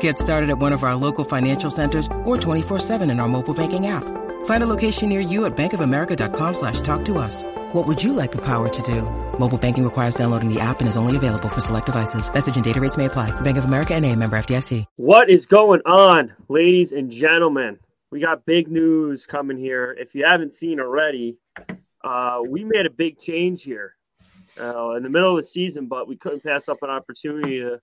Get 0.00 0.18
started 0.18 0.50
at 0.50 0.58
one 0.58 0.72
of 0.72 0.82
our 0.82 0.96
local 0.96 1.22
financial 1.24 1.70
centers 1.70 2.06
or 2.24 2.36
24-7 2.36 3.08
in 3.08 3.20
our 3.20 3.28
mobile 3.28 3.54
banking 3.54 3.86
app. 3.86 4.02
Find 4.46 4.62
a 4.62 4.66
location 4.66 5.08
near 5.08 5.20
you 5.20 5.46
at 5.46 5.56
bankofamerica.com 5.56 6.54
slash 6.54 6.80
talk 6.80 7.04
to 7.04 7.18
us. 7.18 7.44
What 7.72 7.86
would 7.86 8.02
you 8.02 8.12
like 8.12 8.32
the 8.32 8.44
power 8.44 8.68
to 8.68 8.82
do? 8.82 9.02
Mobile 9.38 9.58
banking 9.58 9.84
requires 9.84 10.16
downloading 10.16 10.52
the 10.52 10.58
app 10.60 10.80
and 10.80 10.88
is 10.88 10.96
only 10.96 11.16
available 11.16 11.48
for 11.48 11.60
select 11.60 11.86
devices. 11.86 12.32
Message 12.32 12.56
and 12.56 12.64
data 12.64 12.80
rates 12.80 12.96
may 12.96 13.04
apply. 13.04 13.38
Bank 13.42 13.58
of 13.58 13.64
America 13.64 13.94
and 13.94 14.04
a 14.04 14.16
member 14.16 14.36
FDIC. 14.36 14.84
What 14.96 15.30
is 15.30 15.46
going 15.46 15.82
on, 15.86 16.32
ladies 16.48 16.92
and 16.92 17.10
gentlemen? 17.10 17.78
We 18.10 18.20
got 18.20 18.46
big 18.46 18.68
news 18.68 19.26
coming 19.26 19.58
here. 19.58 19.96
If 19.98 20.14
you 20.14 20.24
haven't 20.24 20.54
seen 20.54 20.80
already, 20.80 21.36
uh, 22.04 22.40
we 22.48 22.64
made 22.64 22.86
a 22.86 22.90
big 22.90 23.18
change 23.18 23.64
here 23.64 23.94
uh, 24.60 24.90
in 24.90 25.02
the 25.02 25.10
middle 25.10 25.36
of 25.36 25.42
the 25.42 25.48
season, 25.48 25.86
but 25.86 26.06
we 26.06 26.16
couldn't 26.16 26.44
pass 26.44 26.68
up 26.68 26.82
an 26.82 26.90
opportunity 26.90 27.58
to 27.58 27.80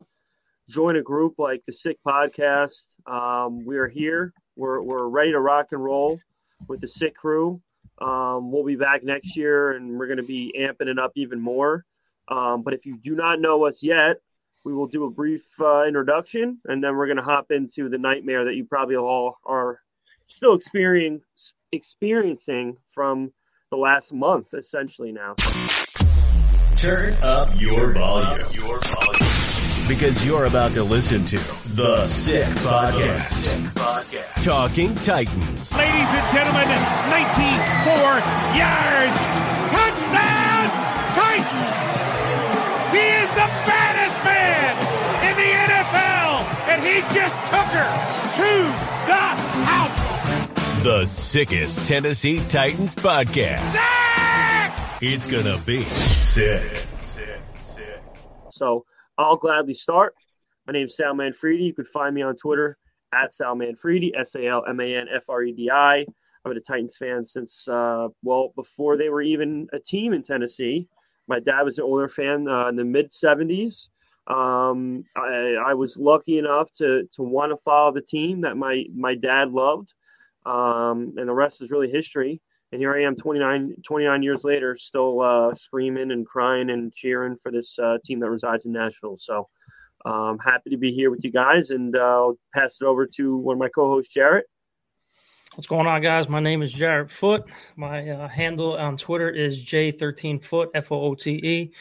join 0.69 0.95
a 0.95 1.02
group 1.02 1.36
like 1.38 1.64
the 1.66 1.73
Sick 1.73 1.97
Podcast. 2.06 2.88
Um, 3.06 3.66
we 3.66 3.78
are 3.78 3.88
here. 3.88 4.33
We're, 4.56 4.81
we're 4.81 5.08
ready 5.08 5.31
to 5.31 5.39
rock 5.39 5.67
and 5.72 5.83
roll 5.83 6.20
with 6.67 6.81
the 6.81 6.88
Sick 6.88 7.16
Crew. 7.16 7.61
Um, 8.00 8.52
we'll 8.52 8.66
be 8.66 8.75
back 8.75 9.03
next 9.03 9.36
year 9.38 9.72
and 9.72 9.97
we're 9.97 10.08
going 10.08 10.17
to 10.17 10.25
be 10.25 10.53
amping 10.58 10.88
it 10.88 11.00
up 11.00 11.11
even 11.16 11.39
more. 11.39 11.86
Um, 12.28 12.64
but 12.64 12.73
if 12.73 12.86
you 12.86 12.97
do 12.97 13.16
not 13.16 13.39
know 13.39 13.66
us 13.66 13.83
yet, 13.83 14.17
we 14.66 14.73
will 14.73 14.88
do 14.88 15.03
a 15.05 15.09
brief 15.09 15.44
uh, 15.59 15.83
introduction 15.83 16.59
and 16.66 16.83
then 16.83 16.95
we're 16.95 17.08
going 17.08 17.17
to 17.17 17.23
hop 17.23 17.52
into 17.52 17.89
the 17.89 17.98
nightmare 17.98 18.45
that 18.45 18.55
you 18.55 18.66
probably 18.66 18.95
all 18.95 19.38
are 19.45 19.80
still 20.27 20.58
experiencing 21.72 22.77
from 22.94 23.33
the 23.70 23.77
last 23.77 24.14
month 24.14 24.53
essentially 24.53 25.11
now. 25.11 25.36
Turn 26.77 27.14
up 27.22 27.50
your 27.59 27.94
volume. 27.94 28.48
Your 28.53 28.80
volume. 28.80 29.33
Because 29.88 30.26
you're 30.26 30.45
about 30.45 30.72
to 30.73 30.84
listen 30.84 31.26
to 31.26 31.38
The 31.76 32.06
Sick 32.06 32.48
Podcast. 32.59 33.20
Sick 33.20 33.59
Podcast. 33.76 34.44
Talking 34.44 34.95
Titans. 34.95 35.72
Ladies 35.76 36.09
and 36.09 36.28
gentlemen, 36.34 36.67
94 37.12 38.23
yards. 38.56 39.17
Touchdown! 39.76 40.66
Titans! 41.20 41.72
He 42.95 43.06
is 43.22 43.30
the 43.31 43.48
baddest 43.67 44.17
man 44.23 44.72
in 45.28 45.34
the 45.36 45.52
NFL, 45.67 46.31
and 46.72 46.81
he 46.81 47.02
just 47.14 47.36
took 47.52 47.70
her 47.76 47.92
to 48.39 48.52
the 49.06 49.26
house. 49.67 50.84
The 50.84 51.06
sickest 51.08 51.86
Tennessee 51.86 52.39
Titans 52.48 52.95
podcast. 52.95 53.70
Sick! 53.72 55.11
It's 55.14 55.27
gonna 55.27 55.58
be 55.65 55.82
sick. 55.83 56.86
Sick, 57.02 57.39
sick. 57.61 58.02
So 58.52 58.86
I'll 59.18 59.38
gladly 59.38 59.74
start. 59.74 60.16
My 60.66 60.74
name 60.74 60.88
is 60.88 60.96
Sal 60.96 61.14
Manfredi. 61.14 61.66
You 61.66 61.74
can 61.74 61.86
find 61.86 62.16
me 62.16 62.22
on 62.22 62.36
Twitter 62.36 62.78
at 63.14 63.34
Sal 63.34 63.56
Manfredi, 63.56 64.14
S 64.16 64.36
A 64.36 64.48
L 64.48 64.64
M 64.68 64.80
A 64.80 64.96
N 64.96 65.08
F 65.14 65.24
R 65.30 65.44
E 65.44 65.52
D 65.52 65.70
I. 65.70 66.00
I've 66.00 66.50
been 66.50 66.58
a 66.58 66.62
Titans 66.62 66.98
fan 66.98 67.26
since, 67.26 67.68
uh, 67.68 68.10
well, 68.22 68.52
before 68.56 68.98
they 68.98 69.10
were 69.10 69.22
even 69.22 69.68
a 69.72 69.80
team 69.80 70.14
in 70.14 70.24
Tennessee. 70.24 70.88
My 71.28 71.40
dad 71.40 71.62
was 71.62 71.78
an 71.78 71.86
older 71.86 72.10
fan 72.10 72.48
uh, 72.48 72.68
in 72.68 72.76
the 72.76 72.84
mid 72.84 73.12
70s. 73.12 73.88
Um, 74.28 75.06
I, 75.16 75.56
I 75.68 75.74
was 75.74 75.98
lucky 75.98 76.38
enough 76.38 76.72
to, 76.74 77.08
to 77.14 77.24
want 77.24 77.52
to 77.52 77.58
follow 77.58 77.94
the 77.94 78.02
team 78.02 78.42
that 78.42 78.58
my, 78.58 78.86
my 78.94 79.16
dad 79.16 79.52
loved. 79.52 79.94
Um, 80.45 81.14
and 81.18 81.30
the 81.30 81.34
rest 81.34 81.62
is 81.62 81.72
really 81.72 81.90
history. 81.90 82.42
And 82.73 82.82
here 82.82 82.95
I 82.95 83.04
am 83.04 83.16
29, 83.16 83.76
29 83.84 84.23
years 84.23 84.44
later, 84.44 84.76
still 84.76 85.22
uh, 85.22 85.54
screaming 85.54 86.10
and 86.10 86.26
crying 86.26 86.72
and 86.72 86.92
cheering 86.92 87.38
for 87.38 87.52
this 87.52 87.78
uh, 87.78 88.00
team 88.04 88.20
that 88.22 88.32
resides 88.32 88.66
in 88.66 88.72
Nashville. 88.72 89.16
So 89.20 89.48
um, 90.06 90.39
happy 90.44 90.72
to 90.72 90.78
be 90.78 90.92
here 90.92 91.12
with 91.12 91.23
you 91.23 91.30
guys 91.30 91.70
and 91.70 91.95
uh, 91.95 92.00
I'll 92.00 92.38
pass 92.52 92.82
it 92.82 92.86
over 92.86 93.06
to 93.06 93.38
one 93.38 93.58
of 93.58 93.60
my 93.60 93.70
co 93.70 93.92
hosts, 93.92 94.12
Jarett. 94.12 94.48
What's 95.54 95.67
going 95.67 95.86
on, 95.86 96.02
guys? 96.02 96.28
My 96.28 96.39
name 96.39 96.64
is 96.64 96.73
Jarett 96.73 97.12
Foote. 97.12 97.48
My 97.76 98.10
uh, 98.10 98.28
handle 98.28 98.76
on 98.76 98.98
Twitter 98.98 99.30
is 99.30 99.64
J13Foot, 99.64 100.70
F 100.73 100.92
O 100.92 101.00
O 101.00 101.14
T 101.14 101.30
E, 101.44 101.73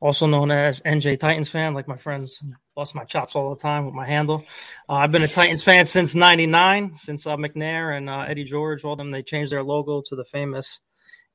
also 0.00 0.26
known 0.26 0.50
as 0.50 0.80
NJ 0.80 1.18
Titans 1.18 1.48
fan. 1.48 1.74
Like 1.74 1.86
my 1.86 1.96
friends 1.96 2.42
bust 2.74 2.94
my 2.94 3.04
chops 3.04 3.36
all 3.36 3.54
the 3.54 3.60
time 3.60 3.84
with 3.84 3.94
my 3.94 4.06
handle. 4.06 4.44
Uh, 4.88 4.94
I've 4.94 5.12
been 5.12 5.22
a 5.22 5.28
Titans 5.28 5.62
fan 5.62 5.84
since 5.84 6.14
'99, 6.14 6.94
since 6.94 7.26
uh, 7.26 7.36
McNair 7.36 7.96
and 7.96 8.08
uh, 8.08 8.24
Eddie 8.26 8.44
George, 8.44 8.84
all 8.84 8.96
them 8.96 9.10
they 9.10 9.22
changed 9.22 9.52
their 9.52 9.62
logo 9.62 10.02
to 10.06 10.16
the 10.16 10.24
famous, 10.24 10.80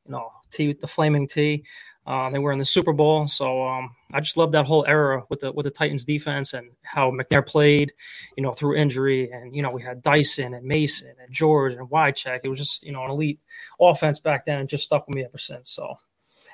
you 0.05 0.11
know, 0.11 0.31
T, 0.51 0.73
the 0.73 0.87
flaming 0.87 1.27
T. 1.27 1.63
Uh, 2.07 2.29
they 2.29 2.37
were 2.37 2.51
in 2.51 2.59
the 2.59 2.65
Super 2.65 2.93
Bowl, 2.93 3.27
so 3.27 3.67
um, 3.67 3.89
I 4.13 4.19
just 4.19 4.37
love 4.37 4.51
that 4.51 4.67
whole 4.67 4.85
era 4.87 5.23
with 5.29 5.39
the 5.39 5.51
with 5.51 5.63
the 5.63 5.71
Titans 5.71 6.05
defense 6.05 6.53
and 6.53 6.69
how 6.83 7.09
McNair 7.09 7.43
played, 7.43 7.93
you 8.37 8.43
know, 8.43 8.51
through 8.51 8.75
injury, 8.75 9.31
and 9.31 9.55
you 9.55 9.63
know 9.63 9.71
we 9.71 9.81
had 9.81 10.03
Dyson 10.03 10.53
and 10.53 10.65
Mason 10.65 11.15
and 11.19 11.33
George 11.33 11.73
and 11.73 11.89
Wycheck. 11.89 12.41
It 12.43 12.49
was 12.49 12.59
just 12.59 12.83
you 12.83 12.91
know 12.91 13.03
an 13.03 13.09
elite 13.09 13.39
offense 13.81 14.19
back 14.19 14.45
then, 14.45 14.59
and 14.59 14.69
just 14.69 14.83
stuck 14.83 15.07
with 15.07 15.15
me 15.15 15.23
ever 15.23 15.39
since. 15.39 15.71
So 15.71 15.95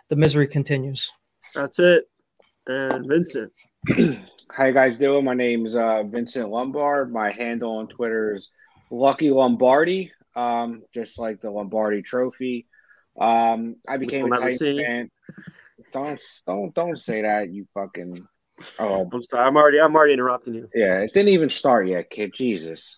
the 0.08 0.16
misery 0.16 0.48
continues. 0.48 1.12
That's 1.54 1.80
it. 1.80 2.10
And 2.68 3.08
Vincent. 3.08 3.52
How 4.52 4.66
you 4.66 4.74
guys 4.74 4.98
doing? 4.98 5.26
My 5.26 5.34
name's 5.34 5.76
uh, 5.76 6.04
Vincent 6.04 6.50
Lombard. 6.50 7.12
My 7.12 7.32
handle 7.32 7.78
on 7.78 7.88
Twitter 7.88 8.34
is 8.34 8.50
Lucky 8.90 9.30
Lombardi, 9.30 10.12
um, 10.36 10.84
just 10.94 11.18
like 11.18 11.42
the 11.42 11.50
Lombardi 11.50 12.02
Trophy. 12.02 12.68
Um, 13.20 13.78
I 13.88 13.98
became 13.98 14.30
we'll 14.30 14.34
a 14.34 14.58
Titans 14.58 14.80
fan. 14.80 15.12
Don't 15.94 16.22
don't 16.46 16.76
don't 16.76 17.00
say 17.00 17.22
that, 17.24 17.52
you 17.52 17.66
fucking. 17.74 18.28
Oh, 18.78 19.10
I'm 19.12 19.24
sorry. 19.24 19.48
I'm 19.48 19.58
already 19.58 19.80
I'm 19.80 19.96
already 19.96 20.14
interrupting 20.14 20.54
you. 20.54 20.70
yeah, 20.76 21.00
it 21.00 21.14
didn't 21.14 21.30
even 21.30 21.50
start 21.50 21.88
yet, 21.88 22.10
kid. 22.10 22.34
Jesus. 22.34 22.98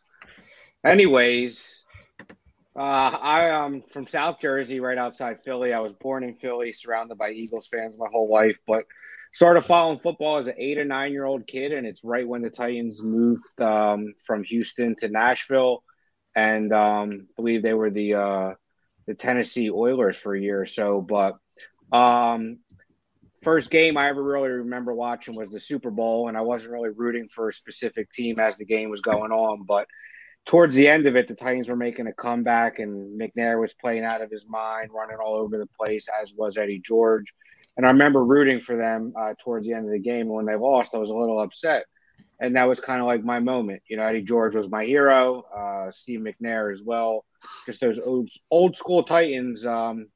Anyways, 0.86 1.83
uh, 2.76 2.80
I 2.80 3.50
am 3.50 3.82
from 3.82 4.08
South 4.08 4.40
Jersey, 4.40 4.80
right 4.80 4.98
outside 4.98 5.40
Philly. 5.44 5.74
I 5.74 5.80
was 5.80 5.94
born 5.94 6.24
in 6.24 6.34
Philly, 6.34 6.74
surrounded 6.74 7.18
by 7.18 7.32
Eagles 7.32 7.68
fans 7.68 7.96
my 7.98 8.08
whole 8.12 8.30
life, 8.30 8.58
but 8.66 8.86
started 9.32 9.62
following 9.62 10.00
football 10.00 10.38
as 10.38 10.48
an 10.48 10.56
eight 10.58 10.78
or 10.78 10.86
nine 10.86 11.12
year 11.12 11.26
old 11.26 11.46
kid, 11.46 11.72
and 11.72 11.86
it's 11.86 12.04
right 12.04 12.28
when 12.28 12.42
the 12.42 12.50
Titans 12.50 13.04
moved 13.04 13.62
um, 13.62 14.14
from 14.26 14.44
Houston 14.44 14.96
to 14.98 15.08
Nashville, 15.08 15.84
and 16.36 16.74
um, 16.74 17.28
believe 17.36 17.62
they 17.62 17.74
were 17.76 17.92
the 17.92 18.16
uh, 18.16 18.54
the 19.06 19.14
Tennessee 19.14 19.70
Oilers 19.70 20.18
for 20.18 20.36
a 20.36 20.42
year 20.42 20.62
or 20.62 20.66
so. 20.66 21.02
But 21.02 21.38
um, 21.96 22.60
first 23.44 23.70
game 23.70 23.98
I 23.98 24.10
ever 24.10 24.24
really 24.24 24.50
remember 24.50 24.94
watching 24.94 25.36
was 25.36 25.50
the 25.50 25.60
Super 25.60 25.92
Bowl, 25.92 26.28
and 26.28 26.38
I 26.38 26.42
wasn't 26.42 26.74
really 26.74 26.90
rooting 26.90 27.28
for 27.28 27.50
a 27.50 27.54
specific 27.54 28.12
team 28.12 28.40
as 28.40 28.58
the 28.58 28.66
game 28.66 28.90
was 28.90 29.02
going 29.02 29.32
on, 29.32 29.64
but 29.64 29.88
towards 30.46 30.76
the 30.76 30.88
end 30.88 31.06
of 31.06 31.16
it, 31.16 31.28
the 31.28 31.36
Titans 31.36 31.70
were 31.70 31.76
making 31.76 32.08
a 32.08 32.14
comeback, 32.14 32.80
and 32.80 33.20
McNair 33.20 33.60
was 33.60 33.74
playing 33.74 34.04
out 34.04 34.22
of 34.22 34.30
his 34.30 34.46
mind, 34.48 34.90
running 34.94 35.18
all 35.24 35.36
over 35.36 35.58
the 35.58 35.70
place, 35.80 36.08
as 36.22 36.34
was 36.36 36.58
Eddie 36.58 36.82
George. 36.84 37.34
And 37.78 37.86
I 37.86 37.90
remember 37.90 38.24
rooting 38.24 38.60
for 38.60 38.76
them 38.76 39.14
uh, 39.20 39.34
towards 39.40 39.66
the 39.66 39.74
end 39.74 39.86
of 39.86 39.92
the 39.92 40.00
game. 40.00 40.28
When 40.28 40.46
they 40.46 40.56
lost, 40.56 40.94
I 40.94 41.00
was 41.00 41.10
a 41.10 41.16
little 41.16 41.42
upset. 41.42 41.86
And 42.40 42.56
that 42.56 42.68
was 42.68 42.80
kind 42.80 43.00
of 43.00 43.08
like 43.08 43.24
my 43.24 43.40
moment. 43.40 43.84
You 43.88 43.98
know, 43.98 44.04
Eddie 44.04 44.22
George 44.22 44.56
was 44.56 44.70
my 44.70 44.84
hero, 44.84 45.44
uh, 45.56 45.90
Steve 45.92 46.20
McNair 46.20 46.72
as 46.74 46.84
well. 46.84 47.26
Just 47.66 47.80
those 47.80 48.00
old, 48.00 48.30
old 48.52 48.76
school 48.76 49.04
Titans 49.04 49.66
um, 49.66 50.08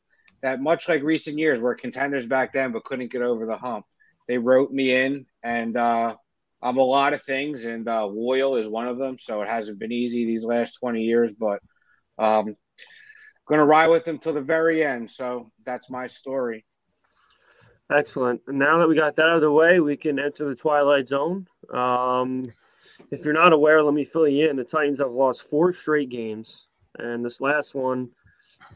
that, 0.41 0.59
much 0.59 0.89
like 0.89 1.03
recent 1.03 1.37
years, 1.37 1.59
were 1.59 1.73
contenders 1.73 2.27
back 2.27 2.53
then 2.53 2.73
but 2.73 2.83
couldn't 2.83 3.11
get 3.11 3.21
over 3.21 3.45
the 3.45 3.57
hump. 3.57 3.85
They 4.27 4.37
wrote 4.37 4.71
me 4.71 4.93
in, 4.93 5.25
and 5.41 5.77
uh, 5.77 6.17
I'm 6.61 6.77
a 6.77 6.83
lot 6.83 7.13
of 7.13 7.21
things, 7.21 7.65
and 7.65 7.87
uh, 7.87 8.05
loyal 8.05 8.55
is 8.55 8.67
one 8.67 8.87
of 8.87 8.97
them. 8.97 9.17
So 9.19 9.41
it 9.41 9.49
hasn't 9.49 9.79
been 9.79 9.91
easy 9.91 10.25
these 10.25 10.43
last 10.43 10.73
20 10.79 11.01
years, 11.03 11.33
but 11.37 11.59
um, 12.17 12.55
going 13.47 13.59
to 13.59 13.65
ride 13.65 13.87
with 13.87 14.05
them 14.05 14.17
till 14.17 14.33
the 14.33 14.41
very 14.41 14.83
end. 14.83 15.09
So 15.09 15.51
that's 15.65 15.89
my 15.89 16.07
story. 16.07 16.65
Excellent. 17.91 18.41
Now 18.47 18.79
that 18.79 18.89
we 18.89 18.95
got 18.95 19.15
that 19.15 19.27
out 19.27 19.35
of 19.35 19.41
the 19.41 19.51
way, 19.51 19.79
we 19.79 19.95
can 19.95 20.19
enter 20.19 20.49
the 20.49 20.55
twilight 20.55 21.07
zone. 21.07 21.47
Um, 21.73 22.51
if 23.11 23.23
you're 23.23 23.33
not 23.33 23.53
aware, 23.53 23.81
let 23.81 23.93
me 23.93 24.03
fill 24.03 24.27
you 24.27 24.49
in. 24.49 24.57
The 24.57 24.63
Titans 24.63 24.99
have 24.99 25.11
lost 25.11 25.49
four 25.49 25.71
straight 25.71 26.09
games, 26.09 26.67
and 26.97 27.23
this 27.23 27.39
last 27.39 27.75
one, 27.75 28.09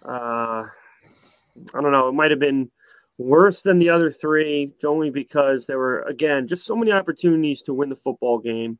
uh, 0.08 0.64
I 0.64 0.72
don't 1.74 1.92
know, 1.92 2.08
it 2.08 2.14
might 2.14 2.32
have 2.32 2.40
been 2.40 2.72
worse 3.22 3.62
than 3.62 3.80
the 3.80 3.90
other 3.90 4.12
three, 4.12 4.74
only 4.84 5.10
because 5.10 5.66
there 5.66 5.78
were 5.78 6.02
again 6.02 6.48
just 6.48 6.66
so 6.66 6.76
many 6.76 6.92
opportunities 6.92 7.62
to 7.64 7.74
win 7.74 7.90
the 7.90 7.96
football 7.96 8.40
game. 8.40 8.80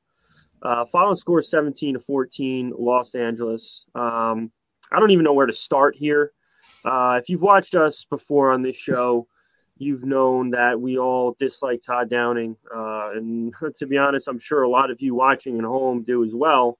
Uh, 0.62 0.86
final 0.86 1.16
score 1.16 1.42
17 1.42 1.96
to 1.96 2.00
14, 2.00 2.74
Los 2.78 3.16
Angeles. 3.16 3.86
Um, 3.96 4.52
I 4.92 5.00
don't 5.00 5.12
even 5.12 5.24
know 5.24 5.34
where 5.34 5.48
to 5.48 5.54
start 5.54 5.96
here. 5.96 6.34
Uh, 6.86 7.18
if 7.22 7.30
you've 7.30 7.42
watched 7.42 7.74
us 7.74 8.06
before 8.06 8.52
on 8.52 8.62
this 8.62 8.76
show, 8.76 9.28
you've 9.78 10.04
known 10.04 10.52
that 10.52 10.80
we 10.80 11.00
all 11.00 11.36
dislike 11.40 11.82
Todd 11.82 12.10
Downing. 12.10 12.58
Uh, 12.74 13.12
and 13.16 13.54
to 13.78 13.88
be 13.88 13.98
honest, 13.98 14.28
I'm 14.28 14.40
sure 14.40 14.62
a 14.62 14.70
lot 14.70 14.92
of 14.92 15.02
you 15.02 15.16
watching 15.16 15.58
at 15.58 15.66
home 15.66 16.04
do 16.04 16.24
as 16.24 16.34
well. 16.36 16.78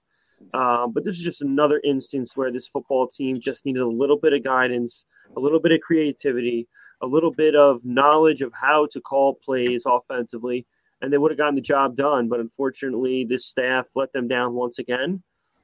Uh, 0.54 0.88
but 0.88 1.04
this 1.04 1.18
is 1.18 1.24
just 1.24 1.42
another 1.42 1.80
instance 1.84 2.36
where 2.36 2.52
this 2.52 2.68
football 2.68 3.08
team 3.08 3.40
just 3.40 3.66
needed 3.66 3.82
a 3.82 3.88
little 3.88 4.18
bit 4.18 4.34
of 4.34 4.44
guidance, 4.44 5.06
a 5.36 5.40
little 5.40 5.60
bit 5.60 5.72
of 5.72 5.82
creativity, 5.82 6.68
a 7.02 7.08
little 7.08 7.32
bit 7.32 7.56
of 7.56 7.84
knowledge 7.84 8.42
of 8.42 8.54
how 8.54 8.88
to 8.92 9.02
call 9.02 9.36
plays 9.36 9.84
offensively, 9.86 10.66
and 11.02 11.12
they 11.12 11.18
would 11.18 11.32
have 11.32 11.38
gotten 11.38 11.56
the 11.56 11.62
job 11.62 11.96
done. 11.96 12.30
But 12.30 12.40
unfortunately, 12.40 13.26
this 13.26 13.46
staff 13.46 13.88
let 13.96 14.14
them 14.14 14.28
down 14.28 14.54
once 14.54 14.80
again 14.80 15.24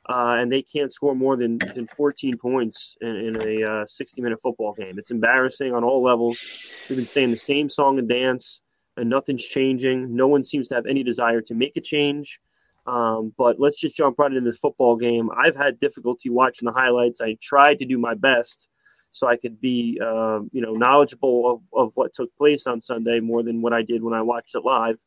uh, 0.10 0.38
and 0.40 0.52
they 0.52 0.62
can't 0.62 0.92
score 0.92 1.16
more 1.16 1.36
than, 1.36 1.58
than 1.58 1.88
14 1.98 2.38
points 2.38 2.96
in, 3.02 3.10
in 3.10 3.48
a 3.48 3.70
uh, 3.70 3.86
60 3.86 4.22
minute 4.22 4.42
football 4.42 4.74
game. 4.74 4.98
It's 4.98 5.12
embarrassing 5.12 5.74
on 5.74 5.84
all 5.84 6.02
levels. 6.02 6.40
We've 6.88 6.96
been 6.96 7.06
saying 7.06 7.32
the 7.32 7.38
same 7.38 7.70
song 7.70 8.00
and 8.00 8.08
dance, 8.08 8.62
and 8.96 9.10
nothing's 9.10 9.44
changing. 9.44 10.16
No 10.16 10.28
one 10.28 10.44
seems 10.44 10.70
to 10.70 10.76
have 10.76 10.86
any 10.86 11.04
desire 11.04 11.42
to 11.42 11.54
make 11.54 11.76
a 11.76 11.82
change. 11.82 12.40
Um, 12.86 13.34
but 13.38 13.60
let's 13.60 13.78
just 13.78 13.98
jump 13.98 14.18
right 14.18 14.32
into 14.32 14.50
this 14.50 14.58
football 14.58 14.96
game. 14.96 15.30
I've 15.38 15.58
had 15.58 15.78
difficulty 15.78 16.30
watching 16.30 16.68
the 16.68 16.72
highlights. 16.72 17.20
I 17.20 17.36
tried 17.42 17.80
to 17.80 17.86
do 17.86 17.98
my 17.98 18.14
best 18.14 18.70
so 19.12 19.28
I 19.28 19.38
could 19.38 19.60
be, 19.60 20.00
uh, 20.04 20.42
you 20.52 20.62
know, 20.62 20.74
knowledgeable 20.74 21.52
of, 21.52 21.62
of 21.88 21.92
what 21.96 22.14
took 22.14 22.36
place 22.36 22.68
on 22.68 22.82
Sunday 22.82 23.20
more 23.20 23.44
than 23.44 23.62
what 23.62 23.74
I 23.74 23.82
did 23.82 24.04
when 24.04 24.14
I 24.14 24.22
watched 24.22 24.56
it 24.56 24.64
live. 24.64 24.98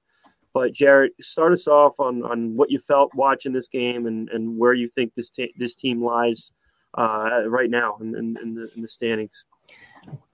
But 0.53 0.73
Jarett, 0.73 1.13
start 1.21 1.53
us 1.53 1.69
off 1.69 2.01
on, 2.01 2.25
on 2.25 2.57
what 2.57 2.71
you 2.71 2.81
felt 2.81 3.15
watching 3.15 3.53
this 3.53 3.69
game 3.69 4.07
and, 4.07 4.29
and 4.31 4.59
where 4.59 4.75
you 4.75 4.89
think 4.89 5.15
this 5.15 5.31
this 5.57 5.77
team 5.77 6.03
lies 6.03 6.51
uh, 6.99 7.43
right 7.47 7.71
now 7.71 7.99
in, 8.01 8.17
in, 8.17 8.37
in, 8.43 8.55
the, 8.55 8.71
in 8.75 8.83
the 8.83 8.89
standings. 8.89 9.45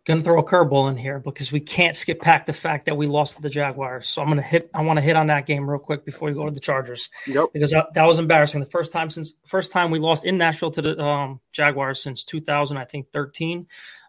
Gonna 0.07 0.23
throw 0.23 0.39
a 0.39 0.45
curveball 0.45 0.89
in 0.89 0.97
here 0.97 1.19
because 1.19 1.51
we 1.51 1.59
can't 1.59 1.97
skip 1.97 2.23
back 2.23 2.47
the 2.47 2.53
fact 2.53 2.87
that 2.87 2.97
we 2.97 3.09
lost 3.09 3.37
to 3.37 3.43
the 3.43 3.51
Jaguars. 3.51 4.07
So 4.07 4.23
I'm 4.23 4.29
gonna 4.29 4.41
hit. 4.41 4.71
I 4.73 4.83
want 4.83 4.99
to 4.99 5.03
hit 5.03 5.17
on 5.17 5.27
that 5.27 5.47
game 5.47 5.69
real 5.69 5.81
quick 5.81 6.05
before 6.05 6.29
we 6.29 6.35
go 6.35 6.45
to 6.47 6.53
the 6.53 6.61
Chargers. 6.61 7.11
Yep. 7.27 7.49
Because 7.53 7.73
that, 7.73 7.93
that 7.95 8.05
was 8.05 8.21
embarrassing. 8.21 8.61
The 8.61 8.67
first 8.67 8.93
time 8.93 9.11
since 9.11 9.35
first 9.47 9.73
time 9.73 9.91
we 9.91 9.99
lost 9.99 10.25
in 10.25 10.39
Nashville 10.39 10.71
to 10.71 10.83
the 10.83 11.03
um, 11.03 11.41
Jaguars 11.51 12.01
since 12.01 12.23
2000, 12.23 12.77
I 12.77 12.85
think 12.85 13.11
13. 13.13 13.67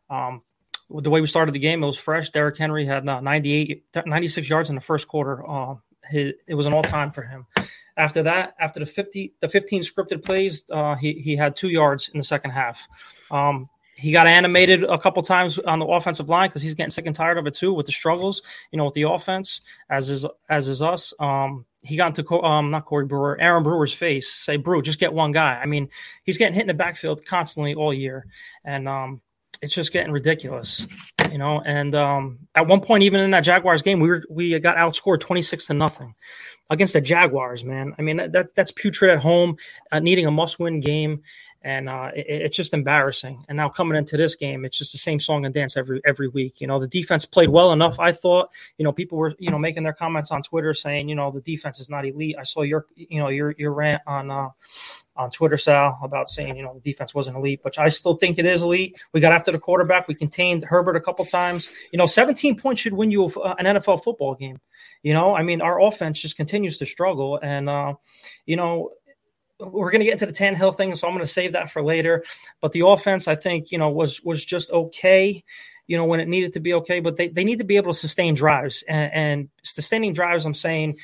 Um, 0.09 0.43
the 0.89 1.09
way 1.09 1.19
we 1.19 1.27
started 1.27 1.53
the 1.53 1.59
game, 1.59 1.83
it 1.83 1.87
was 1.87 1.97
fresh. 1.97 2.29
Derrick 2.29 2.57
Henry 2.57 2.85
had 2.85 3.07
uh, 3.07 3.19
98, 3.19 3.83
96 4.05 4.49
yards 4.49 4.69
in 4.69 4.75
the 4.75 4.81
first 4.81 5.07
quarter. 5.07 5.45
Uh, 5.49 5.75
his, 6.09 6.33
it 6.47 6.53
was 6.53 6.65
an 6.65 6.73
all 6.73 6.83
time 6.83 7.11
for 7.11 7.23
him. 7.23 7.45
After 7.97 8.23
that, 8.23 8.55
after 8.59 8.79
the 8.79 8.85
50, 8.85 9.33
the 9.39 9.49
15 9.49 9.81
scripted 9.81 10.23
plays, 10.23 10.63
uh, 10.71 10.95
he, 10.95 11.13
he 11.13 11.35
had 11.35 11.55
two 11.55 11.69
yards 11.69 12.09
in 12.09 12.19
the 12.19 12.23
second 12.23 12.51
half. 12.51 12.87
Um, 13.31 13.69
he 13.97 14.11
got 14.11 14.27
animated 14.27 14.83
a 14.83 14.97
couple 14.97 15.23
times 15.23 15.57
on 15.57 15.79
the 15.79 15.85
offensive 15.85 16.29
line 16.29 16.49
because 16.49 16.61
he's 16.61 16.75
getting 16.75 16.91
sick 16.91 17.07
and 17.07 17.15
tired 17.15 17.39
of 17.39 17.47
it 17.47 17.55
too 17.55 17.73
with 17.73 17.87
the 17.87 17.91
struggles, 17.91 18.43
you 18.71 18.77
know, 18.77 18.85
with 18.85 18.93
the 18.93 19.01
offense, 19.01 19.59
as 19.89 20.09
is 20.11 20.25
as 20.49 20.67
is 20.67 20.83
us. 20.83 21.13
Um, 21.19 21.65
he 21.83 21.97
got 21.97 22.17
into 22.17 22.43
um, 22.43 22.69
not 22.69 22.85
Corey 22.85 23.05
Brewer, 23.05 23.39
Aaron 23.41 23.63
Brewer's 23.63 23.93
face. 23.93 24.31
Say, 24.31 24.57
Brew, 24.57 24.83
just 24.83 24.99
get 24.99 25.13
one 25.13 25.31
guy. 25.31 25.59
I 25.61 25.65
mean, 25.65 25.89
he's 26.23 26.37
getting 26.37 26.53
hit 26.53 26.61
in 26.61 26.67
the 26.67 26.73
backfield 26.75 27.25
constantly 27.25 27.73
all 27.73 27.93
year, 27.93 28.27
and 28.63 28.87
um, 28.87 29.21
it's 29.63 29.73
just 29.73 29.91
getting 29.91 30.11
ridiculous, 30.11 30.85
you 31.31 31.39
know. 31.39 31.61
And 31.61 31.95
um, 31.95 32.39
at 32.53 32.67
one 32.67 32.81
point, 32.81 33.03
even 33.03 33.21
in 33.21 33.31
that 33.31 33.41
Jaguars 33.41 33.81
game, 33.81 33.99
we 33.99 34.09
were 34.09 34.23
we 34.29 34.59
got 34.59 34.77
outscored 34.77 35.21
twenty 35.21 35.41
six 35.41 35.67
to 35.67 35.73
nothing 35.73 36.13
against 36.69 36.93
the 36.93 37.01
Jaguars. 37.01 37.63
Man, 37.63 37.93
I 37.97 38.03
mean 38.03 38.17
that, 38.17 38.31
that's 38.31 38.53
that's 38.53 38.71
putrid 38.71 39.09
at 39.09 39.19
home, 39.19 39.57
uh, 39.91 39.99
needing 39.99 40.27
a 40.27 40.31
must 40.31 40.59
win 40.59 40.81
game, 40.81 41.23
and 41.61 41.89
uh, 41.89 42.11
it, 42.15 42.25
it's 42.27 42.57
just 42.57 42.73
embarrassing. 42.73 43.45
And 43.47 43.57
now 43.57 43.69
coming 43.69 43.97
into 43.97 44.17
this 44.17 44.35
game, 44.35 44.65
it's 44.65 44.77
just 44.77 44.91
the 44.91 44.97
same 44.97 45.19
song 45.19 45.45
and 45.45 45.53
dance 45.53 45.77
every 45.77 46.01
every 46.05 46.27
week. 46.27 46.61
You 46.61 46.67
know, 46.67 46.79
the 46.79 46.87
defense 46.87 47.25
played 47.25 47.49
well 47.49 47.71
enough. 47.71 47.99
I 47.99 48.11
thought, 48.11 48.49
you 48.77 48.83
know, 48.83 48.91
people 48.91 49.17
were 49.17 49.33
you 49.39 49.51
know 49.51 49.59
making 49.59 49.83
their 49.83 49.93
comments 49.93 50.31
on 50.31 50.43
Twitter 50.43 50.73
saying, 50.73 51.09
you 51.09 51.15
know, 51.15 51.31
the 51.31 51.41
defense 51.41 51.79
is 51.79 51.89
not 51.89 52.05
elite. 52.05 52.35
I 52.39 52.43
saw 52.43 52.61
your 52.61 52.85
you 52.95 53.19
know 53.19 53.29
your 53.29 53.53
your 53.57 53.73
rant 53.73 54.01
on. 54.07 54.31
Uh, 54.31 54.49
on 55.17 55.31
Twitter, 55.31 55.57
Sal, 55.57 55.99
about 56.03 56.29
saying, 56.29 56.55
you 56.55 56.63
know, 56.63 56.73
the 56.73 56.79
defense 56.79 57.13
wasn't 57.13 57.37
elite, 57.37 57.61
but 57.63 57.77
I 57.79 57.89
still 57.89 58.15
think 58.15 58.37
it 58.37 58.45
is 58.45 58.61
elite. 58.61 58.99
We 59.13 59.19
got 59.19 59.33
after 59.33 59.51
the 59.51 59.59
quarterback. 59.59 60.07
We 60.07 60.15
contained 60.15 60.63
Herbert 60.63 60.95
a 60.95 61.01
couple 61.01 61.25
times. 61.25 61.69
You 61.91 61.97
know, 61.97 62.05
17 62.05 62.59
points 62.59 62.81
should 62.81 62.93
win 62.93 63.11
you 63.11 63.25
an 63.25 63.65
NFL 63.65 64.03
football 64.03 64.35
game. 64.35 64.59
You 65.03 65.13
know, 65.13 65.35
I 65.35 65.43
mean, 65.43 65.61
our 65.61 65.81
offense 65.81 66.21
just 66.21 66.37
continues 66.37 66.77
to 66.79 66.85
struggle. 66.85 67.39
And, 67.41 67.67
uh, 67.67 67.95
you 68.45 68.55
know, 68.55 68.91
we're 69.59 69.91
going 69.91 70.01
to 70.01 70.05
get 70.05 70.13
into 70.13 70.25
the 70.25 70.33
Tannehill 70.33 70.75
thing, 70.75 70.93
so 70.95 71.07
I'm 71.07 71.13
going 71.13 71.25
to 71.25 71.31
save 71.31 71.53
that 71.53 71.71
for 71.71 71.81
later. 71.81 72.23
But 72.61 72.71
the 72.71 72.85
offense, 72.85 73.27
I 73.27 73.35
think, 73.35 73.71
you 73.71 73.77
know, 73.77 73.89
was 73.89 74.21
was 74.23 74.43
just 74.45 74.71
okay 74.71 75.43
you 75.89 75.97
know, 75.97 76.03
when 76.03 76.19
it 76.19 76.27
needed 76.27 76.51
to 76.51 76.59
be 76.59 76.73
okay, 76.73 76.99
but 76.99 77.15
they, 77.15 77.29
they 77.29 77.45
need 77.45 77.59
to 77.59 77.63
be 77.63 77.77
able 77.77 77.93
to 77.93 77.97
sustain 77.97 78.35
drives 78.35 78.83
and, 78.89 79.13
and, 79.13 79.49
sustaining 79.63 80.11
drives. 80.11 80.45
I'm 80.45 80.53
saying, 80.53 80.97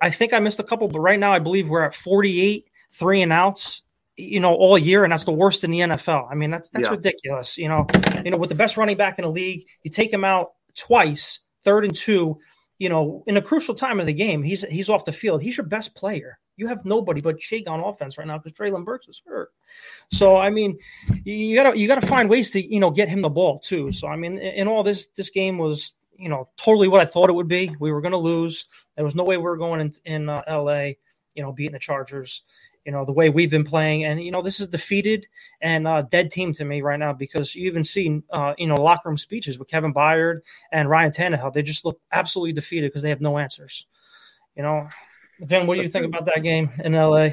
I 0.00 0.10
think 0.10 0.32
I 0.32 0.38
missed 0.38 0.60
a 0.60 0.62
couple, 0.62 0.86
but 0.86 1.00
right 1.00 1.18
now 1.18 1.32
I 1.32 1.40
believe 1.40 1.68
we're 1.68 1.84
at 1.84 1.94
48 1.94 2.64
three 2.90 3.22
and 3.22 3.32
outs, 3.32 3.82
you 4.16 4.40
know, 4.40 4.54
all 4.54 4.76
year, 4.76 5.04
and 5.04 5.12
that's 5.12 5.24
the 5.24 5.32
worst 5.32 5.64
in 5.64 5.70
the 5.70 5.80
NFL. 5.80 6.30
I 6.30 6.34
mean, 6.34 6.50
that's 6.50 6.68
that's 6.70 6.86
yeah. 6.86 6.90
ridiculous. 6.90 7.56
You 7.56 7.68
know, 7.68 7.86
you 8.24 8.30
know, 8.30 8.36
with 8.36 8.48
the 8.48 8.56
best 8.56 8.76
running 8.76 8.96
back 8.96 9.18
in 9.18 9.24
the 9.24 9.30
league, 9.30 9.62
you 9.82 9.90
take 9.90 10.12
him 10.12 10.24
out 10.24 10.52
twice, 10.76 11.40
third 11.62 11.84
and 11.84 11.96
two. 11.96 12.38
You 12.78 12.88
know, 12.88 13.22
in 13.26 13.36
a 13.36 13.42
crucial 13.42 13.74
time 13.74 14.00
of 14.00 14.06
the 14.06 14.12
game, 14.12 14.42
he's 14.42 14.62
he's 14.62 14.88
off 14.88 15.04
the 15.04 15.12
field. 15.12 15.42
He's 15.42 15.56
your 15.56 15.66
best 15.66 15.94
player. 15.94 16.38
You 16.60 16.66
have 16.66 16.84
nobody 16.84 17.22
but 17.22 17.38
Chig 17.38 17.66
on 17.66 17.80
offense 17.80 18.18
right 18.18 18.26
now 18.26 18.36
because 18.36 18.52
Treylon 18.52 18.84
Burks 18.84 19.08
is 19.08 19.22
hurt. 19.26 19.48
So 20.10 20.36
I 20.36 20.50
mean, 20.50 20.78
you 21.24 21.56
gotta 21.56 21.78
you 21.78 21.88
gotta 21.88 22.06
find 22.06 22.28
ways 22.28 22.50
to 22.50 22.62
you 22.62 22.80
know 22.80 22.90
get 22.90 23.08
him 23.08 23.22
the 23.22 23.30
ball 23.30 23.58
too. 23.58 23.92
So 23.92 24.08
I 24.08 24.16
mean, 24.16 24.36
in 24.36 24.68
all 24.68 24.82
this 24.82 25.06
this 25.16 25.30
game 25.30 25.56
was 25.56 25.94
you 26.18 26.28
know 26.28 26.50
totally 26.58 26.86
what 26.86 27.00
I 27.00 27.06
thought 27.06 27.30
it 27.30 27.32
would 27.32 27.48
be. 27.48 27.74
We 27.80 27.90
were 27.90 28.02
to 28.02 28.16
lose. 28.18 28.66
There 28.94 29.04
was 29.06 29.14
no 29.14 29.24
way 29.24 29.38
we 29.38 29.44
were 29.44 29.56
going 29.56 29.80
in, 29.80 29.92
in 30.04 30.28
uh, 30.28 30.42
L.A. 30.46 30.98
You 31.34 31.42
know, 31.42 31.52
beating 31.52 31.72
the 31.72 31.78
Chargers 31.78 32.42
you 32.84 32.92
know 32.92 33.04
the 33.04 33.12
way 33.12 33.30
we've 33.30 33.50
been 33.50 33.64
playing 33.64 34.04
and 34.04 34.22
you 34.22 34.30
know 34.30 34.42
this 34.42 34.60
is 34.60 34.68
defeated 34.68 35.26
and 35.60 35.86
uh, 35.86 36.02
dead 36.02 36.30
team 36.30 36.52
to 36.54 36.64
me 36.64 36.80
right 36.82 36.98
now 36.98 37.12
because 37.12 37.54
you 37.54 37.66
even 37.66 37.84
see 37.84 38.22
uh, 38.32 38.54
you 38.58 38.66
know 38.66 38.74
locker 38.74 39.08
room 39.08 39.18
speeches 39.18 39.58
with 39.58 39.68
Kevin 39.68 39.92
Byard 39.92 40.40
and 40.72 40.88
Ryan 40.88 41.12
Tannehill 41.12 41.52
they 41.52 41.62
just 41.62 41.84
look 41.84 42.00
absolutely 42.12 42.52
defeated 42.52 42.88
because 42.88 43.02
they 43.02 43.10
have 43.10 43.20
no 43.20 43.38
answers 43.38 43.86
you 44.56 44.62
know 44.62 44.88
Vin 45.40 45.66
what 45.66 45.76
do 45.76 45.82
you 45.82 45.88
think 45.88 46.06
about 46.06 46.26
that 46.26 46.42
game 46.42 46.70
in 46.84 46.92
LA 46.92 47.30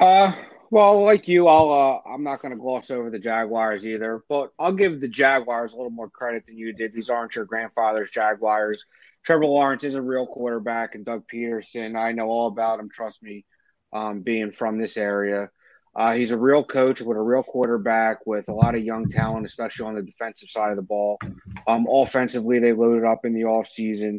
uh 0.00 0.32
well 0.70 1.02
like 1.02 1.28
you 1.28 1.48
I'll 1.48 1.72
uh, 1.72 2.10
I'm 2.10 2.22
not 2.24 2.42
going 2.42 2.52
to 2.52 2.58
gloss 2.58 2.90
over 2.90 3.10
the 3.10 3.18
Jaguars 3.18 3.86
either 3.86 4.22
but 4.28 4.52
I'll 4.58 4.74
give 4.74 5.00
the 5.00 5.08
Jaguars 5.08 5.72
a 5.72 5.76
little 5.76 5.90
more 5.90 6.10
credit 6.10 6.46
than 6.46 6.56
you 6.56 6.72
did 6.72 6.92
these 6.92 7.10
aren't 7.10 7.36
your 7.36 7.44
grandfather's 7.44 8.10
Jaguars 8.10 8.84
Trevor 9.24 9.46
Lawrence 9.46 9.84
is 9.84 9.94
a 9.94 10.02
real 10.02 10.26
quarterback 10.26 10.94
and 10.94 11.04
Doug 11.04 11.24
Pederson, 11.32 11.96
I 11.96 12.12
know 12.12 12.28
all 12.28 12.48
about 12.48 12.80
him 12.80 12.90
trust 12.90 13.22
me 13.22 13.44
um, 13.92 14.22
being 14.22 14.50
from 14.50 14.78
this 14.78 14.96
area. 14.96 15.50
Uh, 15.94 16.12
he's 16.14 16.30
a 16.30 16.38
real 16.38 16.64
coach 16.64 17.02
with 17.02 17.18
a 17.18 17.22
real 17.22 17.42
quarterback 17.42 18.26
with 18.26 18.48
a 18.48 18.52
lot 18.52 18.74
of 18.74 18.82
young 18.82 19.08
talent, 19.08 19.44
especially 19.44 19.86
on 19.86 19.94
the 19.94 20.02
defensive 20.02 20.48
side 20.48 20.70
of 20.70 20.76
the 20.76 20.82
ball. 20.82 21.18
Um, 21.66 21.86
offensively, 21.88 22.58
they 22.58 22.72
loaded 22.72 23.04
up 23.04 23.24
in 23.24 23.34
the 23.34 23.42
offseason. 23.42 24.18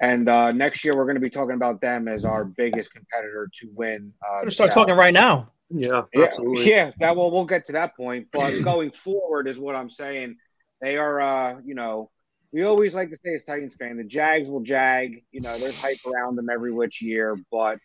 And 0.00 0.28
uh, 0.28 0.52
next 0.52 0.84
year, 0.84 0.96
we're 0.96 1.04
going 1.04 1.16
to 1.16 1.20
be 1.20 1.30
talking 1.30 1.54
about 1.54 1.80
them 1.80 2.08
as 2.08 2.24
our 2.24 2.44
biggest 2.44 2.92
competitor 2.92 3.48
to 3.60 3.70
win. 3.74 4.12
Uh, 4.22 4.40
we're 4.42 4.50
start 4.50 4.72
talking 4.72 4.96
right 4.96 5.14
now. 5.14 5.52
Yeah, 5.70 6.02
absolutely. 6.14 6.68
Yeah, 6.68 6.90
that 7.00 7.16
will 7.16 7.30
we'll 7.30 7.46
get 7.46 7.66
to 7.66 7.72
that 7.72 7.96
point. 7.96 8.28
But 8.32 8.60
going 8.62 8.90
forward 8.90 9.48
is 9.48 9.58
what 9.58 9.76
I'm 9.76 9.90
saying. 9.90 10.36
They 10.80 10.96
are, 10.96 11.20
uh, 11.20 11.60
you 11.64 11.74
know, 11.74 12.10
we 12.52 12.64
always 12.64 12.94
like 12.94 13.10
to 13.10 13.16
say 13.16 13.34
as 13.34 13.44
Titans 13.44 13.74
fan, 13.76 13.96
the 13.96 14.04
Jags 14.04 14.50
will 14.50 14.60
jag. 14.60 15.22
You 15.30 15.40
know, 15.40 15.56
there's 15.58 15.80
hype 15.80 16.12
around 16.12 16.36
them 16.36 16.50
every 16.50 16.72
which 16.72 17.00
year, 17.00 17.36
but 17.50 17.78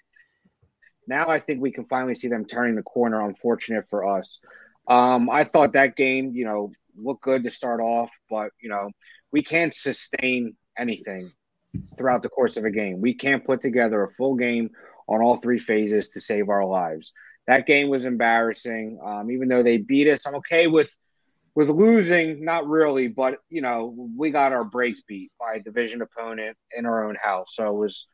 now 1.08 1.28
I 1.30 1.40
think 1.40 1.62
we 1.62 1.72
can 1.72 1.86
finally 1.86 2.16
see 2.16 2.28
them 2.28 2.46
turning 2.46 2.76
the 2.76 2.84
corner. 2.84 3.26
Unfortunate 3.26 3.86
for 3.90 4.08
us. 4.18 4.40
Um, 4.88 5.30
I 5.30 5.44
thought 5.44 5.74
that 5.74 5.96
game, 5.96 6.32
you 6.34 6.46
know, 6.46 6.72
looked 6.98 7.22
good 7.22 7.44
to 7.44 7.52
start 7.52 7.80
off, 7.82 8.10
but 8.30 8.50
you 8.60 8.70
know, 8.70 8.90
we 9.32 9.44
can't 9.44 9.74
sustain 9.74 10.56
anything 10.78 11.32
throughout 11.98 12.24
the 12.24 12.30
course 12.30 12.58
of 12.58 12.66
a 12.66 12.72
game. 12.72 13.02
We 13.02 13.14
can't 13.14 13.46
put 13.46 13.62
together 13.62 14.04
a 14.04 14.10
full 14.10 14.36
game 14.36 14.72
on 15.08 15.22
all 15.22 15.38
three 15.38 15.60
phases 15.60 16.10
to 16.10 16.20
save 16.20 16.50
our 16.50 16.66
lives. 16.66 17.12
That 17.48 17.66
game 17.66 17.90
was 17.90 18.06
embarrassing. 18.06 19.00
Um, 19.04 19.32
even 19.32 19.48
though 19.48 19.64
they 19.64 19.78
beat 19.78 20.08
us, 20.08 20.26
I'm 20.26 20.36
okay 20.36 20.68
with 20.68 20.94
with 21.56 21.70
losing. 21.70 22.44
Not 22.44 22.68
really, 22.68 23.08
but 23.08 23.40
you 23.50 23.62
know, 23.62 24.10
we 24.16 24.32
got 24.32 24.54
our 24.54 24.64
breaks 24.64 25.02
beat 25.02 25.32
by 25.40 25.56
a 25.56 25.60
division 25.60 26.02
opponent 26.02 26.58
in 26.78 26.86
our 26.86 27.08
own 27.08 27.16
house, 27.22 27.56
so 27.56 27.70
it 27.70 27.78
was 27.78 28.08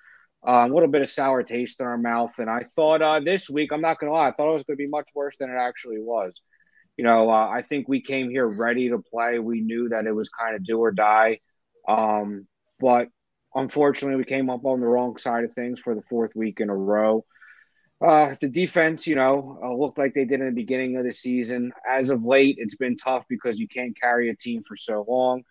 uh, 0.47 0.67
a 0.69 0.74
little 0.74 0.88
bit 0.88 1.01
of 1.01 1.09
sour 1.09 1.43
taste 1.43 1.79
in 1.81 1.85
our 1.85 1.97
mouth. 1.97 2.38
And 2.39 2.50
I 2.50 2.62
thought 2.75 3.01
uh, 3.01 3.19
this 3.19 3.50
week, 3.50 3.71
I'm 3.71 3.81
not 3.81 4.00
going 4.00 4.09
to 4.12 4.15
lie, 4.15 4.27
I 4.27 4.31
thought 4.31 4.50
it 4.50 4.53
was 4.53 4.63
going 4.63 4.77
to 4.77 4.83
be 4.83 4.88
much 4.88 5.09
worse 5.15 5.38
than 5.38 5.50
it 5.50 5.57
actually 5.57 6.00
was. 6.00 6.41
You 6.97 7.03
know, 7.03 7.29
uh, 7.29 7.50
I 7.50 7.62
think 7.62 7.89
we 7.89 8.01
came 8.01 8.29
here 8.29 8.47
ready 8.47 8.89
to 8.89 9.00
play. 9.00 9.39
We 9.39 9.59
knew 9.59 9.89
that 9.89 10.05
it 10.05 10.15
was 10.15 10.29
kind 10.29 10.55
of 10.55 10.63
do 10.63 10.79
or 10.79 10.91
die. 10.91 11.39
Um, 11.89 12.47
but 12.79 13.09
unfortunately, 13.55 14.17
we 14.17 14.25
came 14.25 14.50
up 14.50 14.65
on 14.65 14.79
the 14.79 14.85
wrong 14.85 15.17
side 15.17 15.45
of 15.45 15.53
things 15.53 15.79
for 15.79 15.95
the 15.95 16.03
fourth 16.03 16.35
week 16.35 16.59
in 16.59 16.69
a 16.69 16.75
row. 16.75 17.25
Uh, 18.05 18.35
the 18.41 18.50
defense, 18.50 19.07
you 19.07 19.15
know, 19.15 19.57
uh, 19.63 19.74
looked 19.74 19.97
like 19.97 20.13
they 20.13 20.25
did 20.25 20.41
in 20.41 20.47
the 20.47 20.51
beginning 20.51 20.97
of 20.97 21.05
the 21.05 21.12
season. 21.12 21.71
As 21.89 22.09
of 22.09 22.24
late, 22.24 22.57
it's 22.59 22.75
been 22.75 22.97
tough 22.97 23.25
because 23.29 23.59
you 23.59 23.67
can't 23.67 24.00
carry 24.00 24.29
a 24.29 24.35
team 24.35 24.63
for 24.67 24.75
so 24.75 25.05
long. 25.07 25.43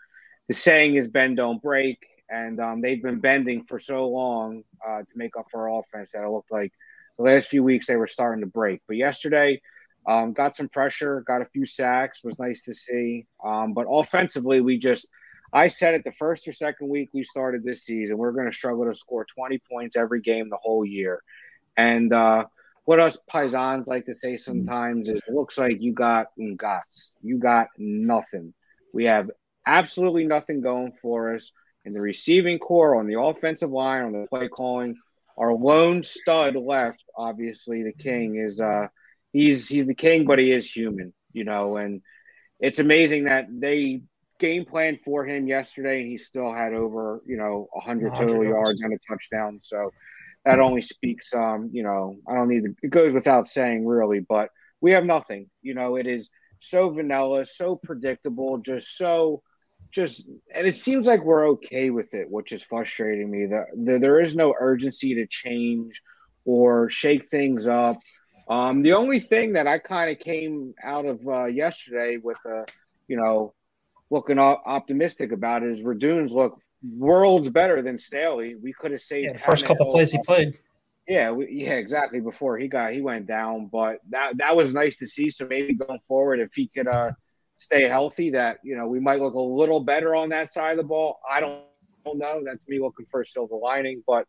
The 0.49 0.54
saying 0.54 0.96
is 0.96 1.08
bend, 1.08 1.38
don't 1.38 1.62
break. 1.62 2.06
And 2.30 2.61
um, 2.61 2.80
they've 2.80 3.02
been 3.02 3.20
bending 3.20 3.64
for 3.64 3.78
so 3.78 4.08
long 4.08 4.62
uh, 4.87 4.99
to 4.99 5.12
make 5.16 5.37
up 5.37 5.46
for 5.50 5.68
our 5.68 5.80
offense 5.80 6.12
that 6.12 6.23
it 6.23 6.28
looked 6.28 6.52
like 6.52 6.73
the 7.16 7.25
last 7.25 7.49
few 7.49 7.62
weeks 7.62 7.87
they 7.87 7.96
were 7.96 8.06
starting 8.06 8.42
to 8.42 8.50
break. 8.50 8.80
But 8.87 8.96
yesterday, 8.96 9.61
um, 10.06 10.32
got 10.32 10.54
some 10.56 10.68
pressure, 10.68 11.23
got 11.26 11.42
a 11.42 11.46
few 11.46 11.64
sacks, 11.64 12.23
was 12.23 12.38
nice 12.38 12.62
to 12.64 12.75
see. 12.75 13.26
Um, 13.42 13.73
but 13.73 13.87
offensively, 13.88 14.61
we 14.61 14.78
just, 14.78 15.08
I 15.54 15.68
said 15.68 15.94
it 15.94 16.02
the 16.02 16.12
first 16.12 16.49
or 16.49 16.52
second 16.52 16.88
week 16.88 17.11
we 17.14 17.23
started 17.23 17.62
this 17.62 17.84
season, 17.84 18.18
we're 18.18 18.32
going 18.32 18.50
to 18.50 18.56
struggle 18.56 18.87
to 18.87 18.94
score 18.94 19.25
20 19.25 19.61
points 19.70 19.96
every 19.96 20.20
game 20.20 20.50
the 20.50 20.58
whole 20.61 20.84
year. 20.84 21.23
And 21.76 22.12
uh, 22.12 22.46
what 22.84 22.99
us 22.99 23.16
paisans 23.32 23.87
like 23.87 24.06
to 24.06 24.14
say 24.14 24.37
sometimes 24.37 25.08
is, 25.08 25.23
looks 25.28 25.56
like 25.56 25.80
you 25.80 25.92
got 25.92 26.26
gots. 26.38 27.12
You 27.23 27.38
got 27.38 27.68
nothing. 27.78 28.52
We 28.92 29.04
have 29.04 29.30
absolutely 29.64 30.26
nothing 30.26 30.61
going 30.61 30.92
for 31.00 31.37
us 31.37 31.52
in 31.84 31.92
the 31.92 32.00
receiving 32.00 32.58
core, 32.58 32.96
on 32.96 33.06
the 33.06 33.20
offensive 33.20 33.70
line, 33.70 34.02
on 34.02 34.12
the 34.12 34.26
play 34.28 34.49
calling. 34.49 34.96
Our 35.38 35.54
lone 35.54 36.02
stud 36.02 36.56
left, 36.56 37.02
obviously, 37.16 37.82
the 37.82 37.92
king 37.92 38.37
is 38.37 38.61
uh 38.61 38.88
he's 39.32 39.68
he's 39.68 39.87
the 39.87 39.94
king, 39.94 40.26
but 40.26 40.38
he 40.38 40.52
is 40.52 40.70
human, 40.70 41.12
you 41.32 41.44
know, 41.44 41.76
and 41.76 42.02
it's 42.61 42.78
amazing 42.78 43.25
that 43.25 43.46
they 43.50 44.02
game 44.38 44.64
plan 44.64 44.98
for 45.04 45.24
him 45.24 45.46
yesterday 45.46 46.00
and 46.00 46.08
he 46.08 46.18
still 46.18 46.52
had 46.52 46.72
over, 46.72 47.22
you 47.26 47.36
know, 47.36 47.68
hundred 47.76 48.14
total 48.14 48.44
yards 48.44 48.80
and 48.80 48.92
a 48.92 48.98
touchdown. 49.08 49.60
So 49.62 49.90
that 50.44 50.60
only 50.60 50.82
speaks 50.82 51.34
um, 51.34 51.70
you 51.72 51.82
know, 51.82 52.16
I 52.28 52.34
don't 52.34 52.48
need 52.48 52.64
to, 52.64 52.74
it 52.82 52.90
goes 52.90 53.14
without 53.14 53.48
saying 53.48 53.86
really, 53.86 54.20
but 54.20 54.50
we 54.80 54.92
have 54.92 55.04
nothing. 55.04 55.48
You 55.62 55.74
know, 55.74 55.96
it 55.96 56.06
is 56.06 56.30
so 56.58 56.90
vanilla, 56.90 57.44
so 57.44 57.76
predictable, 57.76 58.58
just 58.58 58.96
so 58.96 59.42
just 59.90 60.28
and 60.52 60.66
it 60.66 60.76
seems 60.76 61.06
like 61.06 61.24
we're 61.24 61.50
okay 61.50 61.90
with 61.90 62.12
it, 62.14 62.28
which 62.28 62.52
is 62.52 62.62
frustrating 62.62 63.30
me. 63.30 63.46
That 63.46 63.66
the, 63.74 63.98
there 63.98 64.20
is 64.20 64.34
no 64.34 64.54
urgency 64.58 65.14
to 65.14 65.26
change 65.26 66.02
or 66.44 66.90
shake 66.90 67.28
things 67.28 67.68
up. 67.68 67.98
Um, 68.48 68.82
the 68.82 68.92
only 68.92 69.20
thing 69.20 69.54
that 69.54 69.66
I 69.66 69.78
kind 69.78 70.10
of 70.10 70.18
came 70.18 70.74
out 70.82 71.06
of 71.06 71.26
uh, 71.26 71.46
yesterday 71.46 72.18
with 72.22 72.36
a, 72.44 72.66
you 73.08 73.16
know, 73.16 73.54
looking 74.14 74.38
optimistic 74.38 75.33
about 75.33 75.64
is 75.64 75.83
Radunz 75.83 76.30
look 76.30 76.59
worlds 76.97 77.50
better 77.50 77.83
than 77.83 77.99
Staley. 77.99 78.54
We 78.54 78.73
could 78.73 78.92
have 78.92 79.00
saved 79.00 79.26
yeah, 79.26 79.33
the 79.33 79.38
first 79.38 79.66
couple 79.66 79.90
plays 79.90 80.12
he 80.12 80.18
played. 80.25 80.59
Yeah, 81.09 81.33
we, 81.33 81.49
yeah, 81.50 81.75
exactly. 81.75 82.21
Before 82.21 82.56
he 82.56 82.68
got 82.68 82.92
he 82.92 83.00
went 83.00 83.26
down, 83.26 83.66
but 83.66 83.99
that 84.11 84.38
that 84.38 84.56
was 84.56 84.73
nice 84.73 84.97
to 84.99 85.06
see. 85.06 85.28
So 85.28 85.47
maybe 85.47 85.75
going 85.75 86.00
forward, 86.09 86.40
if 86.40 86.54
he 86.54 86.68
could 86.68 86.87
uh, 86.87 87.11
stay 87.56 87.83
healthy, 87.83 88.30
that 88.30 88.59
you 88.62 88.76
know 88.76 88.87
we 88.87 89.00
might 89.00 89.21
look 89.21 89.35
a 89.35 89.40
little 89.40 89.80
better 89.80 90.14
on 90.14 90.30
that 90.30 90.52
side 90.52 90.73
of 90.73 90.76
the 90.78 90.85
ball. 90.85 91.18
I 91.30 91.40
don't, 91.40 91.61
don't 92.04 92.18
know. 92.18 92.42
That's 92.47 92.68
me 92.68 92.78
looking 92.78 93.06
for 93.11 93.21
a 93.21 93.26
silver 93.26 93.56
lining, 93.56 94.02
but 94.06 94.26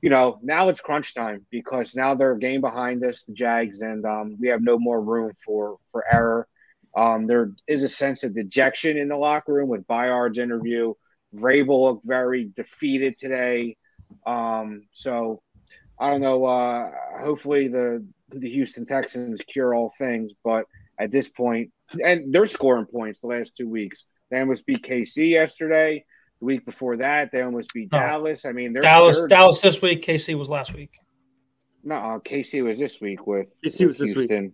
you 0.00 0.08
know 0.08 0.38
now 0.42 0.68
it's 0.70 0.80
crunch 0.80 1.14
time 1.14 1.44
because 1.50 1.94
now 1.94 2.14
they're 2.14 2.32
a 2.32 2.38
game 2.38 2.60
behind 2.60 3.04
us, 3.04 3.24
the 3.24 3.34
Jags, 3.34 3.82
and 3.82 4.06
um, 4.06 4.36
we 4.40 4.48
have 4.48 4.62
no 4.62 4.78
more 4.78 5.00
room 5.00 5.32
for 5.44 5.76
for 5.90 6.04
error. 6.10 6.48
Um, 6.96 7.26
there 7.26 7.52
is 7.66 7.82
a 7.82 7.88
sense 7.88 8.24
of 8.24 8.34
dejection 8.34 8.96
in 8.96 9.08
the 9.08 9.16
locker 9.16 9.52
room 9.52 9.68
with 9.68 9.86
Byard's 9.86 10.38
interview. 10.38 10.94
Vrabel 11.34 11.82
looked 11.82 12.06
very 12.06 12.50
defeated 12.54 13.18
today. 13.18 13.76
Um, 14.26 14.82
so 14.92 15.42
I 15.98 16.10
don't 16.10 16.20
know. 16.20 16.44
Uh, 16.44 16.90
hopefully 17.20 17.68
the 17.68 18.06
the 18.30 18.50
Houston 18.50 18.86
Texans 18.86 19.40
cure 19.46 19.74
all 19.74 19.92
things, 19.98 20.32
but 20.44 20.64
at 20.98 21.10
this 21.10 21.28
point, 21.28 21.70
and 22.04 22.32
they're 22.32 22.46
scoring 22.46 22.86
points 22.86 23.20
the 23.20 23.28
last 23.28 23.56
two 23.56 23.68
weeks. 23.68 24.04
They 24.30 24.40
almost 24.40 24.66
beat 24.66 24.82
KC 24.82 25.30
yesterday. 25.30 26.04
The 26.40 26.44
week 26.44 26.64
before 26.64 26.98
that, 26.98 27.32
they 27.32 27.42
almost 27.42 27.72
beat 27.72 27.88
oh. 27.92 27.98
Dallas. 27.98 28.44
I 28.44 28.52
mean, 28.52 28.74
Dallas, 28.74 29.20
third. 29.20 29.30
Dallas 29.30 29.60
this 29.60 29.80
week. 29.80 30.04
KC 30.04 30.36
was 30.36 30.50
last 30.50 30.74
week. 30.74 30.92
No, 31.84 31.94
uh, 31.94 32.18
KC 32.18 32.62
was 32.64 32.78
this 32.78 33.00
week 33.00 33.26
with, 33.26 33.46
KC 33.64 33.80
with 33.80 33.88
was 33.88 33.98
this 33.98 34.12
Houston, 34.12 34.42
week. 34.44 34.52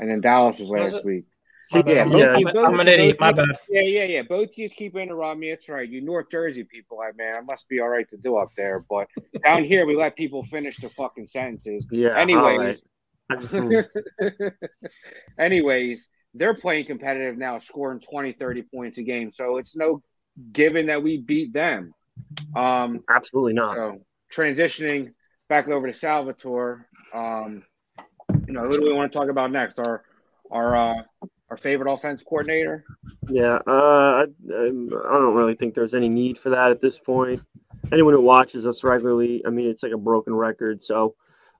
and 0.00 0.10
then 0.10 0.20
Dallas 0.20 0.58
was 0.58 0.68
last 0.68 0.94
was 0.94 1.04
week. 1.04 1.24
My 1.72 1.82
yeah, 1.86 2.06
yeah. 2.06 2.34
I'm, 2.34 2.42
both, 2.44 2.66
I'm, 2.66 2.80
an 2.80 2.88
idiot. 2.88 3.16
My 3.20 3.32
bad. 3.32 3.46
Yeah, 3.68 3.82
yeah, 3.82 4.04
yeah. 4.04 4.22
Both 4.22 4.56
you 4.56 4.68
keep 4.68 4.96
interrupting 4.96 5.40
me. 5.40 5.50
It's 5.50 5.68
right. 5.68 5.88
You 5.88 6.00
North 6.00 6.30
Jersey 6.30 6.64
people, 6.64 7.00
I 7.00 7.10
man, 7.16 7.34
I 7.36 7.40
must 7.42 7.68
be 7.68 7.80
all 7.80 7.88
right 7.88 8.08
to 8.08 8.16
do 8.16 8.36
up 8.36 8.48
there. 8.56 8.84
But 8.88 9.08
down 9.44 9.64
here, 9.64 9.84
we 9.84 9.94
let 9.94 10.16
people 10.16 10.42
finish 10.44 10.78
their 10.78 10.90
fucking 10.90 11.26
sentences. 11.26 11.86
Yeah. 11.90 12.16
Anyways. 12.16 12.82
Right. 13.30 13.84
anyways, 15.38 16.08
they're 16.34 16.54
playing 16.54 16.86
competitive 16.86 17.36
now, 17.36 17.58
scoring 17.58 18.00
20, 18.00 18.32
30 18.32 18.62
points 18.62 18.98
a 18.98 19.02
game. 19.02 19.30
So 19.30 19.58
it's 19.58 19.76
no 19.76 20.02
given 20.52 20.86
that 20.86 21.02
we 21.02 21.18
beat 21.18 21.52
them. 21.52 21.92
Um, 22.56 23.04
Absolutely 23.10 23.52
not. 23.52 23.74
So 23.74 24.00
transitioning 24.32 25.12
back 25.48 25.68
over 25.68 25.86
to 25.86 25.92
Salvatore, 25.92 26.86
um, 27.12 27.62
you 28.46 28.52
know, 28.54 28.62
who 28.62 28.78
do 28.78 28.84
we 28.84 28.92
want 28.92 29.12
to 29.12 29.18
talk 29.18 29.28
about 29.28 29.50
next? 29.50 29.78
Our 29.78 30.02
our 30.50 30.76
uh, 30.76 31.02
our 31.50 31.56
favorite 31.56 31.92
offense 31.92 32.22
coordinator? 32.22 32.84
Yeah, 33.28 33.58
uh, 33.66 34.24
I, 34.24 34.24
I 34.24 34.64
don't 34.68 35.34
really 35.34 35.54
think 35.54 35.74
there's 35.74 35.94
any 35.94 36.08
need 36.08 36.38
for 36.38 36.50
that 36.50 36.70
at 36.70 36.80
this 36.80 36.98
point. 36.98 37.42
Anyone 37.92 38.14
who 38.14 38.20
watches 38.20 38.66
us 38.66 38.84
regularly, 38.84 39.42
I 39.46 39.50
mean, 39.50 39.68
it's 39.68 39.82
like 39.82 39.92
a 39.92 39.98
broken 39.98 40.34
record. 40.34 40.82
So 40.82 41.14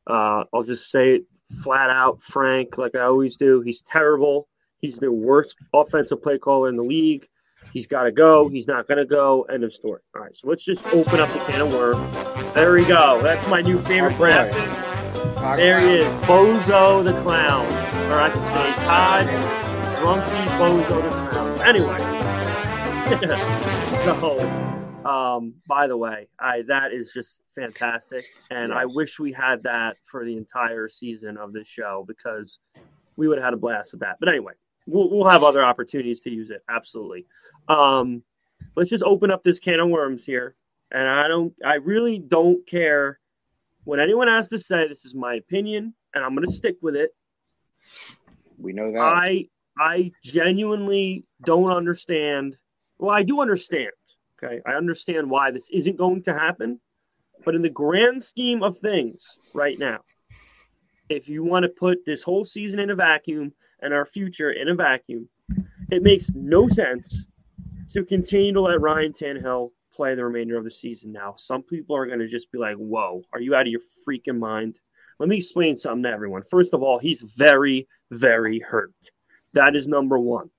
uh, 0.07 0.45
I'll 0.53 0.63
just 0.63 0.91
say 0.91 1.17
it 1.17 1.23
flat 1.63 1.91
out, 1.91 2.23
Frank, 2.23 2.79
like 2.79 2.95
I 2.95 3.03
always 3.03 3.37
do. 3.37 3.61
He's 3.61 3.83
terrible. 3.83 4.49
He's 4.81 4.99
the 4.99 5.11
worst 5.11 5.57
offensive 5.73 6.23
play 6.23 6.39
caller 6.39 6.69
in 6.69 6.77
the 6.77 6.83
league. 6.83 7.27
He's 7.73 7.87
got 7.87 8.05
to 8.05 8.13
go. 8.13 8.49
He's 8.49 8.69
not 8.69 8.87
going 8.87 8.99
to 8.99 9.05
go. 9.05 9.43
End 9.43 9.65
of 9.65 9.75
story. 9.75 10.01
All 10.15 10.23
right, 10.23 10.37
so 10.37 10.49
let's 10.49 10.65
just 10.65 10.87
open 10.89 11.21
up 11.21 11.29
the 11.31 11.41
can 11.41 11.61
of 11.61 11.73
worms. 11.73 12.55
There 12.55 12.73
we 12.73 12.85
go. 12.85 13.21
That's 13.21 13.47
my 13.49 13.61
new 13.61 13.79
favorite 13.83 14.17
graphic. 14.17 14.55
There 15.57 15.81
he 15.81 15.99
is, 15.99 16.05
Bozo 16.25 17.05
the 17.05 17.13
Clown, 17.23 17.67
or 18.11 18.21
I 18.21 18.31
should 18.31 18.45
say 18.45 18.73
Todd 18.85 19.58
Drunky 19.99 20.47
Bozo 20.59 21.03
the 21.03 21.11
Clown. 21.31 21.61
Anyway, 21.67 21.99
so 24.05 25.09
um, 25.09 25.55
by 25.67 25.87
the 25.87 25.97
way, 25.97 26.29
I 26.39 26.63
that 26.69 26.93
is 26.93 27.13
just 27.13 27.41
fantastic, 27.55 28.25
and 28.51 28.73
I 28.73 28.87
wish 28.87 29.19
we 29.19 29.33
had 29.33 29.65
that 29.65 29.97
for 30.07 30.25
the 30.25 30.37
entire 30.37 30.89
season 30.89 31.37
of 31.37 31.53
this 31.53 31.67
show 31.67 32.05
because 32.07 32.59
we 33.17 33.29
would 33.29 33.39
have 33.39 33.45
had 33.45 33.55
a 33.55 33.59
blast 33.59 33.93
with 33.93 34.01
that. 34.01 34.17
But 34.21 34.29
anyway, 34.29 34.53
we'll, 34.87 35.11
we'll 35.11 35.29
have 35.29 35.43
other 35.43 35.63
opportunities 35.63 36.23
to 36.23 36.31
use 36.31 36.51
it. 36.51 36.63
Absolutely. 36.69 37.27
Um, 37.69 38.23
let's 38.77 38.91
just 38.91 39.05
open 39.05 39.31
up 39.31 39.43
this 39.43 39.59
can 39.59 39.81
of 39.81 39.89
worms 39.89 40.25
here. 40.25 40.55
And 40.91 41.07
I 41.07 41.29
don't, 41.29 41.53
I 41.65 41.75
really 41.75 42.19
don't 42.19 42.67
care 42.67 43.19
what 43.85 44.01
anyone 44.01 44.29
has 44.29 44.49
to 44.49 44.59
say. 44.59 44.89
This 44.89 45.05
is 45.05 45.15
my 45.15 45.35
opinion, 45.35 45.95
and 46.15 46.25
I'm 46.25 46.35
going 46.35 46.47
to 46.47 46.55
stick 46.55 46.77
with 46.81 46.97
it. 46.97 47.11
We 48.57 48.73
know 48.73 48.93
that. 48.93 48.99
I, 48.99 49.49
I 49.79 50.13
genuinely 50.23 51.25
don't 51.45 51.71
understand. 51.71 52.57
Well, 52.99 53.15
I 53.15 53.23
do 53.23 53.41
understand. 53.41 53.93
Okay. 54.43 54.61
I 54.67 54.73
understand 54.73 55.31
why 55.31 55.51
this 55.51 55.71
isn't 55.71 55.97
going 55.97 56.23
to 56.25 56.33
happen. 56.33 56.81
But 57.45 57.55
in 57.55 57.63
the 57.63 57.69
grand 57.69 58.23
scheme 58.23 58.63
of 58.63 58.79
things 58.79 59.39
right 59.55 59.79
now, 59.79 60.01
if 61.09 61.29
you 61.29 61.45
want 61.45 61.63
to 61.63 61.69
put 61.69 62.05
this 62.05 62.23
whole 62.23 62.45
season 62.45 62.81
in 62.81 62.91
a 62.91 62.95
vacuum 62.97 63.53
and 63.81 63.95
our 63.95 64.07
future 64.07 64.51
in 64.51 64.69
a 64.69 64.75
vacuum. 64.75 65.29
It 65.91 66.03
makes 66.03 66.31
no 66.35 66.69
sense 66.69 67.27
to 67.91 68.05
continue 68.05 68.53
to 68.53 68.61
let 68.61 68.81
Ryan 68.81 69.13
Tannehill 69.13 69.71
play 69.95 70.15
the 70.15 70.25
remainder 70.25 70.57
of 70.57 70.65
the 70.65 70.71
season 70.71 71.13
now. 71.13 71.35
Some 71.37 71.63
people 71.63 71.97
are 71.97 72.07
going 72.07 72.19
to 72.19 72.29
just 72.29 72.53
be 72.53 72.59
like, 72.59 72.77
whoa, 72.77 73.23
are 73.33 73.41
you 73.41 73.55
out 73.55 73.63
of 73.63 73.69
your 73.69 73.81
freaking 74.07 74.39
mind? 74.39 74.79
Let 75.19 75.29
me 75.29 75.37
explain 75.37 75.77
something 75.77 76.05
to 76.05 76.11
everyone. 76.11 76.43
First 76.43 76.75
of 76.75 76.83
all, 76.83 76.99
he's 76.99 77.23
very, 77.23 77.89
very 78.11 78.61
hurt. 78.61 78.95
That 79.55 79.77
is 79.77 79.89
number 79.89 80.19
one. 80.19 80.51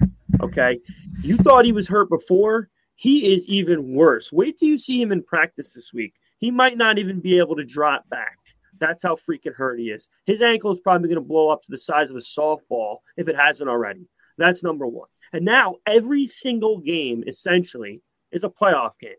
Okay. 0.41 0.79
You 1.21 1.37
thought 1.37 1.65
he 1.65 1.71
was 1.71 1.87
hurt 1.87 2.09
before. 2.09 2.69
He 2.95 3.33
is 3.33 3.45
even 3.45 3.93
worse. 3.93 4.31
Wait 4.31 4.57
till 4.57 4.67
you 4.67 4.77
see 4.77 5.01
him 5.01 5.11
in 5.11 5.23
practice 5.23 5.73
this 5.73 5.93
week. 5.93 6.13
He 6.37 6.51
might 6.51 6.77
not 6.77 6.97
even 6.97 7.19
be 7.19 7.37
able 7.37 7.55
to 7.57 7.65
drop 7.65 8.07
back. 8.09 8.37
That's 8.79 9.03
how 9.03 9.15
freaking 9.15 9.55
hurt 9.55 9.79
he 9.79 9.89
is. 9.89 10.07
His 10.25 10.41
ankle 10.41 10.71
is 10.71 10.79
probably 10.79 11.09
going 11.09 11.21
to 11.21 11.27
blow 11.27 11.49
up 11.49 11.61
to 11.63 11.71
the 11.71 11.77
size 11.77 12.09
of 12.09 12.15
a 12.15 12.19
softball 12.19 12.97
if 13.17 13.27
it 13.27 13.35
hasn't 13.35 13.69
already. 13.69 14.07
That's 14.37 14.63
number 14.63 14.87
one. 14.87 15.09
And 15.33 15.45
now 15.45 15.75
every 15.85 16.27
single 16.27 16.79
game 16.79 17.23
essentially 17.27 18.01
is 18.31 18.43
a 18.43 18.49
playoff 18.49 18.93
game 18.99 19.11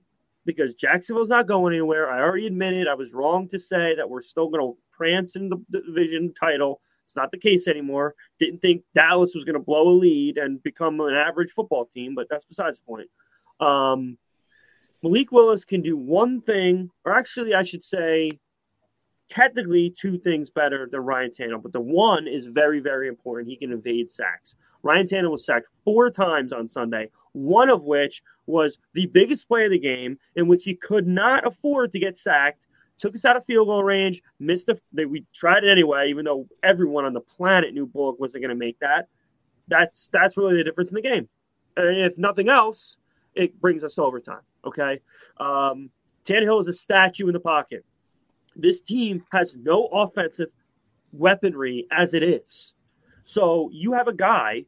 because 0.46 0.74
Jacksonville's 0.74 1.28
not 1.28 1.46
going 1.46 1.74
anywhere. 1.74 2.10
I 2.10 2.20
already 2.20 2.46
admitted 2.46 2.88
I 2.88 2.94
was 2.94 3.12
wrong 3.12 3.48
to 3.48 3.58
say 3.58 3.94
that 3.96 4.08
we're 4.08 4.22
still 4.22 4.48
going 4.48 4.62
to 4.62 4.78
prance 4.92 5.36
in 5.36 5.48
the, 5.48 5.62
division 5.70 6.32
title. 6.38 6.80
It's 7.10 7.16
not 7.16 7.32
the 7.32 7.38
case 7.38 7.66
anymore. 7.66 8.14
Didn't 8.38 8.60
think 8.60 8.84
Dallas 8.94 9.32
was 9.34 9.44
going 9.44 9.54
to 9.54 9.64
blow 9.64 9.88
a 9.88 9.96
lead 9.96 10.38
and 10.38 10.62
become 10.62 11.00
an 11.00 11.14
average 11.14 11.50
football 11.50 11.86
team, 11.86 12.14
but 12.14 12.28
that's 12.30 12.44
besides 12.44 12.78
the 12.78 12.84
point. 12.84 13.10
Um, 13.58 14.16
Malik 15.02 15.32
Willis 15.32 15.64
can 15.64 15.82
do 15.82 15.96
one 15.96 16.40
thing, 16.40 16.90
or 17.04 17.16
actually, 17.16 17.54
I 17.54 17.64
should 17.64 17.84
say, 17.84 18.38
technically 19.28 19.90
two 19.90 20.18
things 20.18 20.50
better 20.50 20.88
than 20.90 21.00
Ryan 21.00 21.30
Tannehill, 21.30 21.62
but 21.62 21.72
the 21.72 21.80
one 21.80 22.26
is 22.26 22.46
very, 22.46 22.80
very 22.80 23.08
important. 23.08 23.48
He 23.48 23.56
can 23.56 23.72
evade 23.72 24.10
sacks. 24.10 24.54
Ryan 24.82 25.06
Tannehill 25.06 25.32
was 25.32 25.46
sacked 25.46 25.66
four 25.84 26.10
times 26.10 26.52
on 26.52 26.68
Sunday, 26.68 27.10
one 27.32 27.70
of 27.70 27.82
which 27.82 28.22
was 28.46 28.78
the 28.94 29.06
biggest 29.06 29.48
play 29.48 29.64
of 29.64 29.70
the 29.70 29.78
game, 29.78 30.18
in 30.36 30.48
which 30.48 30.64
he 30.64 30.74
could 30.74 31.06
not 31.06 31.46
afford 31.46 31.92
to 31.92 31.98
get 31.98 32.16
sacked. 32.16 32.66
Took 33.00 33.14
us 33.14 33.24
out 33.24 33.36
of 33.36 33.46
field 33.46 33.66
goal 33.66 33.82
range, 33.82 34.22
missed 34.38 34.66
the. 34.66 35.06
We 35.06 35.24
tried 35.34 35.64
it 35.64 35.70
anyway, 35.70 36.10
even 36.10 36.26
though 36.26 36.46
everyone 36.62 37.06
on 37.06 37.14
the 37.14 37.20
planet 37.20 37.72
knew 37.72 37.86
Bullock 37.86 38.20
wasn't 38.20 38.42
going 38.42 38.50
to 38.50 38.54
make 38.54 38.78
that. 38.80 39.08
That's 39.68 40.08
that's 40.12 40.36
really 40.36 40.56
the 40.56 40.64
difference 40.64 40.90
in 40.90 40.96
the 40.96 41.02
game. 41.02 41.28
And 41.76 41.96
if 41.96 42.18
nothing 42.18 42.50
else, 42.50 42.98
it 43.34 43.58
brings 43.58 43.82
us 43.82 43.94
to 43.94 44.02
overtime. 44.02 44.42
Okay, 44.66 45.00
um, 45.38 45.88
Tannehill 46.26 46.60
is 46.60 46.68
a 46.68 46.74
statue 46.74 47.26
in 47.26 47.32
the 47.32 47.40
pocket. 47.40 47.86
This 48.54 48.82
team 48.82 49.24
has 49.32 49.56
no 49.56 49.86
offensive 49.86 50.48
weaponry 51.12 51.86
as 51.90 52.12
it 52.12 52.22
is. 52.22 52.74
So 53.22 53.70
you 53.72 53.94
have 53.94 54.08
a 54.08 54.12
guy, 54.12 54.66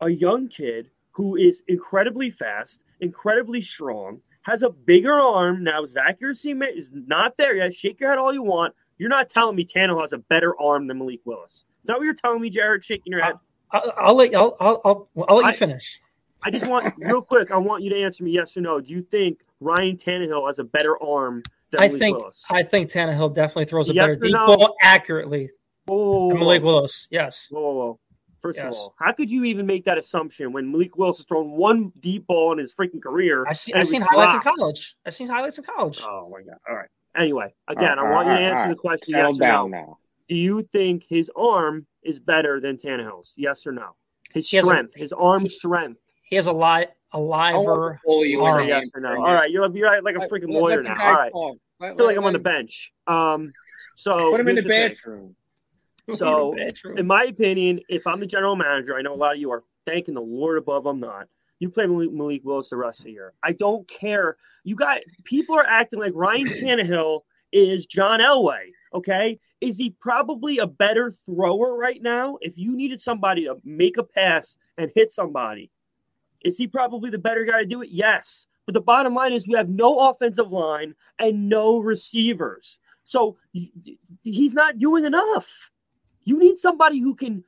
a 0.00 0.08
young 0.08 0.48
kid 0.48 0.90
who 1.12 1.36
is 1.36 1.62
incredibly 1.68 2.30
fast, 2.30 2.82
incredibly 3.00 3.60
strong, 3.60 4.20
has 4.42 4.62
a 4.62 4.70
bigger 4.70 5.12
arm. 5.12 5.64
Now, 5.64 5.82
his 5.82 5.96
accuracy 5.96 6.52
is 6.52 6.90
not 6.92 7.36
there 7.36 7.56
yet. 7.56 7.74
Shake 7.74 8.00
your 8.00 8.10
head 8.10 8.18
all 8.18 8.32
you 8.32 8.42
want. 8.42 8.74
You're 8.98 9.08
not 9.08 9.30
telling 9.30 9.56
me 9.56 9.64
Tannehill 9.64 10.00
has 10.00 10.12
a 10.12 10.18
better 10.18 10.58
arm 10.60 10.86
than 10.86 10.98
Malik 10.98 11.20
Willis. 11.24 11.64
Is 11.82 11.86
that 11.86 11.96
what 11.96 12.04
you're 12.04 12.14
telling 12.14 12.40
me, 12.40 12.50
Jarett? 12.50 12.84
Shaking 12.84 13.12
your 13.12 13.22
head. 13.22 13.34
I'll, 13.70 13.92
I'll 13.96 14.14
let 14.14 14.34
I'll, 14.34 14.56
I'll, 14.60 14.80
I'll, 14.84 15.08
I'll 15.28 15.36
let 15.36 15.46
you 15.46 15.52
finish. 15.52 16.00
I 16.42 16.50
just 16.50 16.66
want 16.66 16.94
real 16.98 17.22
quick. 17.22 17.50
I 17.50 17.56
want 17.56 17.82
you 17.82 17.90
to 17.90 18.02
answer 18.02 18.24
me 18.24 18.30
yes 18.32 18.56
or 18.56 18.60
no. 18.60 18.80
Do 18.80 18.92
you 18.92 19.02
think 19.02 19.40
Ryan 19.60 19.96
Tannehill 19.96 20.46
has 20.46 20.58
a 20.58 20.64
better 20.64 21.00
arm 21.02 21.42
than 21.70 21.80
I 21.80 21.86
Malik 21.88 21.98
think 22.00 22.18
Willis? 22.18 22.44
I 22.50 22.62
think 22.62 22.90
Tannehill 22.90 23.34
definitely 23.34 23.66
throws 23.66 23.90
a 23.90 23.94
Yes 23.94 24.14
better 24.14 24.20
deep 24.20 24.32
no? 24.32 24.46
ball 24.46 24.76
accurately 24.82 25.50
Whoa, 25.86 25.96
whoa, 25.96 26.28
than 26.28 26.36
whoa, 26.36 26.44
Malik. 26.44 26.62
Willis. 26.62 27.08
Yes. 27.10 27.48
Whoa, 27.50 27.60
whoa, 27.60 27.72
whoa. 27.72 28.00
First 28.40 28.58
Yes. 28.58 28.74
of 28.74 28.80
all, 28.80 28.94
how 28.98 29.12
could 29.12 29.30
you 29.30 29.44
even 29.44 29.66
make 29.66 29.84
that 29.86 29.98
assumption 29.98 30.52
when 30.52 30.70
Malik 30.70 30.96
Willis 30.96 31.18
has 31.18 31.26
thrown 31.26 31.50
one 31.52 31.92
deep 31.98 32.26
ball 32.26 32.52
in 32.52 32.58
his 32.58 32.72
freaking 32.72 33.02
career? 33.02 33.44
I 33.48 33.52
see. 33.52 33.72
and 33.72 33.78
I 33.78 33.80
it 33.80 33.82
was 33.82 33.90
seen 33.90 34.00
highlights 34.02 34.34
in 34.34 34.40
college. 34.40 34.96
I've 35.04 35.14
seen 35.14 35.28
highlights 35.28 35.58
in 35.58 35.64
college. 35.64 36.00
Oh 36.02 36.28
my 36.30 36.42
god! 36.42 36.58
All 36.68 36.76
right. 36.76 36.88
Anyway, 37.16 37.52
again, 37.66 37.98
All 37.98 38.04
I 38.04 38.08
right, 38.08 38.14
want 38.14 38.28
you 38.28 38.34
to 38.34 38.40
answer 38.40 38.62
all 38.64 38.68
the 38.68 38.74
question 38.76 39.12
Settle 39.12 39.32
yes 39.32 39.40
or 39.40 39.46
no. 39.46 39.66
now. 39.68 39.98
Do 40.28 40.34
you 40.36 40.68
think 40.72 41.04
his 41.08 41.30
arm 41.34 41.86
is 42.02 42.18
better 42.20 42.60
than 42.60 42.76
Tannehill's? 42.76 43.32
Yes 43.36 43.66
or 43.66 43.72
no? 43.72 43.94
His 44.32 44.48
He 44.48 44.56
has 44.58 44.66
a- 44.66 44.68
strength, 44.68 44.92
his 44.94 45.12
arm 45.12 45.48
strength. 45.48 46.00
He 46.22 46.36
has 46.36 46.46
a 46.46 46.52
li- 46.52 46.86
a 47.12 47.20
want 47.20 47.56
liver. 47.58 47.98
to 48.06 48.26
you 48.28 48.42
arm. 48.44 48.68
Yes 48.68 48.86
or 48.94 49.00
no? 49.00 49.16
All 49.16 49.34
right, 49.34 49.50
you're 49.50 49.66
you're 49.74 50.00
like 50.02 50.14
a 50.16 50.28
freaking 50.28 50.52
let- 50.52 50.60
lawyer 50.62 50.82
let 50.82 50.96
now. 50.96 51.06
All 51.08 51.14
right. 51.14 51.34
Let- 51.80 51.92
I 51.92 51.96
feel 51.96 52.06
like 52.06 52.16
I'm 52.16 52.24
on 52.24 52.32
the 52.34 52.38
bench. 52.38 52.92
Um, 53.06 53.52
so 53.96 54.30
Put 54.30 54.40
him 54.40 54.48
in 54.48 54.56
the 54.56 54.62
here's 54.62 54.64
thing. 54.64 54.88
bedroom. 55.12 55.36
So, 56.14 56.54
in 56.96 57.06
my 57.06 57.24
opinion, 57.24 57.80
if 57.88 58.06
I'm 58.06 58.18
the 58.18 58.26
general 58.26 58.56
manager, 58.56 58.96
I 58.96 59.02
know 59.02 59.14
a 59.14 59.16
lot 59.16 59.34
of 59.34 59.40
you 59.40 59.50
are 59.50 59.62
thanking 59.86 60.14
the 60.14 60.22
Lord 60.22 60.56
above. 60.56 60.86
I'm 60.86 61.00
not. 61.00 61.28
You 61.58 61.68
play 61.68 61.86
Malik, 61.86 62.12
Malik 62.12 62.40
Willis 62.44 62.70
the 62.70 62.76
rest 62.76 63.00
of 63.00 63.06
the 63.06 63.12
year. 63.12 63.34
I 63.42 63.52
don't 63.52 63.86
care. 63.88 64.36
You 64.64 64.74
got 64.74 65.00
people 65.24 65.54
are 65.56 65.66
acting 65.66 65.98
like 65.98 66.12
Ryan 66.14 66.46
Tannehill 66.48 67.20
is 67.52 67.86
John 67.86 68.20
Elway. 68.20 68.70
Okay, 68.94 69.38
is 69.60 69.76
he 69.76 69.90
probably 69.90 70.58
a 70.58 70.66
better 70.66 71.12
thrower 71.12 71.76
right 71.76 72.00
now? 72.00 72.38
If 72.40 72.56
you 72.56 72.74
needed 72.76 73.00
somebody 73.00 73.44
to 73.44 73.56
make 73.64 73.98
a 73.98 74.02
pass 74.02 74.56
and 74.76 74.90
hit 74.94 75.10
somebody, 75.10 75.70
is 76.42 76.56
he 76.56 76.66
probably 76.66 77.10
the 77.10 77.18
better 77.18 77.44
guy 77.44 77.60
to 77.60 77.66
do 77.66 77.82
it? 77.82 77.90
Yes. 77.90 78.46
But 78.66 78.74
the 78.74 78.80
bottom 78.80 79.14
line 79.14 79.32
is 79.32 79.48
we 79.48 79.56
have 79.56 79.68
no 79.68 80.10
offensive 80.10 80.52
line 80.52 80.94
and 81.18 81.48
no 81.48 81.78
receivers. 81.78 82.78
So 83.02 83.38
he's 84.22 84.54
not 84.54 84.78
doing 84.78 85.06
enough. 85.06 85.70
You 86.28 86.38
need 86.38 86.58
somebody 86.58 87.00
who 87.00 87.14
can 87.14 87.42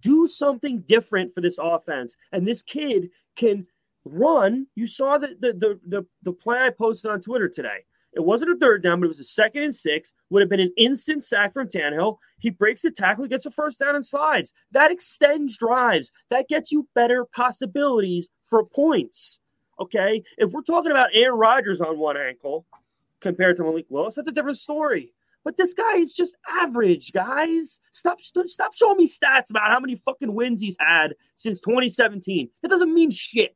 do 0.00 0.26
something 0.26 0.80
different 0.80 1.32
for 1.32 1.40
this 1.40 1.56
offense. 1.56 2.16
And 2.32 2.44
this 2.44 2.64
kid 2.64 3.10
can 3.36 3.68
run. 4.04 4.66
You 4.74 4.88
saw 4.88 5.18
the 5.18 5.36
the 5.38 5.52
the 5.52 5.80
the, 5.86 6.06
the 6.24 6.32
play 6.32 6.58
I 6.58 6.70
posted 6.70 7.12
on 7.12 7.20
Twitter 7.20 7.48
today. 7.48 7.84
It 8.12 8.24
wasn't 8.24 8.50
a 8.50 8.56
third 8.56 8.82
down, 8.82 8.98
but 8.98 9.06
it 9.06 9.08
was 9.16 9.20
a 9.20 9.24
second 9.24 9.62
and 9.62 9.74
six. 9.74 10.12
Would 10.30 10.40
have 10.42 10.50
been 10.50 10.58
an 10.58 10.74
instant 10.76 11.22
sack 11.22 11.52
from 11.52 11.68
Tannehill. 11.68 12.18
He 12.40 12.50
breaks 12.50 12.82
the 12.82 12.90
tackle, 12.90 13.28
gets 13.28 13.46
a 13.46 13.52
first 13.52 13.78
down 13.78 13.94
and 13.94 14.04
slides. 14.04 14.52
That 14.72 14.90
extends 14.90 15.56
drives. 15.56 16.10
That 16.30 16.48
gets 16.48 16.72
you 16.72 16.88
better 16.92 17.24
possibilities 17.24 18.28
for 18.50 18.64
points. 18.64 19.38
Okay. 19.78 20.24
If 20.38 20.50
we're 20.50 20.62
talking 20.62 20.90
about 20.90 21.10
Aaron 21.12 21.38
Rodgers 21.38 21.80
on 21.80 21.98
one 21.98 22.16
ankle 22.16 22.66
compared 23.20 23.58
to 23.58 23.62
Malik 23.62 23.86
Willis, 23.90 24.16
that's 24.16 24.26
a 24.26 24.32
different 24.32 24.58
story. 24.58 25.12
But 25.44 25.58
this 25.58 25.74
guy 25.74 25.96
is 25.96 26.14
just 26.14 26.36
average, 26.48 27.12
guys. 27.12 27.78
Stop, 27.92 28.20
st- 28.20 28.48
stop 28.48 28.74
showing 28.74 28.96
me 28.96 29.08
stats 29.08 29.50
about 29.50 29.70
how 29.70 29.78
many 29.78 29.96
fucking 29.96 30.34
wins 30.34 30.60
he's 30.60 30.76
had 30.80 31.14
since 31.36 31.60
2017. 31.60 32.48
It 32.62 32.68
doesn't 32.68 32.92
mean 32.92 33.10
shit. 33.10 33.54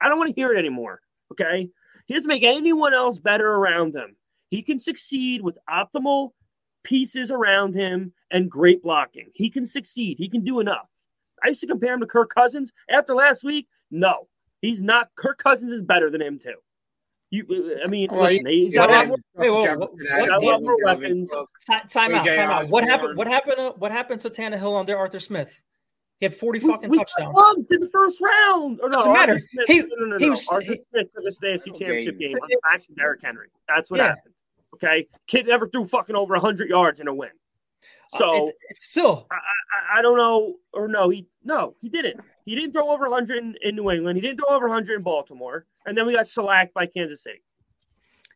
I 0.00 0.08
don't 0.08 0.18
want 0.18 0.30
to 0.30 0.40
hear 0.40 0.52
it 0.52 0.58
anymore. 0.58 1.00
Okay, 1.32 1.68
he 2.06 2.14
doesn't 2.14 2.28
make 2.28 2.44
anyone 2.44 2.94
else 2.94 3.18
better 3.18 3.46
around 3.46 3.94
him. 3.94 4.16
He 4.48 4.62
can 4.62 4.78
succeed 4.78 5.42
with 5.42 5.58
optimal 5.68 6.30
pieces 6.84 7.30
around 7.30 7.74
him 7.74 8.12
and 8.30 8.50
great 8.50 8.82
blocking. 8.82 9.30
He 9.34 9.50
can 9.50 9.66
succeed. 9.66 10.18
He 10.18 10.28
can 10.28 10.44
do 10.44 10.60
enough. 10.60 10.88
I 11.44 11.48
used 11.48 11.60
to 11.60 11.66
compare 11.66 11.94
him 11.94 12.00
to 12.00 12.06
Kirk 12.06 12.32
Cousins. 12.32 12.72
After 12.88 13.14
last 13.14 13.44
week, 13.44 13.66
no, 13.90 14.28
he's 14.62 14.80
not. 14.80 15.10
Kirk 15.16 15.38
Cousins 15.42 15.72
is 15.72 15.82
better 15.82 16.10
than 16.10 16.22
him 16.22 16.38
too. 16.38 16.54
You, 17.30 17.78
I 17.82 17.88
mean, 17.88 18.08
Well, 18.12 18.22
listen, 18.22 18.46
he's 18.46 18.72
got 18.74 18.88
a 18.88 18.92
lot 18.92 19.08
more. 19.08 19.16
Wait, 19.34 19.50
whoa, 19.50 19.64
Jefferson 19.64 19.80
what- 19.80 20.10
had 20.10 20.20
what- 20.20 20.28
got 20.28 20.42
a 20.42 20.46
lot 20.46 20.62
more 20.62 20.76
Dalvin 20.76 20.84
weapons. 21.00 21.32
Time 21.92 22.14
out. 22.14 22.24
Time 22.24 22.50
out. 22.50 22.68
What 22.68 22.84
happened? 22.84 23.16
What 23.16 23.26
happened? 23.26 23.56
To, 23.56 23.70
what 23.78 23.90
happened 23.90 24.20
to 24.20 24.30
Tannehill 24.30 24.78
under 24.78 24.96
Arthur 24.96 25.18
Smith? 25.18 25.60
He 26.20 26.26
had 26.26 26.34
forty 26.34 26.60
fucking 26.60 26.88
we 26.88 26.96
got 26.98 27.08
touchdowns. 27.08 27.34
bumped 27.34 27.72
in 27.72 27.80
the 27.80 27.88
first 27.88 28.22
round. 28.22 28.80
Or 28.80 28.88
no, 28.88 28.96
Doesn't 28.98 29.10
Arthur 29.12 29.26
matter. 29.34 29.40
Smith- 29.50 29.68
He- 29.68 29.80
no, 29.80 29.86
no, 29.98 30.06
no, 30.06 30.16
he 30.18 30.30
was- 30.30 30.48
Arthur 30.48 30.72
he- 30.72 30.80
Smith 30.90 31.06
took 31.14 31.24
the 31.40 31.46
AFC 31.48 31.70
Championship 31.78 32.18
game 32.18 32.36
on 32.40 32.48
the 32.48 32.58
backs 32.62 32.88
of 32.88 32.96
Derrick 32.96 33.20
Henry. 33.22 33.48
That's 33.68 33.90
what 33.90 33.98
Yeah. 33.98 34.08
happened. 34.14 34.34
Okay, 34.74 35.08
kid 35.26 35.46
never 35.46 35.68
threw 35.68 35.84
fucking 35.86 36.14
over 36.16 36.36
hundred 36.38 36.68
yards 36.70 37.00
in 37.00 37.08
a 37.08 37.14
win. 37.14 37.30
So 38.16 38.30
Uh, 38.30 38.46
it- 38.46 38.54
it's 38.70 38.86
still 38.88 39.26
I, 39.32 39.98
I 39.98 40.02
don't 40.02 40.16
know, 40.16 40.54
or 40.72 40.86
no, 40.86 41.08
he 41.08 41.26
no, 41.44 41.74
he 41.82 41.88
didn't. 41.88 42.20
He 42.46 42.54
didn't 42.54 42.72
throw 42.72 42.90
over 42.90 43.10
100 43.10 43.36
in, 43.36 43.54
in 43.62 43.76
New 43.76 43.90
England. 43.90 44.16
He 44.16 44.22
didn't 44.22 44.38
throw 44.38 44.56
over 44.56 44.68
100 44.68 44.96
in 44.96 45.02
Baltimore, 45.02 45.66
and 45.84 45.98
then 45.98 46.06
we 46.06 46.14
got 46.14 46.26
shellacked 46.28 46.72
by 46.72 46.86
Kansas 46.86 47.22
City. 47.22 47.42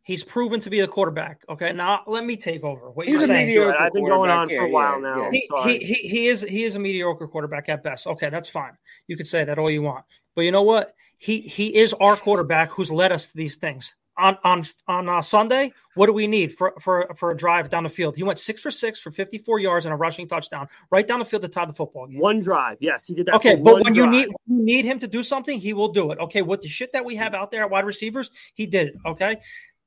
he's 0.03 0.25
proven 0.25 0.59
to 0.61 0.71
be 0.71 0.81
the 0.81 0.89
quarterback. 0.89 1.43
Okay, 1.49 1.73
now 1.73 2.03
let 2.07 2.25
me 2.25 2.37
take 2.37 2.65
over. 2.65 2.91
What 2.91 3.07
He's 3.07 3.15
you're 3.15 3.23
a 3.23 3.27
saying? 3.27 3.49
mediocre 3.49 3.79
I've 3.79 3.93
been 3.93 4.05
going 4.07 4.31
on 4.31 4.49
quarterback. 4.49 4.59
for 4.59 4.65
a 4.67 4.71
while 4.71 5.01
yeah, 5.01 5.09
now. 5.15 5.31
yeah. 5.31 5.31
he, 5.31 5.79
he, 5.79 5.79
he, 5.85 5.95
he 6.09 6.27
is 6.27 6.43
he 6.43 6.65
is 6.65 6.75
a 6.75 6.79
mediocre 6.79 7.29
quarterback 7.29 7.69
at 7.69 7.83
best. 7.85 8.07
Okay, 8.07 8.31
that's 8.31 8.49
fine. 8.49 8.73
You 9.07 9.17
could 9.17 9.29
say 9.29 9.45
that 9.45 9.59
all 9.59 9.71
you 9.71 9.83
want, 9.83 10.05
but 10.35 10.43
you 10.43 10.53
know 10.53 10.63
what? 10.63 10.93
He 11.19 11.41
he 11.43 11.77
is 11.77 11.95
our 11.95 12.17
quarterback 12.17 12.71
who's 12.71 12.91
led 12.91 13.13
us 13.13 13.29
to 13.29 13.37
these 13.37 13.57
things. 13.59 13.95
On 14.19 14.37
on 14.45 14.63
on 14.87 15.09
uh, 15.09 15.23
Sunday, 15.23 15.73
what 15.95 16.07
do 16.07 16.13
we 16.13 16.27
need 16.27 16.53
for 16.53 16.75
for 16.79 17.09
for 17.17 17.31
a 17.31 17.37
drive 17.37 17.71
down 17.71 17.85
the 17.85 17.89
field? 17.89 18.17
He 18.17 18.23
went 18.23 18.39
six 18.39 18.61
for 18.61 18.71
six 18.71 19.01
for 19.01 19.11
fifty 19.11 19.39
four 19.39 19.59
yards 19.59 19.87
and 19.87 19.93
a 19.95 19.97
rushing 19.97 20.29
touchdown 20.29 20.69
right 20.91 21.07
down 21.07 21.21
the 21.21 21.25
field 21.25 21.43
to 21.43 21.49
tie 21.49 21.65
the 21.65 21.73
football 21.73 22.07
game. 22.07 22.19
One 22.19 22.41
drive, 22.41 22.77
yes, 22.81 23.07
he 23.07 23.15
did 23.15 23.27
that. 23.27 23.37
Okay, 23.37 23.57
but 23.57 23.83
when 23.83 23.95
you 23.95 24.07
need 24.07 24.29
when 24.45 24.59
you 24.59 24.65
need 24.65 24.85
him 24.85 24.99
to 24.99 25.07
do 25.07 25.23
something, 25.23 25.59
he 25.59 25.73
will 25.73 25.93
do 25.93 26.11
it. 26.11 26.19
Okay, 26.19 26.43
with 26.43 26.61
the 26.61 26.69
shit 26.69 26.93
that 26.93 27.05
we 27.05 27.17
have 27.17 27.33
out 27.35 27.51
there 27.51 27.63
at 27.63 27.71
wide 27.71 27.87
receivers, 27.87 28.31
he 28.53 28.67
did 28.67 28.89
it. 28.89 28.95
Okay, 29.07 29.39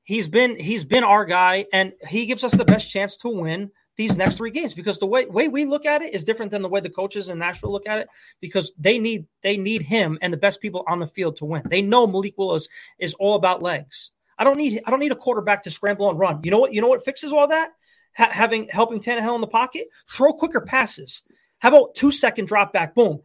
he's 0.04 0.30
been 0.30 0.58
he's 0.58 0.84
been 0.84 1.04
our 1.04 1.26
guy, 1.26 1.66
and 1.72 1.94
he 2.08 2.26
gives 2.26 2.44
us 2.44 2.54
the 2.54 2.66
best 2.66 2.90
chance 2.90 3.18
to 3.18 3.30
win 3.30 3.72
these 3.96 4.18
next 4.18 4.38
three 4.38 4.50
games 4.52 4.74
because 4.74 4.98
the 5.00 5.06
way 5.06 5.26
way 5.26 5.48
we 5.48 5.66
look 5.66 5.86
at 5.86 6.02
it 6.02 6.14
is 6.14 6.24
different 6.24 6.52
than 6.52 6.62
the 6.62 6.70
way 6.70 6.80
the 6.80 6.90
coaches 6.90 7.30
in 7.30 7.38
Nashville 7.40 7.72
look 7.72 7.88
at 7.88 8.00
it 8.00 8.08
because 8.42 8.72
they 8.78 8.98
need 9.00 9.26
they 9.42 9.58
need 9.58 9.82
him 9.84 10.18
and 10.22 10.34
the 10.34 10.38
best 10.38 10.62
people 10.62 10.84
on 10.88 11.00
the 11.00 11.08
field 11.08 11.36
to 11.38 11.46
win. 11.46 11.62
They 11.70 11.82
know 11.82 12.08
Malik 12.08 12.34
Willis 12.38 12.68
is 13.00 13.14
all 13.16 13.36
about 13.36 13.62
legs. 13.62 14.12
I 14.38 14.44
don't 14.44 14.58
need 14.58 14.82
I 14.86 14.90
don't 14.92 15.00
need 15.00 15.12
a 15.12 15.16
quarterback 15.16 15.64
to 15.64 15.72
scramble 15.72 16.10
and 16.10 16.18
run. 16.18 16.40
You 16.44 16.52
know 16.52 16.60
what? 16.60 16.74
You 16.74 16.82
know 16.82 16.88
what 16.88 17.04
fixes 17.06 17.32
all 17.32 17.48
that? 17.48 17.72
Ha- 18.18 18.30
having 18.32 18.68
helping 18.70 19.00
Tannehill 19.00 19.36
in 19.36 19.42
the 19.42 19.48
pocket, 19.48 19.84
throw 20.10 20.34
quicker 20.34 20.62
passes. 20.62 21.24
How 21.60 21.70
about 21.70 21.96
two 21.96 22.12
second 22.12 22.48
drop 22.48 22.74
back? 22.74 22.96
Boom. 22.96 23.20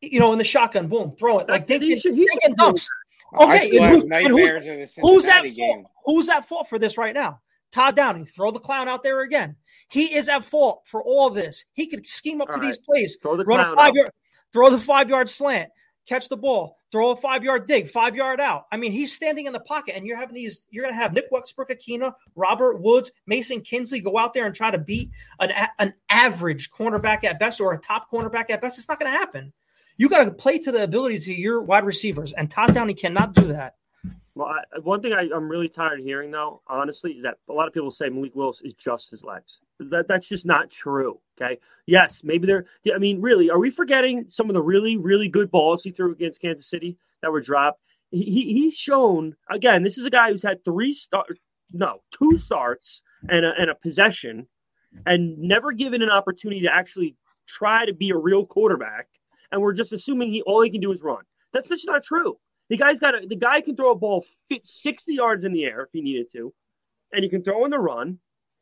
You 0.00 0.20
know, 0.20 0.32
in 0.32 0.38
the 0.38 0.44
shotgun, 0.44 0.86
boom, 0.88 1.12
throw 1.12 1.38
it 1.40 1.48
like 1.48 1.66
That's- 1.66 1.80
Dink 1.80 1.82
he 1.94 1.98
should- 1.98 2.14
he 2.14 2.26
Dink 2.26 2.42
should 2.42 2.50
and 2.50 2.56
do 2.56 2.64
dunks. 2.64 2.86
Okay, 3.40 3.66
still 3.68 3.82
and 3.82 3.84
have 3.84 3.94
who- 3.94 4.14
and 4.14 4.26
who's- 4.28 4.36
nightmares 4.36 4.66
of 4.66 4.94
the 4.94 5.00
Who's 5.02 5.28
at 5.28 5.46
fault? 5.46 5.86
Who's 6.06 6.28
at 6.28 6.44
fault 6.46 6.68
for 6.68 6.78
this 6.78 6.96
right 6.96 7.14
now? 7.14 7.40
Todd 7.70 7.96
Downing, 7.96 8.26
throw 8.26 8.50
the 8.50 8.58
clown 8.58 8.88
out 8.88 9.02
there 9.02 9.20
again. 9.20 9.56
He 9.90 10.14
is 10.14 10.28
at 10.28 10.44
fault 10.44 10.82
for 10.86 11.02
all 11.02 11.30
this. 11.30 11.64
He 11.74 11.86
could 11.86 12.06
scheme 12.06 12.40
up 12.40 12.48
All 12.48 12.54
to 12.54 12.60
right. 12.60 12.66
these 12.66 12.78
plays, 12.78 13.16
Throw 13.20 13.36
the 13.36 13.44
run 13.44 13.60
a 13.60 13.64
five 13.74 13.88
out. 13.90 13.94
yard, 13.94 14.10
throw 14.52 14.70
the 14.70 14.78
five 14.78 15.08
yard 15.08 15.28
slant, 15.28 15.70
catch 16.08 16.28
the 16.28 16.36
ball, 16.36 16.78
throw 16.90 17.10
a 17.10 17.16
five 17.16 17.44
yard 17.44 17.66
dig, 17.66 17.86
five 17.88 18.16
yard 18.16 18.40
out. 18.40 18.64
I 18.72 18.76
mean, 18.78 18.92
he's 18.92 19.14
standing 19.14 19.46
in 19.46 19.52
the 19.52 19.60
pocket, 19.60 19.96
and 19.96 20.06
you're 20.06 20.16
having 20.16 20.34
these. 20.34 20.66
You're 20.70 20.84
going 20.84 20.94
to 20.94 21.00
have 21.00 21.12
Nick 21.12 21.26
Westbrook-Ikhine, 21.30 22.12
Robert 22.36 22.80
Woods, 22.80 23.10
Mason 23.26 23.60
Kinsley 23.60 24.00
go 24.00 24.16
out 24.16 24.32
there 24.32 24.46
and 24.46 24.54
try 24.54 24.70
to 24.70 24.78
beat 24.78 25.10
an 25.40 25.52
an 25.78 25.94
average 26.08 26.70
cornerback 26.70 27.24
at 27.24 27.38
best 27.38 27.60
or 27.60 27.74
a 27.74 27.78
top 27.78 28.10
cornerback 28.10 28.48
at 28.50 28.60
best. 28.62 28.78
It's 28.78 28.88
not 28.88 28.98
going 28.98 29.12
to 29.12 29.18
happen. 29.18 29.52
You 29.98 30.08
got 30.08 30.24
to 30.24 30.30
play 30.30 30.58
to 30.60 30.70
the 30.72 30.84
ability 30.84 31.18
to 31.20 31.34
your 31.34 31.60
wide 31.60 31.84
receivers, 31.84 32.32
and 32.32 32.50
Todd 32.50 32.72
Downing 32.72 32.96
cannot 32.96 33.34
do 33.34 33.48
that. 33.48 33.74
Well, 34.38 34.46
I, 34.46 34.78
one 34.78 35.02
thing 35.02 35.12
I, 35.12 35.22
am 35.34 35.48
really 35.48 35.68
tired 35.68 35.98
of 35.98 36.04
hearing, 36.06 36.30
though, 36.30 36.62
honestly, 36.68 37.14
is 37.14 37.24
that 37.24 37.38
a 37.48 37.52
lot 37.52 37.66
of 37.66 37.74
people 37.74 37.90
say 37.90 38.08
Malik 38.08 38.36
Willis 38.36 38.60
is 38.62 38.72
just 38.72 39.10
his 39.10 39.24
legs. 39.24 39.58
That 39.80 40.06
that's 40.06 40.28
just 40.28 40.46
not 40.46 40.70
true. 40.70 41.18
Okay. 41.36 41.58
Yes, 41.86 42.22
maybe 42.22 42.46
they're. 42.46 42.66
I 42.94 42.98
mean, 42.98 43.20
really, 43.20 43.50
are 43.50 43.58
we 43.58 43.70
forgetting 43.70 44.26
some 44.28 44.48
of 44.48 44.54
the 44.54 44.62
really, 44.62 44.96
really 44.96 45.26
good 45.26 45.50
balls 45.50 45.82
he 45.82 45.90
threw 45.90 46.12
against 46.12 46.40
Kansas 46.40 46.70
City 46.70 46.96
that 47.20 47.32
were 47.32 47.40
dropped? 47.40 47.80
He, 48.12 48.52
he's 48.52 48.76
shown 48.76 49.34
again. 49.50 49.82
This 49.82 49.98
is 49.98 50.06
a 50.06 50.10
guy 50.10 50.30
who's 50.30 50.44
had 50.44 50.64
three 50.64 50.94
start, 50.94 51.36
no, 51.72 52.02
two 52.16 52.38
starts 52.38 53.02
and 53.28 53.44
a, 53.44 53.52
and 53.58 53.70
a 53.70 53.74
possession, 53.74 54.46
and 55.04 55.36
never 55.36 55.72
given 55.72 56.00
an 56.00 56.10
opportunity 56.10 56.60
to 56.60 56.72
actually 56.72 57.16
try 57.48 57.86
to 57.86 57.92
be 57.92 58.10
a 58.10 58.16
real 58.16 58.46
quarterback. 58.46 59.08
And 59.50 59.60
we're 59.60 59.72
just 59.72 59.92
assuming 59.92 60.30
he 60.30 60.42
all 60.42 60.62
he 60.62 60.70
can 60.70 60.80
do 60.80 60.92
is 60.92 61.02
run. 61.02 61.24
That's 61.52 61.70
just 61.70 61.88
not 61.88 62.04
true. 62.04 62.38
The 62.68 62.76
guy's 62.76 63.00
got 63.00 63.14
a, 63.14 63.26
the 63.26 63.36
guy 63.36 63.60
can 63.60 63.76
throw 63.76 63.92
a 63.92 63.96
ball 63.96 64.24
60 64.62 65.12
yards 65.12 65.44
in 65.44 65.52
the 65.52 65.64
air 65.64 65.82
if 65.82 65.88
he 65.92 66.00
needed 66.00 66.30
to, 66.32 66.52
and 67.12 67.22
he 67.22 67.30
can 67.30 67.42
throw 67.42 67.64
in 67.64 67.70
the 67.70 67.78
run, 67.78 68.18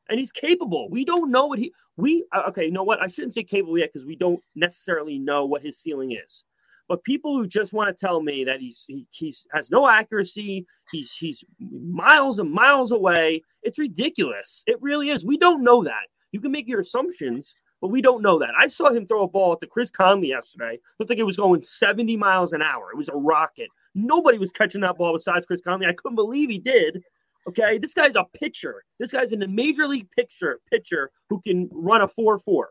and 0.09 0.19
he's 0.19 0.33
capable. 0.33 0.89
We 0.89 1.05
don't 1.05 1.31
know 1.31 1.47
what 1.47 1.59
he 1.59 1.73
we 1.97 2.25
uh, 2.33 2.43
okay. 2.49 2.67
You 2.67 2.73
know 2.73 2.85
what? 2.85 3.01
I 3.01 3.09
shouldn't 3.09 3.35
say 3.35 3.43
capable 3.43 3.79
yet 3.79 3.91
because 3.93 4.07
we 4.07 4.17
don't 4.17 4.41
necessarily 4.55 5.19
know 5.19 5.47
what 5.47 5.63
his 5.63 5.79
ceiling 5.79 6.13
is. 6.13 6.45
But 6.89 7.03
people 7.03 7.37
who 7.37 7.47
just 7.47 7.73
want 7.73 7.89
to 7.89 8.07
tell 8.07 8.23
me 8.23 8.45
that 8.45 8.61
he's 8.61 8.85
he 8.87 9.07
he's, 9.11 9.47
has 9.53 9.71
no 9.71 9.89
accuracy, 9.89 10.67
he's 10.93 11.13
he's 11.15 11.43
miles 11.59 12.39
and 12.39 12.51
miles 12.51 12.93
away. 12.93 13.43
It's 13.63 13.79
ridiculous. 13.79 14.63
It 14.67 14.81
really 14.81 15.11
is. 15.11 15.25
We 15.25 15.39
don't 15.39 15.65
know 15.65 15.83
that. 15.85 16.07
You 16.33 16.41
can 16.41 16.53
make 16.53 16.69
your 16.69 16.81
assumptions, 16.81 17.55
but 17.81 17.89
we 17.89 18.03
don't 18.03 18.23
know 18.23 18.39
that. 18.39 18.51
I 18.59 18.69
saw 18.69 18.91
him 18.91 19.07
throw 19.07 19.25
a 19.25 19.29
ball 19.29 19.53
at 19.53 19.61
the 19.61 19.67
Chris 19.67 19.91
Conley 19.91 20.29
yesterday. 20.29 20.79
Looked 20.99 21.11
like 21.11 21.19
it 21.19 21.25
was 21.25 21.37
going 21.37 21.63
70 21.63 22.17
miles 22.17 22.53
an 22.53 22.63
hour. 22.63 22.91
It 22.93 22.97
was 22.97 23.09
a 23.09 23.17
rocket. 23.17 23.69
Nobody 23.97 24.37
was 24.39 24.53
catching 24.53 24.83
that 24.83 24.99
ball 24.99 25.15
besides 25.15 25.47
Chris 25.47 25.63
Conley. 25.63 25.87
I 25.87 25.95
couldn't 25.95 26.17
believe 26.17 26.51
he 26.51 26.59
did. 26.59 27.03
Okay, 27.49 27.79
this 27.79 27.95
guy's 27.95 28.15
a 28.15 28.25
pitcher. 28.39 28.85
This 29.01 29.11
guy's 29.11 29.33
in 29.33 29.39
the 29.39 29.49
major 29.49 29.89
league 29.89 30.09
pitcher 30.11 30.61
pitcher 30.71 31.11
who 31.31 31.41
can 31.41 31.69
run 31.73 32.03
a 32.03 32.09
four 32.09 32.39
four. 32.41 32.71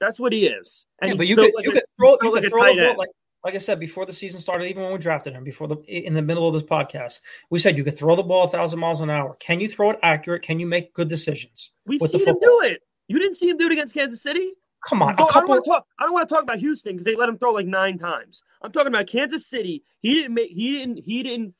That's 0.00 0.18
what 0.18 0.32
he 0.32 0.46
is. 0.46 0.86
And 1.02 1.10
yeah, 1.10 1.16
but 1.16 1.26
you 1.26 1.36
could, 1.36 1.52
like 1.54 1.64
you 1.64 1.70
a, 1.70 1.74
could 1.74 1.82
throw, 1.98 2.16
you 2.22 2.32
could 2.32 2.50
throw 2.50 2.64
the 2.64 2.82
ball 2.82 2.96
like, 2.96 3.10
like 3.44 3.54
I 3.54 3.58
said 3.58 3.78
before 3.78 4.06
the 4.06 4.12
season 4.12 4.40
started, 4.40 4.68
even 4.68 4.82
when 4.82 4.92
we 4.92 4.98
drafted 4.98 5.34
him, 5.34 5.44
before 5.44 5.68
the 5.68 5.76
in 5.86 6.14
the 6.14 6.22
middle 6.22 6.48
of 6.48 6.54
this 6.54 6.62
podcast, 6.62 7.20
we 7.50 7.58
said 7.58 7.76
you 7.76 7.84
could 7.84 7.98
throw 7.98 8.16
the 8.16 8.22
ball 8.22 8.44
a 8.44 8.48
thousand 8.48 8.80
miles 8.80 9.00
an 9.00 9.10
hour. 9.10 9.36
Can 9.40 9.60
you 9.60 9.68
throw 9.68 9.90
it 9.90 9.98
accurate? 10.02 10.42
Can 10.42 10.58
you 10.58 10.66
make 10.66 10.94
good 10.94 11.08
decisions? 11.08 11.72
We've 11.84 12.00
seen 12.00 12.26
him 12.26 12.36
do 12.40 12.62
it. 12.64 12.80
You 13.08 13.18
didn't 13.18 13.34
see 13.34 13.48
him 13.48 13.58
do 13.58 13.66
it 13.66 13.72
against 13.72 13.92
Kansas 13.92 14.22
City. 14.22 14.54
Come 14.88 15.02
on, 15.02 15.14
oh, 15.18 15.26
couple... 15.26 15.52
I, 15.52 15.56
don't 15.56 15.64
talk, 15.64 15.86
I 15.98 16.04
don't 16.04 16.12
want 16.12 16.28
to 16.28 16.34
talk 16.34 16.42
about 16.42 16.58
Houston 16.58 16.92
because 16.92 17.04
they 17.04 17.14
let 17.14 17.28
him 17.28 17.38
throw 17.38 17.52
like 17.52 17.66
nine 17.66 17.98
times. 17.98 18.42
I'm 18.62 18.72
talking 18.72 18.88
about 18.88 19.06
Kansas 19.06 19.46
City. 19.46 19.82
He 20.00 20.14
didn't 20.14 20.34
make. 20.34 20.50
He 20.50 20.72
didn't. 20.72 20.98
He 20.98 21.22
didn't 21.22 21.54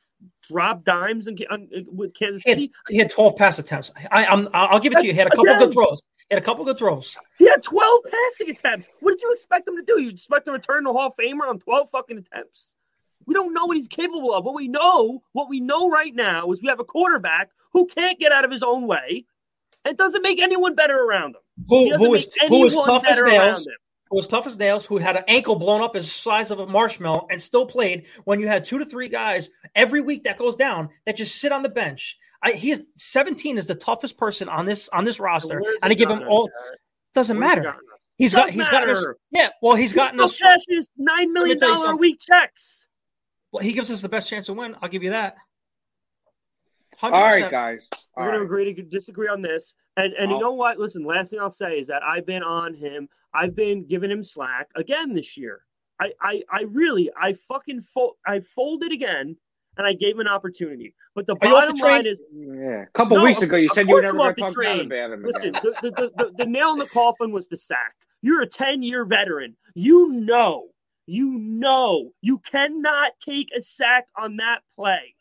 drop 0.49 0.85
dimes 0.85 1.27
in, 1.27 1.39
on, 1.51 1.69
uh, 1.75 1.81
with 1.93 2.15
Kansas 2.15 2.43
City. 2.43 2.73
He 2.89 2.97
had, 2.97 2.97
he 2.97 2.99
had 2.99 3.11
12 3.11 3.37
pass 3.37 3.59
attempts. 3.59 3.93
I, 4.11 4.27
I'm. 4.27 4.49
I'll 4.53 4.79
give 4.79 4.93
it 4.93 4.97
That's, 4.97 5.05
to 5.05 5.07
you. 5.07 5.13
He 5.13 5.19
had 5.19 5.27
a 5.29 5.31
couple 5.31 5.45
again, 5.45 5.61
good 5.61 5.73
throws. 5.73 6.03
He 6.29 6.35
had 6.35 6.43
a 6.43 6.45
couple 6.45 6.65
good 6.65 6.79
throws. 6.79 7.17
He 7.39 7.47
had 7.47 7.63
12 7.63 8.01
passing 8.11 8.51
attempts. 8.51 8.89
What 9.01 9.13
did 9.13 9.23
you 9.23 9.33
expect 9.33 9.69
him 9.69 9.77
to 9.77 9.83
do? 9.83 10.01
You 10.01 10.11
expect 10.11 10.47
him 10.47 10.53
to 10.53 10.59
return 10.59 10.85
the 10.85 10.93
Hall 10.93 11.09
of 11.09 11.13
Famer 11.17 11.49
on 11.49 11.59
12 11.59 11.91
fucking 11.91 12.19
attempts? 12.19 12.75
We 13.27 13.35
don't 13.35 13.55
know 13.55 13.67
what 13.67 13.77
he's 13.77 13.89
capable 13.89 14.35
of. 14.35 14.45
What 14.45 14.55
we 14.55 14.69
know, 14.69 15.23
what 15.33 15.49
we 15.49 15.61
know 15.61 15.89
right 15.89 16.15
now 16.15 16.53
is 16.53 16.63
we 16.63 16.69
have 16.69 16.81
a 16.81 16.85
quarterback 16.85 17.51
who 17.73 17.87
can't 17.87 18.19
get 18.19 18.33
out 18.33 18.45
of 18.45 18.51
his 18.51 18.63
own 18.63 18.87
way 18.87 19.25
and 19.85 19.97
doesn't 19.97 20.23
make 20.23 20.41
anyone 20.41 20.75
better 20.75 20.99
around 20.99 21.37
him. 21.37 21.43
Who, 21.69 21.97
who 21.97 22.15
is 22.15 22.37
who 22.49 22.67
is 22.67 22.77
tough 22.77 23.07
as 23.07 23.21
nails? 23.23 23.69
Who 24.11 24.17
was 24.17 24.29
tough 24.29 24.47
as 24.47 24.59
nails? 24.59 24.87
Who 24.87 24.99
had 24.99 25.17
an 25.17 25.25
ankle 25.29 25.57
blown 25.57 25.83
up 25.83 25.97
as 25.97 26.11
size 26.11 26.51
of 26.51 26.59
a 26.59 26.67
marshmallow 26.67 27.27
and 27.31 27.41
still 27.41 27.67
played? 27.67 28.07
When 28.25 28.41
you 28.41 28.47
had 28.47 28.65
two 28.65 28.79
to 28.79 28.85
three 28.85 29.09
guys 29.09 29.51
every 29.75 30.01
week 30.01 30.25
that 30.25 30.39
goes 30.39 30.57
down 30.57 30.91
that 31.07 31.17
just 31.17 31.41
sit 31.41 31.53
on 31.53 31.63
the 31.63 31.69
bench. 31.69 32.19
I, 32.43 32.53
he 32.53 32.73
is 32.73 32.83
17 32.97 33.57
is 33.57 33.67
the 33.67 33.75
toughest 33.75 34.19
person 34.19 34.49
on 34.49 34.67
this 34.67 34.89
on 34.91 35.05
this 35.05 35.19
roster, 35.19 35.63
so 35.65 35.73
and 35.83 35.91
I 35.91 35.95
give 35.95 36.11
him 36.11 36.23
all. 36.29 36.51
Doesn't 37.15 37.39
Where's 37.39 37.57
matter. 37.57 37.77
He 38.19 38.25
has 38.25 38.35
got 38.35 38.51
he's 38.51 38.69
gotten 38.69 38.91
us. 38.91 39.05
Yeah, 39.31 39.49
well, 39.63 39.75
he's, 39.75 39.91
he's 39.91 39.93
gotten 39.95 40.21
us 40.21 40.41
nine 40.97 41.33
million 41.33 41.59
dollar 41.59 41.93
a 41.93 41.97
week 41.97 42.21
checks. 42.21 42.87
Well, 43.51 43.63
he 43.63 43.73
gives 43.73 43.91
us 43.91 44.03
the 44.03 44.09
best 44.09 44.29
chance 44.29 44.47
to 44.47 44.53
win. 44.53 44.77
I'll 44.83 44.89
give 44.89 45.03
you 45.03 45.11
that. 45.11 45.37
100%. 47.01 47.13
All 47.13 47.23
right, 47.23 47.51
guys. 47.51 47.89
All 48.17 48.25
We're 48.25 48.31
going 48.31 48.41
to 48.41 48.45
agree 48.45 48.75
to 48.75 48.83
disagree 48.83 49.29
on 49.29 49.43
this. 49.43 49.75
And 49.97 50.13
and 50.15 50.31
you 50.31 50.39
know 50.39 50.53
what? 50.53 50.79
Listen, 50.79 51.05
last 51.05 51.31
thing 51.31 51.41
I'll 51.41 51.51
say 51.51 51.79
is 51.79 51.89
that 51.89 52.03
I've 52.03 52.27
been 52.27 52.43
on 52.43 52.75
him. 52.75 53.09
I've 53.33 53.55
been 53.55 53.87
giving 53.87 54.11
him 54.11 54.23
slack 54.23 54.69
again 54.77 55.15
this 55.15 55.37
year. 55.37 55.63
I 56.01 56.13
I, 56.21 56.43
I 56.51 56.63
really 56.63 57.11
I 57.21 57.35
fucking 57.49 57.83
fold 57.95 58.15
I 58.27 58.41
folded 58.55 58.93
again 58.93 59.37
and 59.77 59.87
I 59.87 59.93
gave 59.93 60.15
him 60.15 60.21
an 60.21 60.29
opportunity. 60.29 60.95
But 61.15 61.27
the 61.27 61.33
Are 61.33 61.49
bottom 61.49 61.77
the 61.77 61.85
line 61.85 62.07
is 62.07 62.21
yeah. 62.33 62.83
A 62.83 62.87
couple 62.93 63.17
no, 63.17 63.25
weeks 63.25 63.43
ago 63.43 63.57
you 63.57 63.69
said 63.69 63.89
you 63.89 63.95
were 63.95 64.03
never 64.03 64.17
going 64.17 64.35
to 64.35 64.41
talk 64.41 64.57
about 64.57 64.81
him 64.81 65.23
Listen, 65.23 65.53
the, 65.53 65.75
the, 65.83 66.11
the, 66.17 66.33
the 66.39 66.47
nail 66.47 66.73
in 66.73 66.79
the 66.79 66.87
coffin 66.87 67.33
was 67.33 67.49
the 67.49 67.57
sack. 67.57 67.95
You're 68.23 68.43
a 68.43 68.49
10 68.49 68.83
year 68.83 69.05
veteran. 69.05 69.57
You 69.75 70.13
know, 70.13 70.69
you 71.07 71.39
know, 71.39 72.11
you 72.23 72.39
cannot 72.39 73.13
take 73.25 73.49
a 73.57 73.61
sack 73.61 74.07
on 74.17 74.37
that 74.37 74.61
play. 74.77 75.14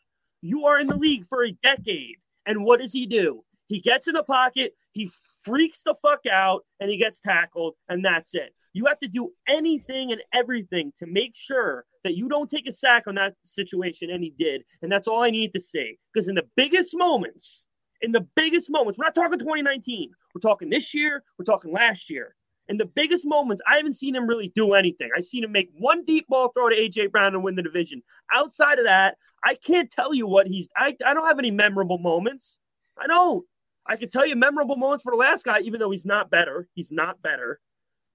You 0.46 0.66
are 0.66 0.78
in 0.78 0.88
the 0.88 0.96
league 0.96 1.26
for 1.26 1.42
a 1.42 1.52
decade. 1.52 2.16
And 2.44 2.66
what 2.66 2.78
does 2.78 2.92
he 2.92 3.06
do? 3.06 3.42
He 3.66 3.80
gets 3.80 4.08
in 4.08 4.12
the 4.12 4.22
pocket, 4.22 4.74
he 4.92 5.10
freaks 5.42 5.82
the 5.82 5.94
fuck 6.02 6.26
out, 6.30 6.66
and 6.80 6.90
he 6.90 6.98
gets 6.98 7.18
tackled, 7.22 7.76
and 7.88 8.04
that's 8.04 8.34
it. 8.34 8.54
You 8.74 8.84
have 8.84 9.00
to 9.00 9.08
do 9.08 9.32
anything 9.48 10.12
and 10.12 10.20
everything 10.34 10.92
to 10.98 11.06
make 11.06 11.34
sure 11.34 11.86
that 12.02 12.14
you 12.14 12.28
don't 12.28 12.50
take 12.50 12.68
a 12.68 12.72
sack 12.74 13.04
on 13.06 13.14
that 13.14 13.36
situation, 13.46 14.10
and 14.10 14.22
he 14.22 14.34
did. 14.38 14.64
And 14.82 14.92
that's 14.92 15.08
all 15.08 15.22
I 15.22 15.30
need 15.30 15.54
to 15.54 15.60
say. 15.60 15.96
Because 16.12 16.28
in 16.28 16.34
the 16.34 16.46
biggest 16.56 16.94
moments, 16.94 17.64
in 18.02 18.12
the 18.12 18.26
biggest 18.36 18.70
moments, 18.70 18.98
we're 18.98 19.06
not 19.06 19.14
talking 19.14 19.38
2019, 19.38 20.10
we're 20.34 20.40
talking 20.42 20.68
this 20.68 20.92
year, 20.92 21.22
we're 21.38 21.46
talking 21.46 21.72
last 21.72 22.10
year. 22.10 22.34
In 22.68 22.76
the 22.76 22.84
biggest 22.84 23.26
moments, 23.26 23.62
I 23.66 23.76
haven't 23.76 23.94
seen 23.94 24.14
him 24.14 24.26
really 24.26 24.52
do 24.54 24.74
anything. 24.74 25.08
I've 25.16 25.24
seen 25.24 25.44
him 25.44 25.52
make 25.52 25.70
one 25.78 26.04
deep 26.04 26.26
ball 26.28 26.48
throw 26.48 26.68
to 26.68 26.76
AJ 26.76 27.12
Brown 27.12 27.34
and 27.34 27.42
win 27.42 27.56
the 27.56 27.62
division. 27.62 28.02
Outside 28.32 28.78
of 28.78 28.84
that, 28.84 29.16
I 29.44 29.54
can't 29.54 29.90
tell 29.90 30.14
you 30.14 30.26
what 30.26 30.46
he's. 30.46 30.68
I, 30.76 30.96
I 31.04 31.14
don't 31.14 31.26
have 31.26 31.38
any 31.38 31.50
memorable 31.50 31.98
moments. 31.98 32.58
I 32.98 33.06
don't. 33.06 33.44
I 33.86 33.96
can 33.96 34.08
tell 34.08 34.26
you 34.26 34.36
memorable 34.36 34.76
moments 34.76 35.02
for 35.02 35.12
the 35.12 35.18
last 35.18 35.44
guy, 35.44 35.60
even 35.60 35.78
though 35.78 35.90
he's 35.90 36.06
not 36.06 36.30
better. 36.30 36.66
He's 36.74 36.90
not 36.90 37.20
better. 37.20 37.60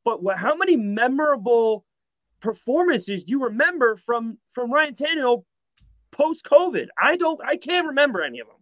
But 0.03 0.23
what, 0.23 0.37
how 0.37 0.55
many 0.55 0.75
memorable 0.75 1.85
performances 2.39 3.23
do 3.23 3.31
you 3.31 3.43
remember 3.43 3.97
from 3.97 4.37
from 4.53 4.71
Ryan 4.73 4.95
Tannehill 4.95 5.43
post 6.11 6.45
COVID? 6.45 6.87
I 7.01 7.15
don't. 7.15 7.39
I 7.45 7.57
can't 7.57 7.87
remember 7.87 8.23
any 8.23 8.39
of 8.39 8.47
them. 8.47 8.55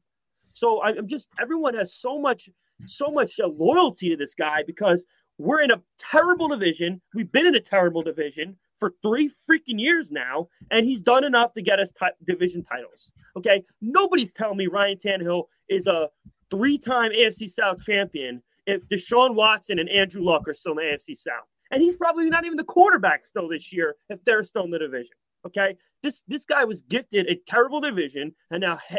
So 0.54 0.82
I'm 0.84 1.08
just. 1.08 1.30
Everyone 1.40 1.76
has 1.76 1.96
so 1.96 2.20
much 2.20 2.50
so 2.86 3.08
much 3.08 3.40
uh, 3.40 3.48
loyalty 3.48 4.10
to 4.10 4.18
this 4.18 4.34
guy 4.34 4.64
because 4.66 5.04
we're 5.38 5.62
in 5.62 5.72
a 5.72 5.82
terrible 5.98 6.48
division. 6.48 7.02
We've 7.14 7.32
been 7.32 7.46
in 7.46 7.56
a 7.56 7.62
terrible 7.62 8.04
division 8.04 8.58
for 8.80 8.94
three 9.02 9.30
freaking 9.50 9.80
years 9.80 10.12
now, 10.12 10.48
and 10.72 10.86
he's 10.86 11.02
done 11.02 11.24
enough 11.24 11.54
to 11.54 11.62
get 11.62 11.80
us 11.80 11.92
t- 11.92 12.08
division 12.26 12.64
titles. 12.64 13.12
Okay, 13.38 13.64
nobody's 13.82 14.34
telling 14.34 14.58
me 14.58 14.68
Ryan 14.68 14.98
Tannehill 14.98 15.44
is 15.70 15.88
a 15.88 16.10
three-time 16.50 17.12
AFC 17.12 17.50
South 17.50 17.82
champion 17.84 18.42
if 18.66 18.82
Deshaun 18.90 19.36
Watson 19.36 19.80
and 19.80 19.90
Andrew 19.90 20.24
Luck 20.24 20.48
are 20.48 20.54
still 20.54 20.74
in 20.74 20.78
the 20.78 20.84
AFC 20.84 21.18
South, 21.18 21.46
and 21.72 21.82
he's 21.82 21.96
probably 21.96 22.30
not 22.30 22.46
even 22.46 22.58
the 22.58 22.64
quarterback 22.64 23.24
still 23.24 23.48
this 23.48 23.72
year 23.74 23.96
if 24.10 24.24
they're 24.26 24.44
still 24.44 24.64
in 24.64 24.72
the 24.72 24.80
division. 24.80 25.16
Okay, 25.46 25.76
this 26.04 26.24
this 26.28 26.46
guy 26.46 26.66
was 26.66 26.82
gifted 26.82 27.28
a 27.28 27.36
terrible 27.48 27.82
division, 27.82 28.34
and 28.52 28.62
now 28.62 28.80
he- 28.90 28.98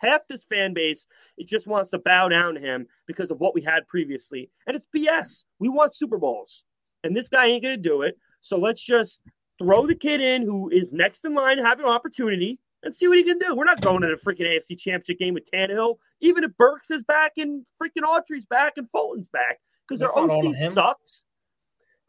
half 0.00 0.22
this 0.28 0.42
fan 0.44 0.74
base 0.74 1.06
it 1.36 1.46
just 1.46 1.66
wants 1.66 1.90
to 1.90 1.98
bow 1.98 2.28
down 2.28 2.54
to 2.54 2.60
him 2.60 2.86
because 3.06 3.30
of 3.30 3.38
what 3.38 3.54
we 3.54 3.62
had 3.62 3.86
previously, 3.88 4.50
and 4.66 4.74
it's 4.76 4.86
BS. 4.94 5.44
We 5.58 5.68
want 5.68 5.94
Super 5.94 6.18
Bowls, 6.18 6.64
and 7.02 7.16
this 7.16 7.28
guy 7.28 7.46
ain't 7.46 7.62
gonna 7.62 7.76
do 7.76 8.02
it. 8.02 8.16
So 8.44 8.58
let's 8.58 8.82
just 8.82 9.22
throw 9.58 9.86
the 9.86 9.94
kid 9.94 10.20
in 10.20 10.42
who 10.42 10.68
is 10.68 10.92
next 10.92 11.24
in 11.24 11.34
line, 11.34 11.56
have 11.58 11.80
an 11.80 11.86
opportunity, 11.86 12.60
and 12.82 12.94
see 12.94 13.08
what 13.08 13.16
he 13.16 13.24
can 13.24 13.38
do. 13.38 13.54
We're 13.56 13.64
not 13.64 13.80
going 13.80 14.02
to 14.02 14.08
the 14.08 14.16
freaking 14.16 14.46
AFC 14.46 14.78
Championship 14.78 15.18
game 15.18 15.32
with 15.32 15.50
Tannehill, 15.50 15.96
even 16.20 16.44
if 16.44 16.54
Burks 16.58 16.90
is 16.90 17.02
back 17.02 17.32
and 17.38 17.64
freaking 17.82 18.02
Autry's 18.02 18.44
back 18.44 18.74
and 18.76 18.88
Fulton's 18.90 19.28
back 19.28 19.60
because 19.88 20.02
our 20.02 20.10
OC 20.10 20.54
sucks. 20.70 21.24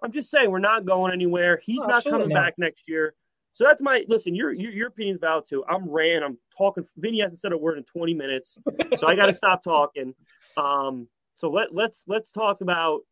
I'm 0.04 0.12
just 0.12 0.30
saying 0.30 0.52
we're 0.52 0.60
not 0.60 0.86
going 0.86 1.13
anywhere. 1.13 1.62
He's 1.65 1.80
no, 1.88 1.95
not 1.95 2.04
coming 2.04 2.28
not. 2.28 2.36
back 2.36 2.56
next 2.58 2.89
year. 2.89 3.13
So 3.54 3.63
that's 3.63 3.80
my 3.80 4.04
listen. 4.10 4.36
Your 4.36 4.52
your, 4.52 4.71
your 4.71 4.88
opinion's 4.89 5.21
valid 5.21 5.45
too. 5.48 5.63
I'm 5.69 5.89
ran. 5.89 6.21
I'm 6.21 6.38
talking. 6.58 6.86
Vinny 6.98 7.21
hasn't 7.21 7.39
said 7.39 7.54
a 7.54 7.58
word 7.58 7.78
in 7.78 7.86
20 7.86 8.13
minutes, 8.13 8.58
so 9.00 9.08
I 9.08 9.15
got 9.15 9.28
to 9.28 9.34
stop 9.34 9.63
talking. 9.63 10.13
Um, 10.58 11.08
so 11.36 11.50
let 11.50 11.74
let's 11.74 12.04
let's 12.10 12.34
talk 12.34 12.60
about 12.60 13.04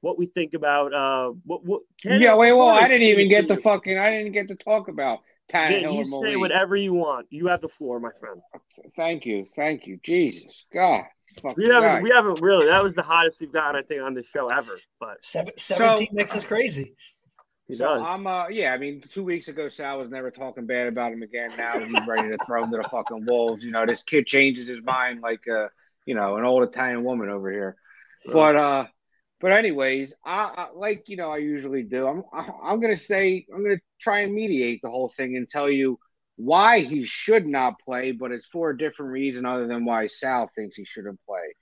what 0.00 0.18
we 0.18 0.26
think 0.26 0.54
about 0.54 0.94
uh 0.94 1.32
what 1.44 1.64
what. 1.64 1.82
yeah, 2.04 2.34
wait, 2.34 2.52
well, 2.52 2.68
I 2.68 2.88
didn't 2.88 3.08
even 3.08 3.28
get 3.28 3.48
the 3.48 3.56
fucking. 3.56 3.98
I 3.98 4.10
didn't 4.10 4.32
get 4.32 4.48
to 4.48 4.56
talk 4.56 4.88
about 4.88 5.20
Tannehill. 5.50 5.82
Yeah, 5.82 5.90
you 5.90 6.04
say 6.04 6.36
whatever 6.36 6.76
you 6.76 6.94
want. 6.94 7.26
You 7.30 7.48
have 7.48 7.60
the 7.60 7.68
floor, 7.68 8.00
my 8.00 8.10
friend. 8.18 8.40
Thank 8.96 9.26
you, 9.26 9.46
thank 9.56 9.86
you, 9.86 9.98
Jesus 10.02 10.64
God. 10.72 11.04
We 11.56 11.68
haven't, 11.68 12.02
we 12.02 12.10
haven't 12.10 12.40
really. 12.40 12.66
That 12.66 12.82
was 12.82 12.94
the 12.94 13.02
hottest 13.02 13.40
we've 13.40 13.52
gotten, 13.52 13.76
I 13.76 13.82
think, 13.82 14.02
on 14.02 14.14
the 14.14 14.24
show 14.32 14.48
ever. 14.48 14.78
But 14.98 15.24
Seven, 15.24 15.52
seventeen 15.56 16.08
so, 16.08 16.14
makes 16.14 16.34
us 16.34 16.44
crazy. 16.44 16.94
He 17.70 17.76
so 17.76 17.84
does. 17.84 18.02
I'm 18.04 18.26
uh 18.26 18.48
yeah, 18.48 18.72
I 18.72 18.78
mean 18.78 19.02
two 19.12 19.22
weeks 19.22 19.46
ago 19.46 19.68
Sal 19.68 19.98
was 19.98 20.10
never 20.10 20.30
talking 20.30 20.66
bad 20.66 20.92
about 20.92 21.12
him 21.12 21.22
again. 21.22 21.50
Now 21.56 21.78
he's 21.78 22.06
ready 22.06 22.28
to 22.28 22.38
throw 22.44 22.64
him 22.64 22.72
to 22.72 22.78
the 22.78 22.88
fucking 22.88 23.26
wolves. 23.26 23.64
You 23.64 23.70
know, 23.70 23.86
this 23.86 24.02
kid 24.02 24.26
changes 24.26 24.66
his 24.66 24.82
mind 24.82 25.20
like 25.20 25.46
uh, 25.48 25.68
you 26.04 26.16
know, 26.16 26.36
an 26.36 26.44
old 26.44 26.64
Italian 26.64 27.04
woman 27.04 27.28
over 27.28 27.50
here. 27.50 27.76
But 28.32 28.56
uh 28.56 28.86
but 29.40 29.52
anyways, 29.52 30.14
I, 30.24 30.52
I 30.56 30.66
like 30.74 31.08
you 31.08 31.16
know 31.16 31.30
I 31.30 31.38
usually 31.38 31.82
do. 31.82 32.06
I'm 32.06 32.22
I'm 32.32 32.80
gonna 32.80 32.96
say 32.96 33.46
I'm 33.54 33.62
gonna 33.62 33.80
try 34.00 34.20
and 34.20 34.34
mediate 34.34 34.80
the 34.82 34.90
whole 34.90 35.08
thing 35.08 35.36
and 35.36 35.48
tell 35.48 35.70
you 35.70 35.98
why 36.36 36.80
he 36.80 37.04
should 37.04 37.46
not 37.46 37.80
play, 37.84 38.12
but 38.12 38.32
it's 38.32 38.46
for 38.46 38.70
a 38.70 38.78
different 38.78 39.12
reason 39.12 39.44
other 39.44 39.66
than 39.66 39.84
why 39.84 40.06
Sal 40.06 40.50
thinks 40.54 40.76
he 40.76 40.84
shouldn't 40.84 41.20
play. 41.26 41.54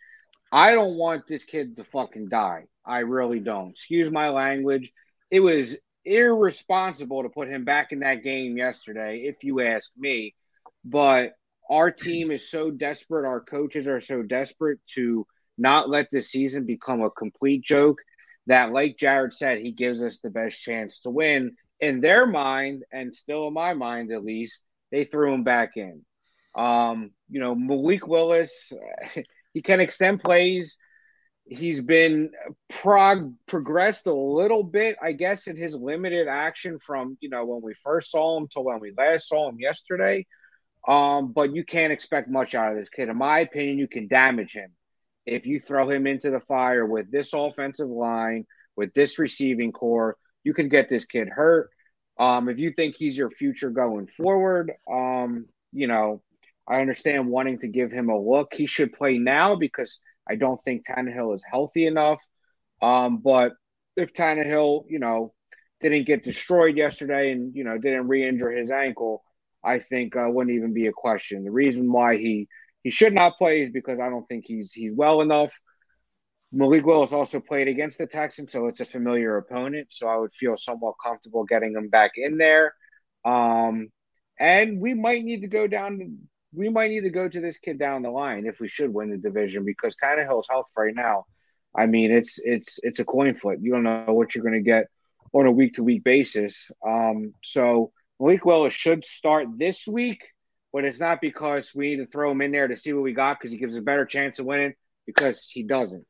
I 0.52 0.72
don't 0.72 0.96
want 0.96 1.26
this 1.26 1.44
kid 1.44 1.76
to 1.76 1.84
fucking 1.84 2.28
die. 2.28 2.64
I 2.84 3.00
really 3.00 3.40
don't. 3.40 3.70
Excuse 3.70 4.10
my 4.10 4.28
language. 4.30 4.92
It 5.30 5.40
was 5.40 5.76
irresponsible 6.04 7.22
to 7.22 7.28
put 7.28 7.48
him 7.48 7.64
back 7.64 7.92
in 7.92 8.00
that 8.00 8.22
game 8.22 8.56
yesterday, 8.56 9.24
if 9.24 9.42
you 9.42 9.60
ask 9.60 9.90
me. 9.96 10.34
But 10.84 11.32
our 11.68 11.90
team 11.90 12.30
is 12.30 12.50
so 12.50 12.70
desperate, 12.70 13.26
our 13.26 13.40
coaches 13.40 13.88
are 13.88 14.00
so 14.00 14.22
desperate 14.22 14.78
to 14.94 15.26
not 15.59 15.88
let 15.88 16.11
this 16.11 16.31
season 16.31 16.64
become 16.64 17.03
a 17.03 17.11
complete 17.11 17.64
joke 17.64 17.99
that, 18.47 18.73
like 18.73 18.97
Jarett 18.97 19.35
said, 19.35 19.59
he 19.59 19.73
gives 19.73 20.03
us 20.03 20.18
the 20.18 20.31
best 20.31 20.61
chance 20.61 21.01
to 21.01 21.11
win. 21.11 21.57
In 21.81 22.01
their 22.01 22.27
mind, 22.27 22.83
and 22.92 23.14
still 23.14 23.49
in 23.49 23.55
my 23.55 23.75
mind 23.75 24.11
at 24.11 24.25
least, 24.25 24.62
they 24.90 25.05
threw 25.05 25.33
him 25.33 25.44
back 25.44 25.77
in. 25.77 26.03
Um, 26.55 27.11
you 27.29 27.40
know, 27.40 27.55
Malik 27.55 28.07
Willis, 28.07 28.73
he 29.55 29.62
can 29.62 29.81
extend 29.81 30.21
plays 30.21 30.77
he's 31.51 31.81
been 31.81 32.31
prog 32.68 33.35
progressed 33.47 34.07
a 34.07 34.14
little 34.14 34.62
bit, 34.62 34.97
I 35.03 35.12
guess, 35.12 35.47
in 35.47 35.57
his 35.57 35.75
limited 35.75 36.29
action 36.29 36.79
from 36.79 37.16
you 37.21 37.29
know 37.29 37.44
when 37.44 37.62
we 37.62 37.75
first 37.75 38.11
saw 38.11 38.38
him 38.38 38.49
to 38.53 38.61
when 38.61 38.81
we 38.81 38.92
last 38.97 39.29
saw 39.29 39.49
him 39.49 39.59
yesterday. 39.59 40.27
Um, 40.87 41.33
but 41.33 41.55
you 41.55 41.64
can't 41.64 41.92
expect 41.92 42.31
much 42.31 42.55
out 42.55 42.73
of 42.73 42.79
this 42.79 42.88
kid. 42.88 43.09
In 43.09 43.16
my 43.16 43.40
opinion, 43.40 43.79
you 43.79 43.88
can 43.88 44.09
damage 44.09 44.53
him 44.53 44.71
if 45.28 45.46
you 45.46 45.60
throw 45.60 45.88
him 45.88 46.06
into 46.06 46.30
the 46.30 46.40
fire 46.40 46.86
with 46.86 47.10
this 47.10 47.32
offensive 47.32 47.88
line, 47.88 48.46
with 48.78 48.94
this 48.94 49.18
receiving 49.18 49.72
core. 49.72 50.16
You 50.44 50.54
can 50.54 50.68
get 50.70 50.88
this 50.88 51.04
kid 51.04 51.28
hurt. 51.28 51.68
Um, 52.18 52.48
if 52.48 52.58
you 52.58 52.72
think 52.72 52.94
he's 52.96 53.18
your 53.18 53.28
future 53.28 53.70
going 53.70 54.06
forward, 54.06 54.72
um, 54.90 55.46
you 55.72 55.88
know, 55.88 56.22
I 56.66 56.80
understand 56.80 57.28
wanting 57.28 57.58
to 57.58 57.68
give 57.68 57.90
him 57.90 58.08
a 58.08 58.18
look. 58.18 58.54
He 58.54 58.66
should 58.66 58.92
play 58.92 59.18
now 59.18 59.56
because 59.56 60.00
I 60.30 60.36
don't 60.36 60.62
think 60.62 60.86
Tannehill 60.86 61.34
is 61.34 61.44
healthy 61.48 61.86
enough. 61.86 62.20
Um, 62.80 63.18
but 63.18 63.52
if 63.96 64.14
Tannehill, 64.14 64.84
you 64.88 65.00
know, 65.00 65.34
didn't 65.80 66.06
get 66.06 66.22
destroyed 66.22 66.76
yesterday 66.76 67.32
and 67.32 67.54
you 67.54 67.64
know 67.64 67.78
didn't 67.78 68.08
re-injure 68.08 68.50
his 68.50 68.70
ankle, 68.70 69.22
I 69.64 69.80
think 69.80 70.14
uh, 70.14 70.26
wouldn't 70.28 70.56
even 70.56 70.72
be 70.72 70.86
a 70.86 70.92
question. 70.92 71.44
The 71.44 71.50
reason 71.50 71.90
why 71.90 72.16
he 72.16 72.48
he 72.88 72.90
should 72.90 73.12
not 73.12 73.37
play 73.37 73.61
is 73.61 73.68
because 73.68 74.01
I 74.01 74.09
don't 74.09 74.27
think 74.29 74.46
he's 74.46 74.72
he's 74.72 74.94
well 74.94 75.20
enough. 75.20 75.53
Malik 76.53 76.87
Willis 76.87 77.12
also 77.12 77.38
played 77.38 77.68
against 77.68 77.98
the 77.98 78.07
Texans, 78.07 78.51
so 78.51 78.66
it's 78.66 78.81
a 78.81 78.87
familiar 78.87 79.37
opponent. 79.37 79.88
So 79.90 80.09
I 80.09 80.16
would 80.16 80.33
feel 80.33 80.57
somewhat 80.57 80.94
comfortable 81.05 81.44
getting 81.44 81.74
him 81.74 81.90
back 81.90 82.12
in 82.16 82.38
there. 82.38 82.72
Um, 83.27 83.88
and 84.40 84.81
we 84.81 84.94
might 84.94 85.22
need 85.22 85.42
to 85.42 85.48
go 85.48 85.66
down 85.66 86.16
we 86.55 86.70
might 86.70 86.88
need 86.88 87.03
to 87.03 87.11
go 87.11 87.29
to 87.29 87.40
this 87.42 87.59
kid 87.59 87.79
down 87.79 88.01
the 88.01 88.11
line 88.11 88.46
if 88.46 88.59
we 88.59 88.68
should 88.68 88.94
win 88.94 89.11
the 89.11 89.18
division 89.18 89.66
because 89.66 89.94
Tannehill's 90.03 90.48
health 90.48 90.68
right 90.74 90.94
now. 90.94 91.27
I 91.77 91.85
mean, 91.85 92.11
it's 92.11 92.38
it's 92.42 92.81
it's 92.83 93.01
a 93.01 93.05
coin 93.05 93.35
flip. 93.35 93.59
You 93.61 93.72
don't 93.72 93.83
know 93.83 94.14
what 94.14 94.35
you're 94.35 94.44
going 94.44 94.55
to 94.55 94.62
get 94.62 94.87
on 95.35 95.44
a 95.44 95.53
week 95.53 95.74
to 95.74 95.83
week 95.83 96.05
basis. 96.05 96.70
Um, 96.87 97.35
so 97.44 97.92
Malik 98.18 98.46
Willis 98.46 98.72
should 98.72 99.05
start 99.05 99.48
this 99.59 99.87
week, 99.87 100.24
but 100.72 100.85
it's 100.85 101.00
not 101.00 101.20
because 101.20 101.74
we 101.74 101.90
need 101.90 102.04
to 102.04 102.07
throw 102.07 102.31
him 102.31 102.42
in 102.42 102.52
there 102.52 102.68
to 102.68 102.76
see 102.76 102.92
what 102.92 103.02
we 103.02 103.12
got 103.12 103.38
because 103.38 103.50
he 103.50 103.59
gives 103.59 103.76
a 103.76 103.83
better 103.83 104.04
chance 104.04 104.38
of 104.38 104.46
winning 104.46 104.74
because 105.07 105.48
he 105.48 105.62
doesn't. 105.62 106.04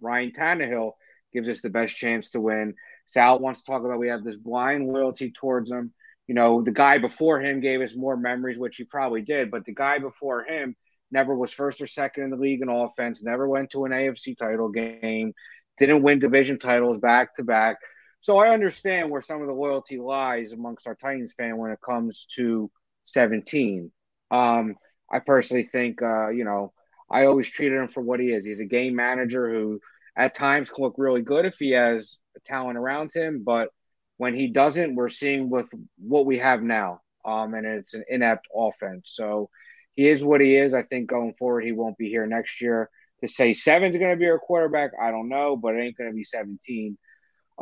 Ryan 0.00 0.32
Tannehill 0.32 0.92
gives 1.32 1.48
us 1.48 1.60
the 1.60 1.70
best 1.70 1.96
chance 1.96 2.30
to 2.30 2.40
win. 2.40 2.74
Sal 3.06 3.38
wants 3.38 3.62
to 3.62 3.70
talk 3.70 3.84
about 3.84 3.98
we 3.98 4.08
have 4.08 4.24
this 4.24 4.36
blind 4.36 4.86
loyalty 4.86 5.32
towards 5.32 5.70
him 5.70 5.92
you 6.26 6.34
know, 6.34 6.62
the 6.62 6.72
guy 6.72 6.98
before 6.98 7.40
him 7.40 7.60
gave 7.60 7.80
us 7.80 7.94
more 7.94 8.16
memories, 8.16 8.58
which 8.58 8.76
he 8.76 8.84
probably 8.84 9.22
did, 9.22 9.50
but 9.50 9.64
the 9.64 9.74
guy 9.74 9.98
before 9.98 10.44
him 10.44 10.74
never 11.10 11.34
was 11.34 11.52
first 11.52 11.80
or 11.80 11.86
second 11.86 12.24
in 12.24 12.30
the 12.30 12.36
league 12.36 12.62
in 12.62 12.68
offense, 12.68 13.22
never 13.22 13.46
went 13.46 13.70
to 13.70 13.84
an 13.84 13.92
AFC 13.92 14.36
title 14.36 14.70
game, 14.70 15.34
didn't 15.78 16.02
win 16.02 16.18
division 16.18 16.58
titles 16.58 16.98
back 16.98 17.36
to 17.36 17.44
back. 17.44 17.76
So 18.20 18.38
I 18.38 18.54
understand 18.54 19.10
where 19.10 19.20
some 19.20 19.42
of 19.42 19.46
the 19.46 19.52
loyalty 19.52 19.98
lies 19.98 20.52
amongst 20.52 20.86
our 20.86 20.94
Titans 20.94 21.34
fan 21.34 21.58
when 21.58 21.72
it 21.72 21.78
comes 21.84 22.26
to 22.36 22.70
17. 23.04 23.92
Um, 24.30 24.76
I 25.10 25.20
personally 25.20 25.64
think, 25.64 26.02
uh, 26.02 26.28
you 26.28 26.44
know, 26.44 26.72
I 27.10 27.26
always 27.26 27.48
treated 27.48 27.78
him 27.78 27.88
for 27.88 28.00
what 28.00 28.20
he 28.20 28.32
is. 28.32 28.44
He's 28.44 28.60
a 28.60 28.66
game 28.66 28.96
manager 28.96 29.52
who 29.52 29.80
at 30.16 30.34
times 30.34 30.70
can 30.70 30.84
look 30.84 30.94
really 30.96 31.22
good 31.22 31.44
if 31.44 31.58
he 31.58 31.70
has 31.72 32.18
talent 32.44 32.78
around 32.78 33.12
him, 33.14 33.42
but– 33.44 33.68
when 34.16 34.34
he 34.34 34.48
doesn't, 34.48 34.94
we're 34.94 35.08
seeing 35.08 35.50
with 35.50 35.68
what 35.98 36.26
we 36.26 36.38
have 36.38 36.62
now. 36.62 37.00
Um, 37.24 37.54
and 37.54 37.66
it's 37.66 37.94
an 37.94 38.04
inept 38.08 38.46
offense. 38.54 39.12
So 39.14 39.50
he 39.94 40.08
is 40.08 40.24
what 40.24 40.40
he 40.40 40.56
is. 40.56 40.74
I 40.74 40.82
think 40.82 41.08
going 41.08 41.34
forward, 41.34 41.64
he 41.64 41.72
won't 41.72 41.98
be 41.98 42.08
here 42.08 42.26
next 42.26 42.60
year. 42.60 42.90
To 43.20 43.28
say 43.28 43.54
seven's 43.54 43.96
going 43.96 44.10
to 44.10 44.18
be 44.18 44.28
our 44.28 44.38
quarterback, 44.38 44.90
I 45.00 45.10
don't 45.10 45.28
know, 45.28 45.56
but 45.56 45.74
it 45.74 45.80
ain't 45.80 45.96
going 45.96 46.10
to 46.10 46.14
be 46.16 46.24
17. 46.24 46.98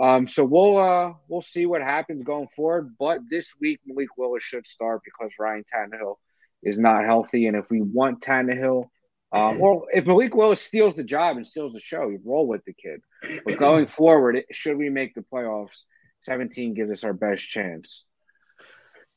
Um, 0.00 0.26
so 0.26 0.44
we'll 0.44 0.78
uh, 0.78 1.12
we'll 1.28 1.42
see 1.42 1.66
what 1.66 1.82
happens 1.82 2.22
going 2.22 2.48
forward. 2.48 2.96
But 2.98 3.20
this 3.28 3.54
week, 3.60 3.78
Malik 3.86 4.16
Willis 4.16 4.42
should 4.42 4.66
start 4.66 5.02
because 5.04 5.30
Ryan 5.38 5.64
Tannehill 5.72 6.16
is 6.62 6.78
not 6.78 7.04
healthy, 7.04 7.46
and 7.46 7.56
if 7.56 7.70
we 7.70 7.80
want 7.80 8.20
Tannehill, 8.20 8.86
um, 9.32 9.60
or 9.60 9.86
if 9.92 10.06
Malik 10.06 10.34
Willis 10.34 10.60
steals 10.60 10.94
the 10.94 11.04
job 11.04 11.36
and 11.36 11.46
steals 11.46 11.72
the 11.72 11.80
show, 11.80 12.08
you 12.08 12.20
roll 12.24 12.46
with 12.46 12.64
the 12.66 12.74
kid. 12.74 13.00
But 13.46 13.58
going 13.58 13.86
forward, 13.98 14.42
should 14.52 14.76
we 14.76 14.90
make 14.90 15.14
the 15.14 15.22
playoffs, 15.22 15.84
17 16.24 16.74
gives 16.74 16.90
us 16.90 17.04
our 17.04 17.14
best 17.14 17.48
chance. 17.48 18.04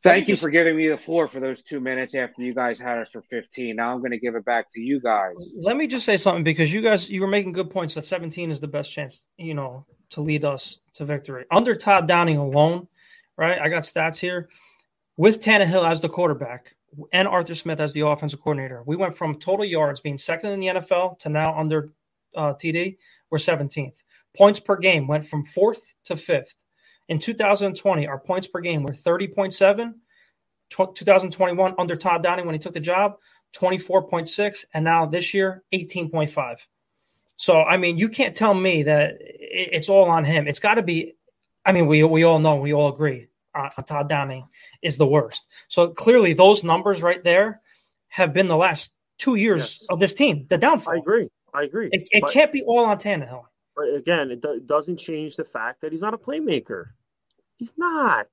Thank 0.04 0.28
you 0.28 0.36
for 0.36 0.52
giving 0.52 0.78
me 0.78 0.88
the 0.88 0.98
floor 0.98 1.28
for 1.28 1.40
those 1.40 1.64
two 1.64 1.80
minutes 1.80 2.14
after 2.14 2.44
you 2.44 2.54
guys 2.54 2.78
had 2.78 3.00
us 3.00 3.10
for 3.12 3.24
15. 3.24 3.76
Now 3.76 3.92
I'm 3.92 4.00
going 4.00 4.12
to 4.12 4.20
give 4.20 4.36
it 4.36 4.46
back 4.46 4.68
to 4.74 4.80
you 4.80 5.00
guys. 5.00 5.56
Let 5.60 5.78
me 5.78 5.88
just 5.88 6.06
say 6.06 6.16
something 6.18 6.44
because 6.44 6.72
you 6.72 6.82
guys, 6.82 7.10
you 7.10 7.22
were 7.22 7.28
making 7.28 7.54
good 7.54 7.72
points 7.72 7.96
that 7.96 8.06
17 8.06 8.52
is 8.52 8.60
the 8.60 8.68
best 8.68 8.94
chance, 8.94 9.28
you 9.38 9.56
know, 9.56 9.88
to 10.12 10.22
lead 10.22 10.46
us 10.46 10.78
to 10.94 11.06
victory. 11.06 11.46
Under 11.50 11.76
Todd 11.76 12.08
Downing 12.08 12.38
alone, 12.38 12.88
right? 13.36 13.60
I 13.60 13.68
got 13.70 13.82
stats 13.82 14.20
here. 14.20 14.48
With 15.18 15.44
Tannehill 15.44 15.90
as 15.90 16.02
the 16.02 16.10
quarterback 16.10 16.76
and 17.12 17.28
Arthur 17.28 17.56
Smith 17.56 17.80
as 17.80 17.94
the 17.94 18.02
offensive 18.02 18.42
coordinator, 18.42 18.84
we 18.86 18.96
went 18.96 19.16
from 19.16 19.40
total 19.40 19.66
yards 19.66 20.02
being 20.02 20.18
second 20.18 20.52
in 20.52 20.60
the 20.60 20.68
NFL 20.68 21.20
to 21.20 21.30
now 21.30 21.58
under 21.58 21.90
uh, 22.36 22.54
TD, 22.54 22.98
we're 23.30 23.38
17th. 23.38 24.04
Points 24.36 24.60
per 24.60 24.76
game 24.76 25.08
went 25.08 25.26
from 25.26 25.44
fourth 25.44 25.96
to 26.06 26.16
fifth. 26.16 26.56
In 27.08 27.20
2020, 27.20 28.08
our 28.08 28.20
points 28.20 28.48
per 28.48 28.60
game 28.60 28.84
were 28.84 28.92
30.7. 28.92 29.94
2021 30.70 31.76
under 31.78 31.96
Todd 31.96 32.24
Downing 32.24 32.46
when 32.46 32.56
he 32.56 32.60
took 32.60 32.74
the 32.74 32.80
job, 32.80 33.18
24.6, 33.56 34.66
and 34.74 34.84
now 34.84 35.06
this 35.06 35.34
year 35.34 35.64
18.5. 35.74 36.58
So 37.38 37.62
I 37.62 37.78
mean, 37.78 37.98
you 37.98 38.10
can't 38.10 38.36
tell 38.36 38.54
me 38.54 38.84
that 38.84 39.18
it's 39.20 39.90
all 39.90 40.10
on 40.10 40.26
him. 40.26 40.48
It's 40.48 40.60
got 40.60 40.76
to 40.76 40.82
be. 40.82 41.16
I 41.66 41.72
mean, 41.72 41.88
we 41.88 42.04
we 42.04 42.24
all 42.24 42.40
know, 42.40 42.56
we 42.56 42.74
all 42.74 42.94
agree, 42.94 43.28
uh, 43.56 43.70
Todd 43.82 44.10
Downing 44.10 44.48
is 44.82 44.98
the 44.98 45.08
worst. 45.08 45.48
So 45.68 45.90
clearly, 45.90 46.34
those 46.34 46.64
numbers 46.64 47.02
right 47.02 47.24
there 47.24 47.62
have 48.10 48.34
been 48.34 48.48
the 48.48 48.58
last 48.58 48.92
two 49.18 49.36
years 49.36 49.80
yes. 49.82 49.86
of 49.90 50.00
this 50.00 50.14
team. 50.14 50.46
The 50.50 50.58
downfall. 50.58 50.94
I 50.94 50.98
agree. 50.98 51.30
I 51.54 51.64
agree. 51.64 51.90
It, 51.92 52.08
it 52.12 52.24
can't 52.32 52.52
be 52.52 52.64
all 52.64 52.86
on 52.86 52.98
Tannehill. 52.98 53.46
But 53.76 53.94
again, 53.96 54.32
it 54.32 54.42
do- 54.42 54.62
doesn't 54.66 54.98
change 54.98 55.36
the 55.36 55.44
fact 55.44 55.82
that 55.82 55.92
he's 55.92 56.02
not 56.02 56.14
a 56.14 56.18
playmaker. 56.18 56.88
He's 57.58 57.74
not. 57.78 58.28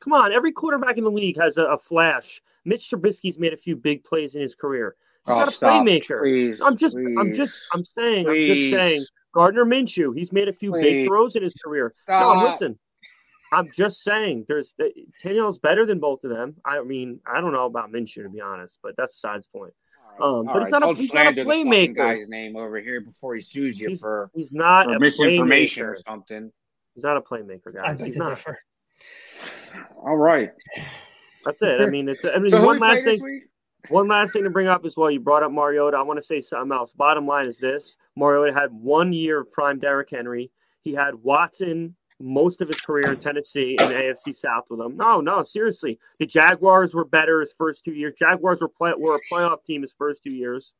Come 0.00 0.12
on, 0.12 0.32
every 0.32 0.52
quarterback 0.52 0.96
in 0.96 1.04
the 1.04 1.10
league 1.10 1.38
has 1.38 1.58
a, 1.58 1.64
a 1.64 1.78
flash. 1.78 2.40
Mitch 2.64 2.90
Trubisky's 2.90 3.38
made 3.38 3.52
a 3.52 3.56
few 3.56 3.74
big 3.76 4.04
plays 4.04 4.34
in 4.34 4.42
his 4.42 4.54
career. 4.54 4.94
He's 5.26 5.34
oh, 5.34 5.38
not 5.38 5.48
a 5.48 5.52
stop. 5.52 5.84
playmaker. 5.84 6.20
Please, 6.20 6.60
I'm 6.60 6.76
just, 6.76 6.96
please, 6.96 7.16
I'm 7.18 7.34
just, 7.34 7.62
I'm 7.72 7.84
saying, 7.84 8.26
please. 8.26 8.50
I'm 8.50 8.56
just 8.56 8.70
saying. 8.70 9.04
Gardner 9.34 9.64
Minshew, 9.64 10.16
he's 10.16 10.32
made 10.32 10.48
a 10.48 10.52
few 10.52 10.70
please. 10.70 10.82
big 10.82 11.06
throws 11.06 11.36
in 11.36 11.42
his 11.42 11.54
career. 11.54 11.94
Stop. 11.98 12.38
No, 12.38 12.48
listen, 12.48 12.78
I'm 13.52 13.70
just 13.74 14.02
saying, 14.02 14.44
there's 14.48 14.74
Tannehill's 15.24 15.58
better 15.58 15.86
than 15.86 15.98
both 16.00 16.22
of 16.24 16.30
them. 16.30 16.56
I 16.64 16.82
mean, 16.82 17.20
I 17.26 17.40
don't 17.40 17.52
know 17.52 17.66
about 17.66 17.90
Minshew 17.90 18.22
to 18.24 18.28
be 18.28 18.40
honest, 18.40 18.78
but 18.82 18.94
that's 18.96 19.12
besides 19.12 19.46
the 19.52 19.58
point. 19.58 19.72
Um, 20.20 20.46
but 20.46 20.52
All 20.56 20.58
he's 20.64 20.64
right, 20.64 20.70
not 20.72 20.82
a 20.82 20.86
don't 20.86 20.96
he's 20.98 21.14
not 21.14 21.20
a 21.20 21.24
slander 21.34 21.44
the 21.44 21.50
playmaker. 21.50 21.94
guy's 21.96 22.28
name 22.28 22.56
over 22.56 22.80
here 22.80 23.00
before 23.00 23.34
he 23.36 23.40
sues 23.40 23.80
you 23.80 23.88
He's- 23.88 24.00
for, 24.00 24.30
He's 24.34 24.52
not 24.52 24.86
for 24.86 24.94
a 24.96 25.00
misinformation 25.00 25.84
playmaker. 25.84 25.88
or 25.90 25.96
something. 26.06 26.52
He's 26.94 27.04
not 27.04 27.16
a 27.16 27.20
playmaker, 27.20 27.68
I 27.82 27.88
guys. 27.88 27.98
beg 27.98 28.06
He's 28.08 28.16
not. 28.16 28.30
differ. 28.30 28.58
All 29.96 30.16
right. 30.16 30.50
That's 31.44 31.62
it. 31.62 31.80
I 31.80 31.86
mean, 31.86 32.08
it's. 32.08 32.24
I 32.24 32.38
mean, 32.38 32.50
So 32.50 32.64
one 32.64 32.78
last 32.78 33.04
thing. 33.04 33.42
One 33.90 34.08
last 34.08 34.32
thing 34.32 34.42
to 34.42 34.50
bring 34.50 34.66
up 34.66 34.84
as 34.84 34.96
well. 34.96 35.10
You 35.10 35.20
brought 35.20 35.44
up 35.44 35.52
Mariota. 35.52 35.96
I 35.96 36.02
want 36.02 36.18
to 36.18 36.22
say 36.22 36.40
something 36.40 36.76
else. 36.76 36.92
Bottom 36.92 37.26
line 37.26 37.46
is 37.46 37.58
this: 37.58 37.96
Mariota 38.16 38.52
had 38.58 38.72
one 38.72 39.12
year 39.12 39.40
of 39.40 39.52
prime 39.52 39.78
Derrick 39.78 40.08
Henry. 40.10 40.50
He 40.82 40.94
had 40.94 41.14
Watson 41.14 41.94
most 42.20 42.60
of 42.60 42.68
his 42.68 42.80
career 42.80 43.12
in 43.12 43.16
Tennessee 43.18 43.76
in 43.78 43.86
AFC 43.86 44.34
South 44.36 44.64
with 44.70 44.80
him. 44.80 44.96
No, 44.96 45.20
no, 45.20 45.42
seriously. 45.44 45.98
The 46.18 46.26
Jaguars 46.26 46.94
were 46.94 47.04
better 47.04 47.40
his 47.40 47.52
first 47.56 47.84
two 47.84 47.92
years. 47.92 48.14
Jaguars 48.18 48.60
were 48.60 48.68
play, 48.68 48.92
were 48.96 49.16
a 49.16 49.20
playoff 49.32 49.64
team 49.64 49.82
his 49.82 49.92
first 49.96 50.22
two 50.24 50.34
years, 50.34 50.72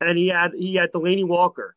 and 0.00 0.18
he 0.18 0.28
had 0.28 0.52
he 0.54 0.74
had 0.74 0.92
Delanie 0.92 1.26
Walker. 1.26 1.76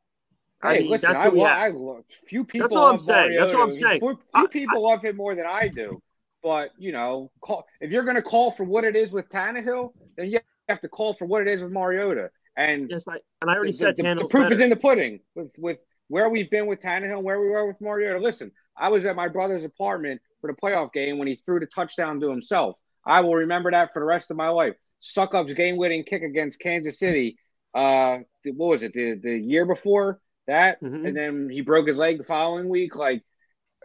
I 0.61 0.75
Hey, 0.75 0.81
mean, 0.81 0.91
listen, 0.91 1.11
that's 1.13 1.23
I, 1.23 1.29
who 1.29 1.35
he 1.35 1.41
lo- 1.41 1.47
had. 1.47 1.57
I 1.57 1.69
look. 1.69 2.05
Few 2.27 2.43
people. 2.43 2.67
That's 2.67 2.75
all 2.75 2.87
I'm 2.89 2.97
saying. 2.99 3.37
That's 3.37 3.53
all 3.53 3.63
I'm 3.63 3.71
saying. 3.71 3.99
Few, 3.99 4.15
few 4.15 4.19
I- 4.33 4.47
people 4.47 4.83
love 4.83 5.03
him 5.03 5.15
more 5.15 5.35
than 5.35 5.45
I 5.45 5.67
do. 5.67 6.01
But 6.43 6.71
you 6.77 6.91
know, 6.91 7.31
call, 7.41 7.65
if 7.81 7.91
you're 7.91 8.03
going 8.03 8.17
to 8.17 8.21
call 8.21 8.51
for 8.51 8.63
what 8.65 8.83
it 8.83 8.95
is 8.95 9.11
with 9.11 9.29
Tannehill, 9.29 9.93
then 10.17 10.29
you 10.29 10.39
have 10.69 10.79
to 10.81 10.87
call 10.89 11.13
for 11.13 11.25
what 11.25 11.41
it 11.41 11.47
is 11.47 11.63
with 11.63 11.71
Mariota. 11.71 12.29
And 12.57 12.89
Yes, 12.89 13.05
I, 13.07 13.17
and 13.41 13.49
I 13.49 13.55
already 13.55 13.71
the, 13.71 13.77
said 13.77 13.95
the- 13.95 14.03
the 14.03 14.27
proof 14.27 14.43
better. 14.45 14.53
is 14.55 14.59
in 14.61 14.69
the 14.69 14.75
pudding 14.75 15.19
with 15.35 15.51
with 15.57 15.83
where 16.07 16.29
we've 16.29 16.49
been 16.51 16.67
with 16.67 16.81
Tannehill 16.81 17.15
and 17.15 17.23
where 17.23 17.41
we 17.41 17.47
were 17.49 17.65
with 17.67 17.81
Mariota. 17.81 18.19
Listen, 18.19 18.51
I 18.77 18.89
was 18.89 19.05
at 19.05 19.15
my 19.15 19.27
brother's 19.27 19.63
apartment 19.63 20.21
for 20.41 20.51
the 20.51 20.57
playoff 20.57 20.91
game 20.93 21.17
when 21.17 21.27
he 21.27 21.35
threw 21.35 21.59
the 21.59 21.65
touchdown 21.65 22.19
to 22.21 22.29
himself. 22.29 22.75
I 23.05 23.21
will 23.21 23.35
remember 23.35 23.71
that 23.71 23.93
for 23.93 23.99
the 23.99 24.05
rest 24.05 24.31
of 24.31 24.37
my 24.37 24.49
life. 24.49 24.75
Succop's 25.01 25.53
game 25.53 25.77
winning 25.77 26.03
kick 26.03 26.23
against 26.23 26.59
Kansas 26.59 26.97
City. 26.99 27.37
Uh, 27.73 28.19
what 28.55 28.67
was 28.69 28.83
it? 28.83 28.93
The 28.93 29.15
the 29.21 29.37
year 29.37 29.65
before 29.65 30.19
that, 30.47 30.81
Mhm. 30.81 31.07
and 31.07 31.15
then 31.17 31.49
he 31.49 31.61
broke 31.61 31.87
his 31.87 31.97
leg 31.97 32.17
the 32.17 32.23
following 32.23 32.69
week. 32.69 32.95
Like 32.95 33.23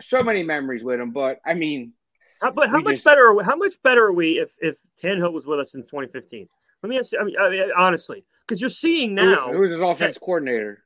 so 0.00 0.22
many 0.22 0.42
memories 0.42 0.82
with 0.84 1.00
him. 1.00 1.10
But 1.10 1.40
I 1.44 1.54
mean, 1.54 1.92
How, 2.40 2.50
but 2.52 2.68
how 2.70 2.80
much 2.80 2.94
just- 2.96 3.04
better? 3.04 3.26
Are 3.26 3.34
we, 3.34 3.44
how 3.44 3.56
much 3.56 3.82
better 3.82 4.04
are 4.06 4.12
we 4.12 4.38
if 4.38 4.50
if 4.60 4.78
Tannehill 5.02 5.32
was 5.32 5.44
with 5.46 5.60
us 5.60 5.74
in 5.74 5.82
2015? 5.82 6.48
Let 6.82 6.88
me 6.88 6.98
ask 6.98 7.12
you. 7.12 7.18
I 7.18 7.24
mean, 7.24 7.36
I 7.38 7.50
mean 7.50 7.70
honestly, 7.76 8.24
because 8.46 8.60
you're 8.60 8.70
seeing 8.70 9.14
now. 9.14 9.52
who 9.52 9.58
was 9.58 9.70
his 9.72 9.80
offense 9.82 10.16
coordinator? 10.18 10.82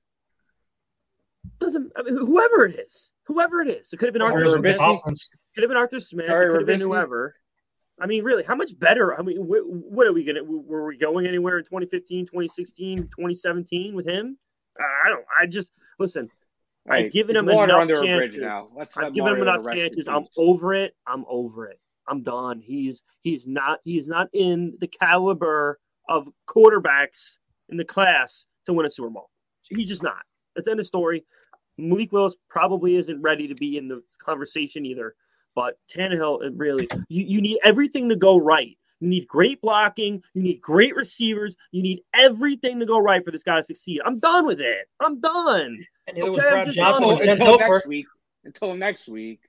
Doesn't 1.60 1.92
I 1.96 2.02
mean, 2.02 2.16
whoever 2.16 2.66
it 2.66 2.78
is, 2.78 3.10
whoever 3.26 3.60
it 3.60 3.68
is, 3.68 3.92
it 3.92 3.98
could 3.98 4.06
have 4.06 4.12
been 4.12 4.22
Arthur 4.22 4.46
Smith. 4.46 4.62
the 4.62 4.82
Trubisky? 4.82 4.94
offense? 4.94 5.28
Could 5.54 5.62
have 5.62 5.68
been 5.70 5.76
Arthur 5.76 6.00
Smith. 6.00 6.26
Terry 6.26 6.46
it 6.46 6.50
could 6.50 6.60
have 6.60 6.66
been 6.66 6.80
whoever. 6.80 7.34
I 8.00 8.06
mean, 8.06 8.24
really, 8.24 8.42
how 8.42 8.56
much 8.56 8.76
better? 8.78 9.18
I 9.18 9.22
mean, 9.22 9.36
wh- 9.36 9.66
what 9.66 10.06
are 10.06 10.12
we 10.12 10.24
gonna? 10.24 10.42
Were 10.42 10.86
we 10.86 10.98
going 10.98 11.26
anywhere 11.26 11.58
in 11.58 11.64
2015, 11.64 12.26
2016, 12.26 12.98
2017 12.98 13.94
with 13.94 14.06
him? 14.06 14.36
I 14.78 15.08
don't. 15.08 15.24
I 15.40 15.46
just 15.46 15.70
listen. 15.98 16.28
Hey, 16.88 17.06
I've 17.06 17.12
given 17.12 17.36
it's 17.36 17.42
him 17.42 17.54
water 17.54 17.72
enough 17.72 17.82
under 17.82 17.94
a 17.94 18.00
bridge 18.00 18.32
chances. 18.32 18.40
now. 18.42 18.68
Let's 18.76 18.96
I've 18.96 19.04
let 19.04 19.14
given 19.14 19.32
him 19.32 19.38
Mariota 19.38 19.54
enough 19.54 19.66
rest 19.66 19.78
in 19.80 19.88
chances. 19.88 20.08
I'm 20.08 20.26
over 20.36 20.74
it. 20.74 20.94
I'm 21.06 21.24
over 21.28 21.66
it. 21.68 21.78
I'm 22.08 22.22
done. 22.22 22.60
He's 22.60 23.02
he's 23.22 23.46
not 23.46 23.78
he's 23.84 24.08
not 24.08 24.28
in 24.32 24.76
the 24.80 24.88
caliber 24.88 25.78
of 26.08 26.28
quarterbacks 26.48 27.38
in 27.68 27.76
the 27.76 27.84
class 27.84 28.46
to 28.66 28.72
win 28.72 28.86
a 28.86 28.90
Super 28.90 29.08
Bowl. 29.08 29.30
He's 29.70 29.88
just 29.88 30.02
not. 30.02 30.22
That's 30.54 30.66
the 30.66 30.72
end 30.72 30.80
of 30.80 30.86
story. 30.86 31.24
Malik 31.76 32.12
Willis 32.12 32.36
probably 32.48 32.96
isn't 32.96 33.20
ready 33.20 33.48
to 33.48 33.54
be 33.54 33.76
in 33.76 33.88
the 33.88 34.02
conversation 34.18 34.86
either. 34.86 35.14
But 35.54 35.78
Tannehill, 35.92 36.44
it 36.44 36.52
really, 36.56 36.88
you, 37.08 37.24
you 37.24 37.40
need 37.40 37.60
everything 37.64 38.08
to 38.08 38.16
go 38.16 38.36
right. 38.36 38.76
You 39.00 39.08
need 39.08 39.26
great 39.28 39.60
blocking. 39.60 40.22
You 40.34 40.42
need 40.42 40.60
great 40.60 40.96
receivers. 40.96 41.56
You 41.72 41.82
need 41.82 42.00
everything 42.14 42.80
to 42.80 42.86
go 42.86 42.98
right 42.98 43.24
for 43.24 43.30
this 43.30 43.42
guy 43.42 43.58
to 43.58 43.64
succeed. 43.64 44.00
I'm 44.04 44.18
done 44.18 44.46
with 44.46 44.60
it. 44.60 44.88
I'm 45.00 45.20
done. 45.20 45.68
And 46.06 46.18
it 46.18 46.24
was 46.24 46.40
Okay, 46.40 46.48
I'm 46.48 46.52
Brad 46.52 46.70
Johnson 46.72 47.10
until, 47.10 47.24
Jen 47.24 47.28
until 47.32 47.46
Hofer. 47.58 47.74
next 47.74 47.86
week. 47.86 48.06
Until 48.44 48.74
next 48.74 49.08
week. 49.08 49.40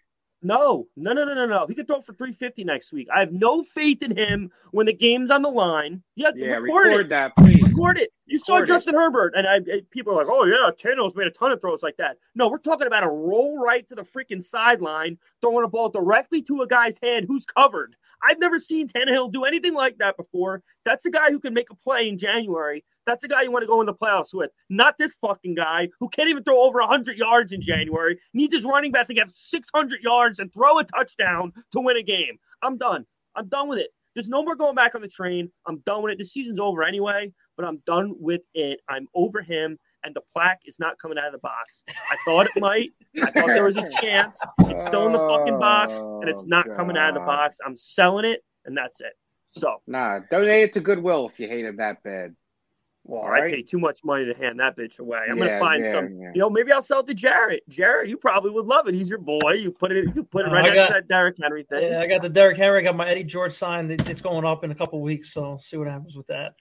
No, 0.45 0.87
no, 0.95 1.13
no, 1.13 1.25
no, 1.25 1.33
no, 1.33 1.45
no. 1.47 1.65
He 1.67 1.73
could 1.73 1.87
throw 1.87 2.01
for 2.01 2.13
350 2.13 2.63
next 2.65 2.93
week. 2.93 3.07
I 3.13 3.19
have 3.19 3.31
no 3.31 3.63
faith 3.63 4.03
in 4.03 4.15
him 4.15 4.51
when 4.71 4.85
the 4.85 4.93
game's 4.93 5.31
on 5.31 5.41
the 5.41 5.49
line. 5.49 6.03
Yeah, 6.15 6.29
Yeah, 6.35 6.57
record, 6.57 6.87
record 6.87 7.05
it. 7.07 7.09
that, 7.09 7.35
please. 7.35 7.63
Record 7.63 7.97
it. 7.97 8.11
You 8.27 8.37
saw 8.37 8.55
Record 8.57 8.63
it. 8.63 8.73
Justin 8.73 8.93
Herbert, 8.95 9.33
and 9.35 9.47
I, 9.47 9.55
I- 9.55 9.81
people 9.89 10.13
are 10.13 10.17
like, 10.17 10.27
"Oh 10.29 10.45
yeah, 10.45 10.69
Tannehill's 10.79 11.15
made 11.15 11.25
a 11.27 11.31
ton 11.31 11.51
of 11.51 11.61
throws 11.61 11.81
like 11.81 11.97
that." 11.97 12.17
No, 12.35 12.47
we're 12.47 12.59
talking 12.59 12.85
about 12.87 13.03
a 13.03 13.07
roll 13.09 13.57
right 13.59 13.87
to 13.89 13.95
the 13.95 14.03
freaking 14.03 14.43
sideline, 14.43 15.17
throwing 15.41 15.65
a 15.65 15.67
ball 15.67 15.89
directly 15.89 16.41
to 16.43 16.61
a 16.61 16.67
guy's 16.67 16.97
head 17.01 17.25
who's 17.27 17.45
covered. 17.45 17.95
I've 18.25 18.39
never 18.39 18.59
seen 18.59 18.89
Tannehill 18.89 19.31
do 19.31 19.43
anything 19.43 19.73
like 19.73 19.97
that 19.99 20.17
before. 20.17 20.63
That's 20.83 21.05
a 21.05 21.11
guy 21.11 21.29
who 21.29 21.39
can 21.39 21.53
make 21.53 21.69
a 21.69 21.75
play 21.75 22.09
in 22.09 22.17
January. 22.17 22.83
That's 23.05 23.23
a 23.23 23.27
guy 23.27 23.43
you 23.43 23.51
want 23.51 23.63
to 23.63 23.67
go 23.67 23.81
in 23.81 23.85
the 23.85 23.93
playoffs 23.93 24.33
with. 24.33 24.49
Not 24.69 24.95
this 24.97 25.13
fucking 25.21 25.55
guy 25.55 25.89
who 25.99 26.09
can't 26.09 26.29
even 26.29 26.43
throw 26.43 26.61
over 26.63 26.79
100 26.79 27.17
yards 27.17 27.51
in 27.51 27.61
January. 27.61 28.19
Needs 28.33 28.55
his 28.55 28.65
running 28.65 28.91
back 28.91 29.07
to 29.07 29.13
get 29.13 29.31
600 29.31 30.01
yards 30.01 30.39
and 30.39 30.51
throw 30.51 30.79
a 30.79 30.83
touchdown 30.83 31.53
to 31.71 31.79
win 31.79 31.97
a 31.97 32.03
game. 32.03 32.39
I'm 32.63 32.77
done. 32.77 33.05
I'm 33.35 33.47
done 33.47 33.67
with 33.67 33.79
it. 33.79 33.91
There's 34.15 34.29
no 34.29 34.43
more 34.43 34.55
going 34.55 34.75
back 34.75 34.95
on 34.95 35.01
the 35.01 35.07
train. 35.09 35.51
I'm 35.67 35.79
done 35.85 36.01
with 36.01 36.13
it. 36.13 36.17
The 36.17 36.25
season's 36.25 36.59
over 36.59 36.83
anyway, 36.83 37.33
but 37.57 37.65
I'm 37.65 37.83
done 37.85 38.15
with 38.17 38.41
it. 38.53 38.79
I'm 38.89 39.07
over 39.13 39.41
him, 39.41 39.77
and 40.05 40.15
the 40.15 40.21
plaque 40.33 40.61
is 40.65 40.79
not 40.79 40.97
coming 40.99 41.17
out 41.17 41.27
of 41.27 41.31
the 41.33 41.39
box. 41.39 41.83
I 41.89 42.15
thought 42.25 42.47
it 42.53 42.61
might. 42.61 42.91
I 43.21 43.31
thought 43.31 43.47
there 43.47 43.63
was 43.63 43.77
a 43.77 43.89
chance. 44.01 44.37
It's 44.61 44.85
still 44.85 45.05
in 45.07 45.13
the 45.13 45.19
fucking 45.19 45.59
box, 45.59 45.99
and 45.99 46.29
it's 46.29 46.45
not 46.45 46.65
coming 46.75 46.97
out 46.97 47.09
of 47.09 47.15
the 47.15 47.21
box. 47.25 47.57
I'm 47.65 47.75
selling 47.77 48.25
it, 48.25 48.43
and 48.65 48.77
that's 48.77 49.01
it. 49.01 49.13
So, 49.51 49.81
Nah, 49.87 50.19
donate 50.29 50.63
it 50.63 50.73
to 50.73 50.79
Goodwill 50.81 51.29
if 51.29 51.39
you 51.39 51.47
hate 51.47 51.63
him 51.65 51.77
that 51.77 52.03
bad. 52.03 52.35
well, 53.05 53.21
All 53.21 53.27
I 53.27 53.39
right. 53.39 53.53
pay 53.53 53.61
too 53.61 53.79
much 53.79 53.99
money 54.03 54.25
to 54.25 54.33
hand 54.33 54.59
that 54.59 54.75
bitch 54.75 54.99
away. 54.99 55.19
I'm 55.29 55.37
Yeah, 55.37 55.45
gonna 55.45 55.59
find 55.59 55.83
yeah, 55.85 55.91
some. 55.91 56.19
yeah. 56.19 56.31
You 56.33 56.39
know, 56.41 56.49
maybe 56.49 56.71
I'll 56.73 56.81
sell 56.81 56.99
it 57.01 57.07
to 57.07 57.13
Jarett. 57.13 57.61
Jarett, 57.69 58.09
you 58.09 58.17
probably 58.17 58.51
would 58.51 58.65
love 58.65 58.87
it. 58.89 58.95
He's 58.95 59.07
your 59.07 59.19
boy. 59.19 59.51
You 59.53 59.71
put 59.71 59.91
it. 59.93 60.13
You 60.15 60.23
put 60.23 60.45
it 60.45 60.51
Uh, 60.51 60.55
right 60.55 60.65
I 60.65 60.67
next 60.69 60.75
got- 60.75 60.87
to 60.87 60.93
that 60.95 61.07
Derrick 61.07 61.37
Henry 61.41 61.63
thing. 61.69 61.83
Yeah, 61.89 61.99
I 62.01 62.07
got 62.07 62.21
the 62.21 62.29
Derrick 62.29 62.57
Henry. 62.57 62.79
I 62.79 62.81
got 62.81 62.95
my 62.97 63.07
Eddie 63.07 63.23
George 63.23 63.53
signed. 63.53 63.89
It's 63.91 64.09
it's 64.09 64.21
going 64.21 64.43
up 64.43 64.63
in 64.65 64.71
a 64.71 64.75
couple 64.75 64.99
weeks, 65.01 65.31
so 65.31 65.57
see 65.61 65.77
what 65.77 65.87
happens 65.87 66.15
with 66.17 66.27
that. 66.27 66.55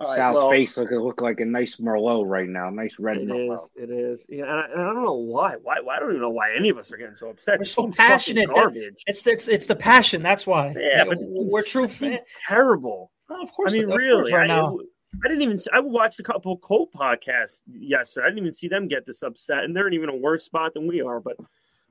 All 0.00 0.06
right, 0.08 0.16
Sal's 0.16 0.36
well, 0.36 0.50
face 0.50 0.76
look 0.78 0.90
look 0.90 1.20
like 1.20 1.40
a 1.40 1.44
nice 1.44 1.76
Merlot 1.76 2.24
right 2.26 2.48
now, 2.48 2.70
nice 2.70 2.96
red 2.98 3.18
It 3.18 3.28
Merlot. 3.28 3.56
is. 3.56 3.70
It 3.76 3.90
is. 3.90 4.26
Yeah, 4.30 4.44
and 4.44 4.50
I, 4.52 4.64
and 4.72 4.80
I 4.80 4.84
don't 4.94 5.04
know 5.04 5.12
why. 5.14 5.56
Why? 5.62 5.76
Why? 5.82 5.96
I 5.96 6.00
don't 6.00 6.10
even 6.10 6.22
know 6.22 6.30
why 6.30 6.54
any 6.56 6.70
of 6.70 6.78
us 6.78 6.90
are 6.90 6.96
getting 6.96 7.16
so 7.16 7.28
upset. 7.28 7.58
We're 7.58 7.64
so 7.66 7.90
passionate. 7.90 8.46
That- 8.48 8.54
Garbage. 8.54 9.02
It's 9.06 9.26
it's 9.26 9.46
it's 9.46 9.66
the 9.66 9.76
passion. 9.76 10.22
That's 10.22 10.46
why. 10.46 10.74
Yeah, 10.78 11.04
but 11.04 11.18
we're 11.20 11.62
true 11.62 11.84
It 11.84 11.90
fans. 11.90 12.22
terrible. 12.48 13.10
Oh, 13.28 13.42
of 13.42 13.50
course. 13.52 13.74
I 13.74 13.78
mean, 13.78 13.88
really. 13.90 14.32
right 14.32 14.50
I, 14.50 14.54
now. 14.56 14.78
I 15.24 15.28
didn't 15.28 15.42
even. 15.42 15.58
I 15.72 15.80
watched 15.80 16.18
a 16.18 16.22
couple 16.22 16.52
of 16.52 16.60
Colt 16.62 16.90
podcasts 16.94 17.60
yesterday. 17.70 18.24
I 18.26 18.30
didn't 18.30 18.38
even 18.38 18.52
see 18.54 18.68
them 18.68 18.88
get 18.88 19.04
this 19.06 19.22
upset, 19.22 19.64
and 19.64 19.76
they're 19.76 19.86
in 19.88 19.94
even 19.94 20.08
a 20.08 20.16
worse 20.16 20.44
spot 20.44 20.72
than 20.74 20.86
we 20.86 21.02
are. 21.02 21.20
But 21.20 21.36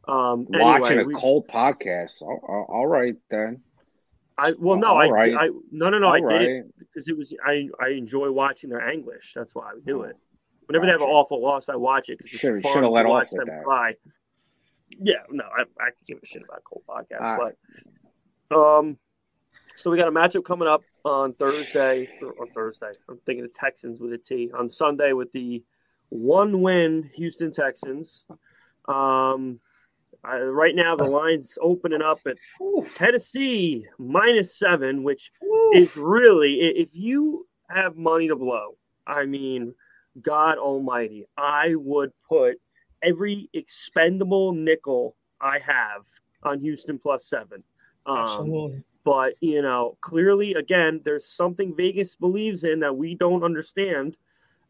um, 0.08 0.48
Watching 0.50 0.94
anyway, 0.98 1.04
a 1.04 1.08
we- 1.08 1.14
Colt 1.14 1.48
podcast. 1.48 2.22
All, 2.22 2.40
all- 2.48 2.66
all 2.70 2.88
right 2.88 3.16
then. 3.30 3.62
I 4.40 4.54
well, 4.58 4.78
no, 4.78 4.96
I, 4.96 5.10
right. 5.10 5.36
I 5.38 5.48
no, 5.72 5.90
no, 5.90 6.00
no, 6.00 6.08
I 6.08 6.20
All 6.20 6.30
did 6.30 6.42
it 6.42 6.66
because 6.80 7.08
it 7.08 7.18
was 7.18 7.34
I 7.46 7.68
I 7.82 7.90
enjoy 7.90 8.32
watching 8.32 8.70
their 8.70 8.82
anguish. 8.82 9.34
That's 9.36 9.54
why 9.54 9.72
I 9.72 9.74
would 9.76 9.86
do 9.86 10.04
it. 10.04 10.16
Whenever 10.66 10.86
they 10.86 10.92
have 10.92 11.02
an 11.02 11.08
awful 11.08 11.42
loss, 11.42 11.68
I 11.68 11.76
watch 11.76 12.10
it 12.10 12.20
because 12.20 12.40
fun 12.40 12.62
should've 12.62 12.92
let 12.92 13.06
off 13.06 13.28
with 13.32 13.40
them 13.40 13.48
that. 13.48 13.64
cry. 13.64 13.96
Yeah, 15.00 15.16
no, 15.30 15.44
I 15.46 15.62
I 15.62 15.90
can 15.92 16.04
give 16.08 16.20
a 16.22 16.26
shit 16.26 16.44
about 16.44 16.64
Colt 16.64 16.84
podcast, 16.88 17.22
All 17.22 17.52
but 18.50 18.56
um, 18.56 18.98
so 19.76 19.90
we 19.90 19.98
got 19.98 20.08
a 20.08 20.12
matchup 20.12 20.46
coming 20.46 20.68
up 20.68 20.84
on 21.06 21.34
Thursday 21.34 22.10
or 22.22 22.34
on 22.42 22.50
Thursday. 22.54 22.92
I'm 23.08 23.20
thinking 23.26 23.44
the 23.44 23.50
Texans 23.50 24.00
with 24.00 24.14
a 24.14 24.18
T 24.18 24.52
on 24.58 24.70
Sunday 24.70 25.14
with 25.14 25.32
the 25.32 25.64
one 26.10 26.62
win 26.62 27.10
Houston 27.16 27.52
Texans. 27.52 28.26
Um, 28.88 29.60
I, 30.24 30.40
right 30.40 30.76
now 30.76 30.96
the 30.96 31.06
line's 31.06 31.58
opening 31.62 32.02
up 32.02 32.20
at 32.28 32.38
Tennessee 32.96 33.86
minus 33.98 34.58
seven, 34.58 35.04
which 35.04 35.32
is 35.74 35.96
really, 35.96 36.56
if 36.76 36.90
you 36.94 37.48
have 37.70 37.96
money 37.96 38.28
to 38.28 38.36
blow. 38.36 38.76
I 39.08 39.26
mean, 39.26 39.74
God 40.22 40.58
Almighty, 40.58 41.26
I 41.38 41.76
would 41.76 42.12
put 42.28 42.60
every 43.02 43.50
expendable 43.54 44.52
nickel 44.54 45.16
I 45.40 45.60
have 45.66 46.06
on 46.44 46.60
Houston 46.60 47.00
plus 47.00 47.26
seven. 47.26 47.64
Um, 48.06 48.18
Absolutely. 48.18 48.84
but 49.04 49.34
you 49.40 49.62
know, 49.62 49.98
clearly, 50.02 50.54
again, 50.54 51.02
there's 51.06 51.26
something 51.30 51.76
Vegas 51.76 52.16
believes 52.16 52.64
in 52.64 52.82
that 52.82 52.96
we 52.96 53.16
don't 53.16 53.44
understand. 53.44 54.18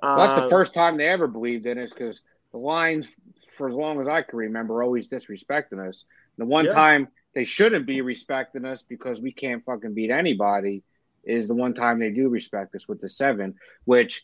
Well, 0.02 0.18
that's 0.18 0.38
Uh, 0.38 0.44
the 0.44 0.50
first 0.50 0.74
time 0.74 0.98
they 0.98 1.08
ever 1.08 1.28
believed 1.28 1.66
in 1.66 1.78
us 1.80 1.92
because 1.92 2.22
the 2.52 2.58
lines, 2.58 3.08
for 3.52 3.68
as 3.68 3.76
long 3.76 4.00
as 4.02 4.08
I 4.08 4.22
can 4.22 4.38
remember, 4.40 4.84
always 4.84 5.10
disrespecting 5.10 5.86
us. 5.88 6.06
The 6.38 6.46
one 6.46 6.66
Yeah. 6.66 6.74
time 6.74 7.08
they 7.34 7.44
shouldn't 7.44 7.86
be 7.86 8.02
respecting 8.02 8.66
us 8.66 8.84
because 8.84 9.22
we 9.22 9.32
can't 9.32 9.64
fucking 9.64 9.94
beat 9.94 10.10
anybody 10.12 10.84
is 11.24 11.48
the 11.48 11.56
one 11.56 11.74
time 11.74 12.00
they 12.00 12.10
do 12.12 12.30
respect 12.30 12.74
us 12.76 12.88
with 12.88 13.02
the 13.02 13.10
seven, 13.10 13.56
which 13.86 14.24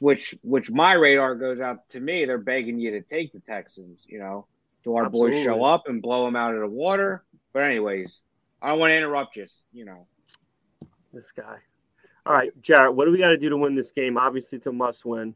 which 0.00 0.34
which 0.42 0.70
my 0.70 0.94
radar 0.94 1.36
goes 1.36 1.60
out 1.60 1.88
to 1.90 2.00
me. 2.00 2.24
They're 2.24 2.38
begging 2.38 2.78
you 2.78 2.92
to 2.92 3.02
take 3.02 3.32
the 3.32 3.40
Texans. 3.40 4.04
You 4.08 4.18
know, 4.18 4.46
do 4.84 4.96
our 4.96 5.08
boys 5.10 5.34
show 5.44 5.62
up 5.64 5.88
and 5.88 6.02
blow 6.02 6.24
them 6.24 6.34
out 6.34 6.54
of 6.54 6.60
the 6.60 6.66
water? 6.68 7.24
But 7.52 7.62
anyways, 7.62 8.20
I 8.60 8.70
don't 8.70 8.78
want 8.80 8.90
to 8.90 8.96
interrupt 8.96 9.36
you. 9.36 9.46
You 9.72 9.84
know, 9.84 10.06
This 11.12 11.30
guy. 11.32 11.58
All 12.24 12.32
right, 12.34 12.50
Jarett, 12.60 12.94
what 12.96 13.04
do 13.04 13.12
we 13.12 13.18
got 13.18 13.28
to 13.28 13.36
do 13.38 13.48
to 13.48 13.56
win 13.56 13.76
this 13.76 13.92
game? 13.92 14.18
Obviously, 14.18 14.58
it's 14.58 14.66
a 14.66 14.72
must 14.72 15.04
win. 15.04 15.34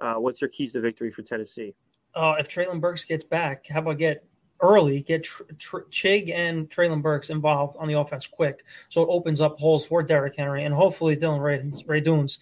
Uh, 0.00 0.14
what's 0.14 0.40
your 0.40 0.50
keys 0.50 0.72
to 0.72 0.80
victory 0.80 1.12
for 1.12 1.22
Tennessee? 1.22 1.74
Uh, 2.14 2.34
if 2.38 2.48
Treylon 2.48 2.80
Burks 2.80 3.04
gets 3.04 3.24
back, 3.24 3.66
how 3.68 3.80
about 3.80 3.98
get 3.98 4.24
early, 4.62 5.02
get 5.02 5.24
tr- 5.24 5.42
tr- 5.58 5.88
Chig 5.90 6.32
and 6.32 6.70
Treylon 6.70 7.02
Burks 7.02 7.30
involved 7.30 7.76
on 7.78 7.88
the 7.88 7.98
offense 7.98 8.26
quick, 8.26 8.64
so 8.88 9.02
it 9.02 9.08
opens 9.10 9.40
up 9.40 9.58
holes 9.58 9.84
for 9.84 10.02
Derrick 10.02 10.36
Henry 10.36 10.64
and 10.64 10.74
hopefully 10.74 11.16
Dillon 11.16 11.40
Radunz 11.40 12.38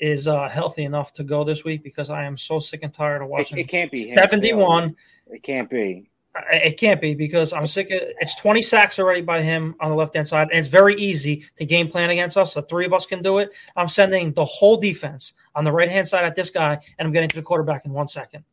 is 0.00 0.26
uh, 0.26 0.48
healthy 0.48 0.84
enough 0.84 1.12
to 1.14 1.22
go 1.22 1.44
this 1.44 1.64
week 1.64 1.82
because 1.82 2.10
I 2.10 2.24
am 2.24 2.36
so 2.36 2.58
sick 2.58 2.80
and 2.82 2.92
tired 2.92 3.22
of 3.22 3.28
watching. 3.28 3.58
It, 3.58 3.62
it 3.62 3.68
can't 3.68 3.90
be 3.90 4.12
seventy-one. 4.14 4.96
It 5.28 5.42
can't 5.42 5.70
be. 5.70 6.10
It 6.52 6.78
can't 6.78 7.00
be 7.00 7.14
because 7.14 7.52
I'm 7.52 7.66
sick 7.66 7.90
of 7.90 8.00
it's 8.20 8.36
20 8.36 8.62
sacks 8.62 9.00
already 9.00 9.20
by 9.20 9.42
him 9.42 9.74
on 9.80 9.90
the 9.90 9.96
left 9.96 10.14
hand 10.14 10.28
side, 10.28 10.48
and 10.50 10.58
it's 10.58 10.68
very 10.68 10.94
easy 10.94 11.44
to 11.56 11.66
game 11.66 11.88
plan 11.88 12.08
against 12.10 12.36
us. 12.36 12.54
The 12.54 12.62
three 12.62 12.86
of 12.86 12.94
us 12.94 13.04
can 13.04 13.20
do 13.20 13.38
it. 13.38 13.50
I'm 13.76 13.88
sending 13.88 14.32
the 14.32 14.44
whole 14.44 14.76
defense 14.76 15.34
on 15.54 15.64
the 15.64 15.72
right 15.72 15.90
hand 15.90 16.06
side 16.06 16.24
at 16.24 16.36
this 16.36 16.50
guy, 16.50 16.78
and 16.98 17.06
I'm 17.06 17.12
getting 17.12 17.28
to 17.30 17.36
the 17.36 17.42
quarterback 17.42 17.84
in 17.84 17.92
one 17.92 18.06
second 18.06 18.44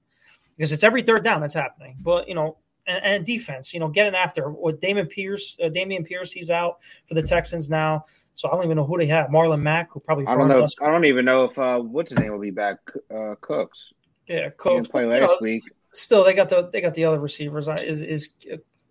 because 0.58 0.72
it's 0.72 0.84
every 0.84 1.02
third 1.02 1.24
down 1.24 1.42
that's 1.42 1.54
happening. 1.54 1.98
But 2.02 2.28
you 2.28 2.36
know, 2.36 2.58
and, 2.86 3.04
and 3.04 3.26
defense, 3.26 3.74
you 3.74 3.80
know, 3.80 3.88
getting 3.88 4.16
after 4.16 4.50
with 4.50 4.82
Damon 4.82 5.08
Pierce, 5.08 5.58
uh, 5.64 5.70
Dameon 5.70 6.06
Pierce, 6.06 6.32
he's 6.32 6.50
out 6.50 6.80
for 7.06 7.14
the 7.14 7.24
Texans 7.24 7.70
now. 7.70 8.06
So 8.34 8.50
I 8.50 8.52
don't 8.56 8.66
even 8.66 8.78
know 8.78 8.86
who 8.86 8.98
they 8.98 9.08
have. 9.08 9.30
Marlon 9.30 9.62
Mack, 9.62 9.92
who 9.92 10.00
probably 10.00 10.28
I 10.28 10.36
don't 10.36 10.48
know. 10.48 10.64
If, 10.64 10.72
I 10.82 10.88
don't 10.88 11.06
even 11.06 11.26
know 11.26 11.46
if 11.46 11.58
uh, 11.58 11.80
what's 11.80 12.12
his 12.12 12.20
name 12.20 12.32
will 12.32 12.40
be 12.40 12.52
back. 12.52 12.78
Uh, 13.14 13.36
Cooks. 13.42 13.94
Yeah, 14.28 14.50
Cooks. 14.58 14.88
play 14.88 15.06
last 15.06 15.22
you 15.22 15.28
know, 15.28 15.38
week 15.42 15.64
still 15.98 16.24
they 16.24 16.34
got 16.34 16.50
the 16.50 16.70
they 16.72 16.82
got 16.82 16.94
the 16.94 17.06
other 17.06 17.20
receivers. 17.20 17.68
Is 17.68 18.02
is 18.02 18.30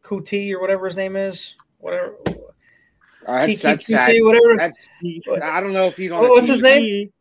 Kuti 0.02 0.52
or 0.52 0.60
whatever 0.60 0.86
his 0.86 0.96
name 0.96 1.16
is? 1.16 1.56
Whatever. 1.78 2.16
Uh, 3.26 3.44
that's, 3.46 3.62
that's 3.62 3.86
sad. 3.86 4.14
whatever. 4.20 4.56
That's, 4.56 4.88
I 5.42 5.60
don't 5.60 5.72
know 5.72 5.86
if 5.88 5.96
he's 5.96 6.12
on. 6.12 6.28
What's 6.28 6.48
his 6.48 6.62
name? 6.62 7.12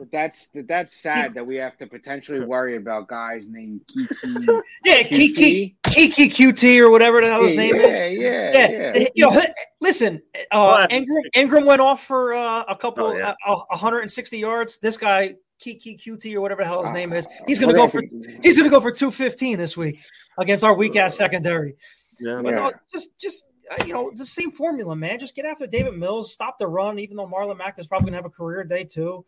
But 0.00 0.10
that's 0.10 0.48
that's 0.54 0.96
sad 0.96 1.34
that 1.34 1.46
we 1.46 1.56
have 1.56 1.76
to 1.76 1.86
potentially 1.86 2.40
worry 2.46 2.78
about 2.78 3.06
guys 3.06 3.50
named 3.50 3.82
Kiki. 3.86 4.16
yeah, 4.86 5.02
Kiki, 5.02 5.76
Kiki 5.82 6.30
QT 6.30 6.78
or 6.78 6.88
whatever 6.88 7.20
the 7.20 7.26
hell 7.26 7.42
his 7.42 7.54
yeah, 7.54 7.60
name 7.60 7.76
yeah, 7.76 7.82
is. 7.82 7.98
Yeah, 7.98 8.06
yeah, 8.08 8.92
yeah. 8.94 9.08
You 9.14 9.26
know, 9.26 9.42
listen, 9.82 10.22
uh, 10.52 10.86
Ingram, 10.88 11.22
Ingram 11.34 11.66
went 11.66 11.82
off 11.82 12.02
for 12.02 12.32
uh, 12.32 12.64
a 12.66 12.74
couple, 12.76 13.08
oh, 13.08 13.14
yeah. 13.14 13.34
uh, 13.46 13.56
160 13.68 14.38
yards. 14.38 14.78
This 14.78 14.96
guy 14.96 15.34
Kiki 15.58 15.98
QT 15.98 16.34
or 16.34 16.40
whatever 16.40 16.62
the 16.62 16.68
hell 16.68 16.82
his 16.82 16.94
name 16.94 17.12
is. 17.12 17.28
He's 17.46 17.60
gonna 17.60 17.74
go 17.74 17.86
for 17.86 18.02
he's 18.42 18.56
gonna 18.56 18.70
go 18.70 18.80
for 18.80 18.90
two 18.90 19.10
fifteen 19.10 19.58
this 19.58 19.76
week 19.76 20.02
against 20.38 20.64
our 20.64 20.72
weak 20.72 20.96
ass 20.96 21.14
secondary. 21.14 21.76
Yeah, 22.18 22.40
but 22.42 22.54
no, 22.54 22.72
just 22.90 23.10
just 23.18 23.44
uh, 23.70 23.84
you 23.84 23.92
know 23.92 24.10
the 24.14 24.24
same 24.24 24.50
formula, 24.50 24.96
man. 24.96 25.18
Just 25.18 25.34
get 25.34 25.44
after 25.44 25.66
Davis 25.66 25.92
Mills, 25.94 26.32
stop 26.32 26.58
the 26.58 26.66
run. 26.66 26.98
Even 26.98 27.18
though 27.18 27.26
Marlon 27.26 27.58
Mack 27.58 27.78
is 27.78 27.86
probably 27.86 28.06
gonna 28.06 28.16
have 28.16 28.24
a 28.24 28.30
career 28.30 28.64
day 28.64 28.84
too. 28.84 29.26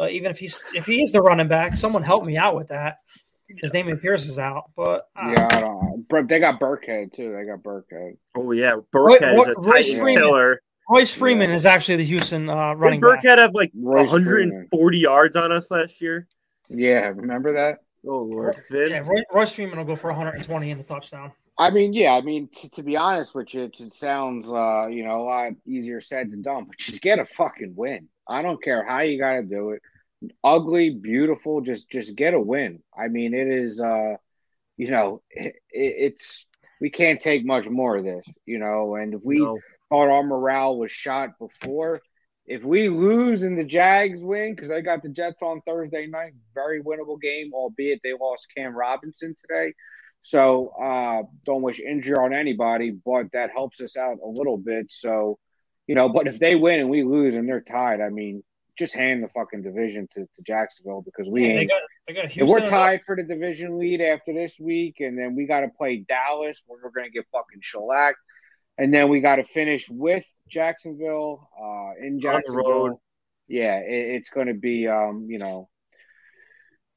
Uh, 0.00 0.08
even 0.08 0.30
if 0.30 0.38
he's 0.38 0.64
if 0.74 0.86
he 0.86 1.02
is 1.02 1.12
the 1.12 1.20
running 1.20 1.48
back, 1.48 1.76
someone 1.76 2.02
help 2.02 2.24
me 2.24 2.38
out 2.38 2.56
with 2.56 2.68
that. 2.68 2.96
His 3.58 3.74
name 3.74 3.94
Pierce 3.98 4.26
is 4.26 4.38
out, 4.38 4.70
but 4.76 5.08
uh, 5.16 5.34
yeah, 5.36 5.48
I 5.50 5.60
don't. 5.60 6.28
They 6.28 6.38
got 6.38 6.58
Burkhead 6.60 7.12
too. 7.12 7.34
They 7.36 7.44
got 7.44 7.62
Burkhead. 7.62 8.16
Oh 8.36 8.52
yeah, 8.52 8.76
Burkhead 8.94 9.36
Roy, 9.36 9.42
is 9.42 9.48
a 9.48 9.54
Royce 9.60 9.98
Freeman, 9.98 10.22
killer. 10.22 10.62
Royce 10.88 11.16
Freeman 11.16 11.50
yeah. 11.50 11.56
is 11.56 11.66
actually 11.66 11.96
the 11.96 12.04
Houston 12.04 12.48
uh, 12.48 12.74
running 12.74 13.00
Did 13.00 13.10
Burkhead 13.10 13.38
have 13.38 13.54
like 13.54 13.72
Royce 13.74 14.10
140 14.10 14.70
Freeman. 14.70 15.00
yards 15.00 15.36
on 15.36 15.52
us 15.52 15.70
last 15.70 16.00
year. 16.00 16.26
Yeah, 16.68 17.12
remember 17.14 17.52
that? 17.54 17.78
Oh 18.06 18.22
lord, 18.22 18.62
Vin? 18.70 18.90
yeah. 18.90 18.98
Roy, 19.00 19.22
Royce 19.32 19.52
Freeman 19.52 19.78
will 19.78 19.84
go 19.84 19.96
for 19.96 20.08
120 20.08 20.70
in 20.70 20.78
the 20.78 20.84
touchdown. 20.84 21.32
I 21.58 21.70
mean, 21.70 21.92
yeah. 21.92 22.12
I 22.12 22.22
mean, 22.22 22.48
t- 22.48 22.70
to 22.70 22.82
be 22.82 22.96
honest 22.96 23.34
with 23.34 23.52
you, 23.52 23.64
it 23.64 23.92
sounds 23.92 24.50
uh, 24.50 24.86
you 24.86 25.04
know 25.04 25.22
a 25.22 25.24
lot 25.24 25.52
easier 25.66 26.00
said 26.00 26.30
than 26.30 26.40
done. 26.40 26.64
But 26.64 26.78
just 26.78 27.02
get 27.02 27.18
a 27.18 27.26
fucking 27.26 27.74
win. 27.76 28.08
I 28.26 28.42
don't 28.42 28.62
care 28.62 28.84
how 28.84 29.00
you 29.00 29.18
got 29.18 29.34
to 29.34 29.42
do 29.42 29.70
it. 29.70 29.82
Ugly, 30.44 30.90
beautiful, 30.90 31.60
just 31.60 31.90
just 31.90 32.16
get 32.16 32.34
a 32.34 32.40
win. 32.40 32.82
I 32.96 33.08
mean, 33.08 33.34
it 33.34 33.48
is. 33.48 33.80
uh 33.80 34.16
You 34.76 34.90
know, 34.90 35.22
it, 35.30 35.54
it's 35.70 36.46
we 36.80 36.90
can't 36.90 37.20
take 37.20 37.44
much 37.44 37.68
more 37.68 37.96
of 37.96 38.04
this. 38.04 38.26
You 38.46 38.58
know, 38.58 38.96
and 38.96 39.14
if 39.14 39.20
we 39.22 39.38
no 39.38 39.58
thought 39.90 40.08
our 40.08 40.22
morale 40.22 40.78
was 40.78 40.90
shot 40.90 41.38
before. 41.38 42.00
If 42.46 42.64
we 42.64 42.88
lose 42.88 43.42
and 43.42 43.56
the 43.56 43.64
Jags 43.64 44.24
win, 44.24 44.54
because 44.54 44.68
they 44.68 44.80
got 44.82 45.02
the 45.02 45.08
Jets 45.08 45.42
on 45.42 45.60
Thursday 45.60 46.06
night, 46.06 46.32
very 46.54 46.82
winnable 46.82 47.20
game, 47.20 47.52
albeit 47.52 48.00
they 48.02 48.12
lost 48.18 48.48
Cam 48.56 48.74
Robinson 48.74 49.34
today. 49.40 49.72
So 50.22 50.72
uh, 50.82 51.22
don't 51.44 51.62
wish 51.62 51.80
injury 51.80 52.16
on 52.16 52.34
anybody, 52.34 52.90
but 52.90 53.26
that 53.32 53.50
helps 53.50 53.80
us 53.80 53.96
out 53.96 54.18
a 54.24 54.28
little 54.28 54.58
bit. 54.58 54.86
So, 54.90 55.38
you 55.86 55.94
know, 55.94 56.08
but 56.08 56.26
if 56.26 56.38
they 56.40 56.56
win 56.56 56.80
and 56.80 56.90
we 56.90 57.04
lose 57.04 57.36
and 57.36 57.48
they're 57.48 57.60
tied, 57.60 58.00
I 58.00 58.08
mean, 58.08 58.42
just 58.78 58.94
hand 58.94 59.22
the 59.22 59.28
fucking 59.28 59.62
division 59.62 60.08
to, 60.12 60.20
to 60.20 60.42
Jacksonville 60.46 61.02
because 61.02 61.28
we 61.28 61.42
yeah, 61.42 61.48
ain't. 61.48 61.70
They 62.06 62.14
got, 62.14 62.28
they 62.28 62.36
got 62.40 62.48
we're 62.48 62.66
tied 62.66 63.02
for 63.04 63.16
the 63.16 63.22
division 63.22 63.78
lead 63.78 64.00
after 64.00 64.32
this 64.32 64.58
week, 64.58 65.00
and 65.00 65.18
then 65.18 65.36
we 65.36 65.46
got 65.46 65.60
to 65.60 65.68
play 65.68 66.04
Dallas, 66.08 66.62
where 66.66 66.78
we're 66.82 66.90
going 66.90 67.06
to 67.06 67.12
get 67.12 67.26
fucking 67.32 67.60
shellacked 67.60 68.18
and 68.80 68.94
then 68.94 69.10
we 69.10 69.20
got 69.20 69.36
to 69.36 69.44
finish 69.44 69.90
with 69.90 70.24
Jacksonville 70.48 71.50
uh, 71.60 72.02
in 72.02 72.18
Jacksonville. 72.18 73.00
Yeah, 73.46 73.76
it, 73.76 74.16
it's 74.16 74.30
going 74.30 74.46
to 74.46 74.54
be, 74.54 74.88
um, 74.88 75.26
you 75.28 75.38
know, 75.38 75.68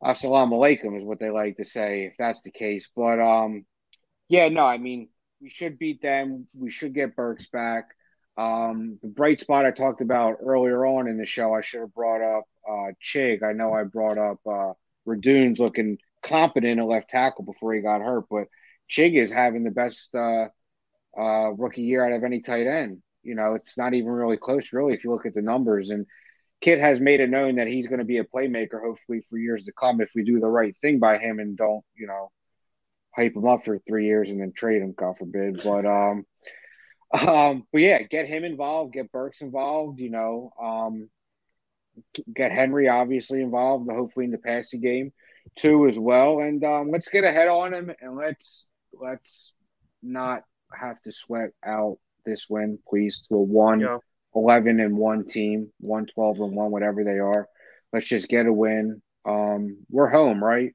assalamu 0.02 0.54
alaikum 0.54 0.98
is 0.98 1.04
what 1.04 1.20
they 1.20 1.30
like 1.30 1.58
to 1.58 1.66
say 1.66 2.06
if 2.06 2.14
that's 2.18 2.42
the 2.44 2.52
case. 2.52 2.90
But 2.96 3.20
um, 3.20 3.66
yeah, 4.30 4.48
no, 4.48 4.66
I 4.66 4.78
mean, 4.78 5.10
we 5.42 5.50
should 5.50 5.78
beat 5.78 6.02
them. 6.02 6.48
We 6.58 6.72
should 6.72 6.94
get 6.94 7.18
Burks 7.18 7.48
back. 7.48 7.90
Um, 8.36 8.98
the 9.02 9.10
bright 9.10 9.40
spot 9.40 9.66
I 9.66 9.72
talked 9.72 10.02
about 10.02 10.38
earlier 10.44 10.86
on 10.86 11.08
in 11.08 11.18
the 11.18 11.26
show, 11.26 11.54
I 11.54 11.62
should 11.62 11.82
have 11.82 11.94
brought 11.94 12.22
up 12.22 12.46
uh, 12.68 12.92
Chig. 13.04 13.44
I 13.44 13.54
know 13.54 13.74
I 13.74 13.84
brought 13.84 14.18
up 14.18 14.40
uh, 14.46 14.74
Radunz 15.08 15.60
looking 15.60 15.98
competent 16.26 16.80
at 16.80 16.86
left 16.86 17.10
tackle 17.10 17.46
before 17.46 17.74
he 17.74 17.82
got 17.82 18.02
hurt, 18.02 18.26
but 18.30 18.46
Chig 18.90 19.16
is 19.16 19.32
having 19.32 19.64
the 19.64 19.72
best 19.72 20.14
uh, 20.16 20.48
uh, 21.18 21.52
rookie 21.52 21.84
year 21.84 22.06
out 22.06 22.14
of 22.14 22.24
any 22.24 22.42
tight 22.42 22.68
end. 22.68 23.02
You 23.22 23.36
know, 23.36 23.54
it's 23.54 23.78
not 23.78 23.94
even 23.94 24.10
really 24.10 24.38
close, 24.38 24.74
really, 24.74 24.94
if 24.94 25.04
you 25.04 25.12
look 25.12 25.26
at 25.26 25.36
the 25.36 25.42
numbers. 25.42 25.92
And 25.92 26.06
Kit 26.60 26.80
has 26.80 27.00
made 27.00 27.20
it 27.20 27.30
known 27.30 27.56
that 27.56 27.68
he's 27.68 27.88
going 27.88 28.00
to 28.00 28.06
be 28.06 28.18
a 28.18 28.24
playmaker, 28.24 28.82
hopefully, 28.84 29.26
for 29.30 29.38
years 29.38 29.66
to 29.66 29.74
come 29.80 30.02
if 30.02 30.12
we 30.16 30.24
do 30.24 30.40
the 30.40 30.48
right 30.48 30.76
thing 30.82 31.00
by 31.00 31.18
him 31.18 31.40
and 31.40 31.56
don't, 31.56 31.84
you 31.96 32.08
know, 32.08 32.32
hype 33.16 33.36
him 33.36 33.46
up 33.46 33.64
for 33.64 33.80
three 33.88 34.08
years 34.08 34.32
and 34.32 34.42
then 34.42 34.54
trade 34.56 34.82
him, 34.82 34.94
God 34.98 35.18
forbid. 35.18 35.62
But, 35.64 35.86
um, 35.86 36.26
um, 37.14 37.66
but 37.72 37.80
yeah, 37.80 38.02
get 38.04 38.28
him 38.28 38.44
involved, 38.44 38.94
get 38.94 39.12
Burks 39.12 39.42
involved, 39.42 40.00
you 40.00 40.10
know, 40.10 40.52
um, 40.62 41.10
get 42.34 42.52
Henry 42.52 42.90
obviously 42.90 43.42
involved, 43.42 43.90
hopefully 43.92 44.26
in 44.26 44.32
the 44.32 44.38
passing 44.38 44.82
game 44.82 45.12
too 45.58 45.88
as 45.88 46.00
well. 46.00 46.40
And 46.40 46.64
um, 46.64 46.90
let's 46.92 47.10
get 47.10 47.24
ahead 47.24 47.48
on 47.48 47.74
him 47.74 47.92
and 48.02 48.16
let's 48.16 48.68
let's 49.00 49.54
not 50.02 50.44
have 50.74 51.02
to 51.04 51.12
sweat 51.12 51.52
out 51.66 51.98
this 52.26 52.48
win, 52.50 52.80
please, 52.88 53.26
to 53.30 53.36
a 53.36 53.42
one 53.42 53.82
yeah. 53.82 53.98
11 54.36 54.80
and 54.80 54.98
one 54.98 55.26
team, 55.26 55.72
one 55.80 56.06
12 56.06 56.40
and 56.40 56.56
one, 56.56 56.72
whatever 56.72 57.04
they 57.04 57.20
are. 57.20 57.48
Let's 57.92 58.08
just 58.08 58.28
get 58.28 58.48
a 58.48 58.54
win. 58.54 59.02
Um, 59.26 59.78
we're 59.90 60.10
home, 60.10 60.44
right? 60.44 60.74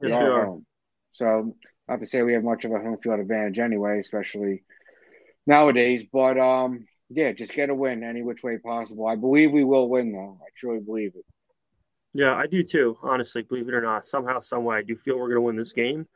Yes, 0.00 0.10
we 0.10 0.16
are, 0.16 0.24
we 0.24 0.30
are. 0.30 0.46
home. 0.46 0.66
So, 1.12 1.56
not 1.88 2.00
to 2.00 2.06
say 2.06 2.22
we 2.22 2.32
have 2.32 2.42
much 2.42 2.64
of 2.64 2.72
a 2.72 2.78
home 2.78 2.96
field 3.02 3.20
advantage 3.20 3.58
anyway, 3.58 3.98
especially 4.00 4.64
nowadays. 5.46 6.04
But 6.12 6.38
um, 6.38 6.86
yeah, 7.10 7.32
just 7.32 7.54
get 7.54 7.70
a 7.70 7.74
win 7.74 8.02
any 8.02 8.22
which 8.22 8.42
way 8.42 8.58
possible. 8.58 9.06
I 9.06 9.16
believe 9.16 9.52
we 9.52 9.64
will 9.64 9.88
win, 9.88 10.12
though. 10.12 10.38
I 10.40 10.48
truly 10.56 10.80
believe 10.80 11.12
it. 11.14 11.24
Yeah, 12.12 12.34
I 12.34 12.46
do 12.46 12.62
too. 12.62 12.96
Honestly, 13.02 13.42
believe 13.42 13.68
it 13.68 13.74
or 13.74 13.82
not, 13.82 14.06
somehow, 14.06 14.40
some 14.40 14.64
way, 14.64 14.76
I 14.76 14.82
do 14.82 14.96
feel 14.96 15.16
we're 15.16 15.28
going 15.28 15.34
to 15.34 15.40
win 15.40 15.56
this 15.56 15.72
game 15.72 16.06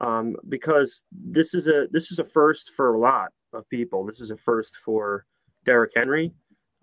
um, 0.00 0.36
because 0.48 1.04
this 1.12 1.54
is 1.54 1.68
a 1.68 1.86
this 1.90 2.10
is 2.10 2.18
a 2.18 2.24
first 2.24 2.72
for 2.76 2.94
a 2.94 2.98
lot 2.98 3.30
of 3.52 3.68
people. 3.68 4.04
This 4.04 4.20
is 4.20 4.30
a 4.30 4.36
first 4.36 4.76
for 4.76 5.24
Derrick 5.64 5.92
Henry. 5.94 6.32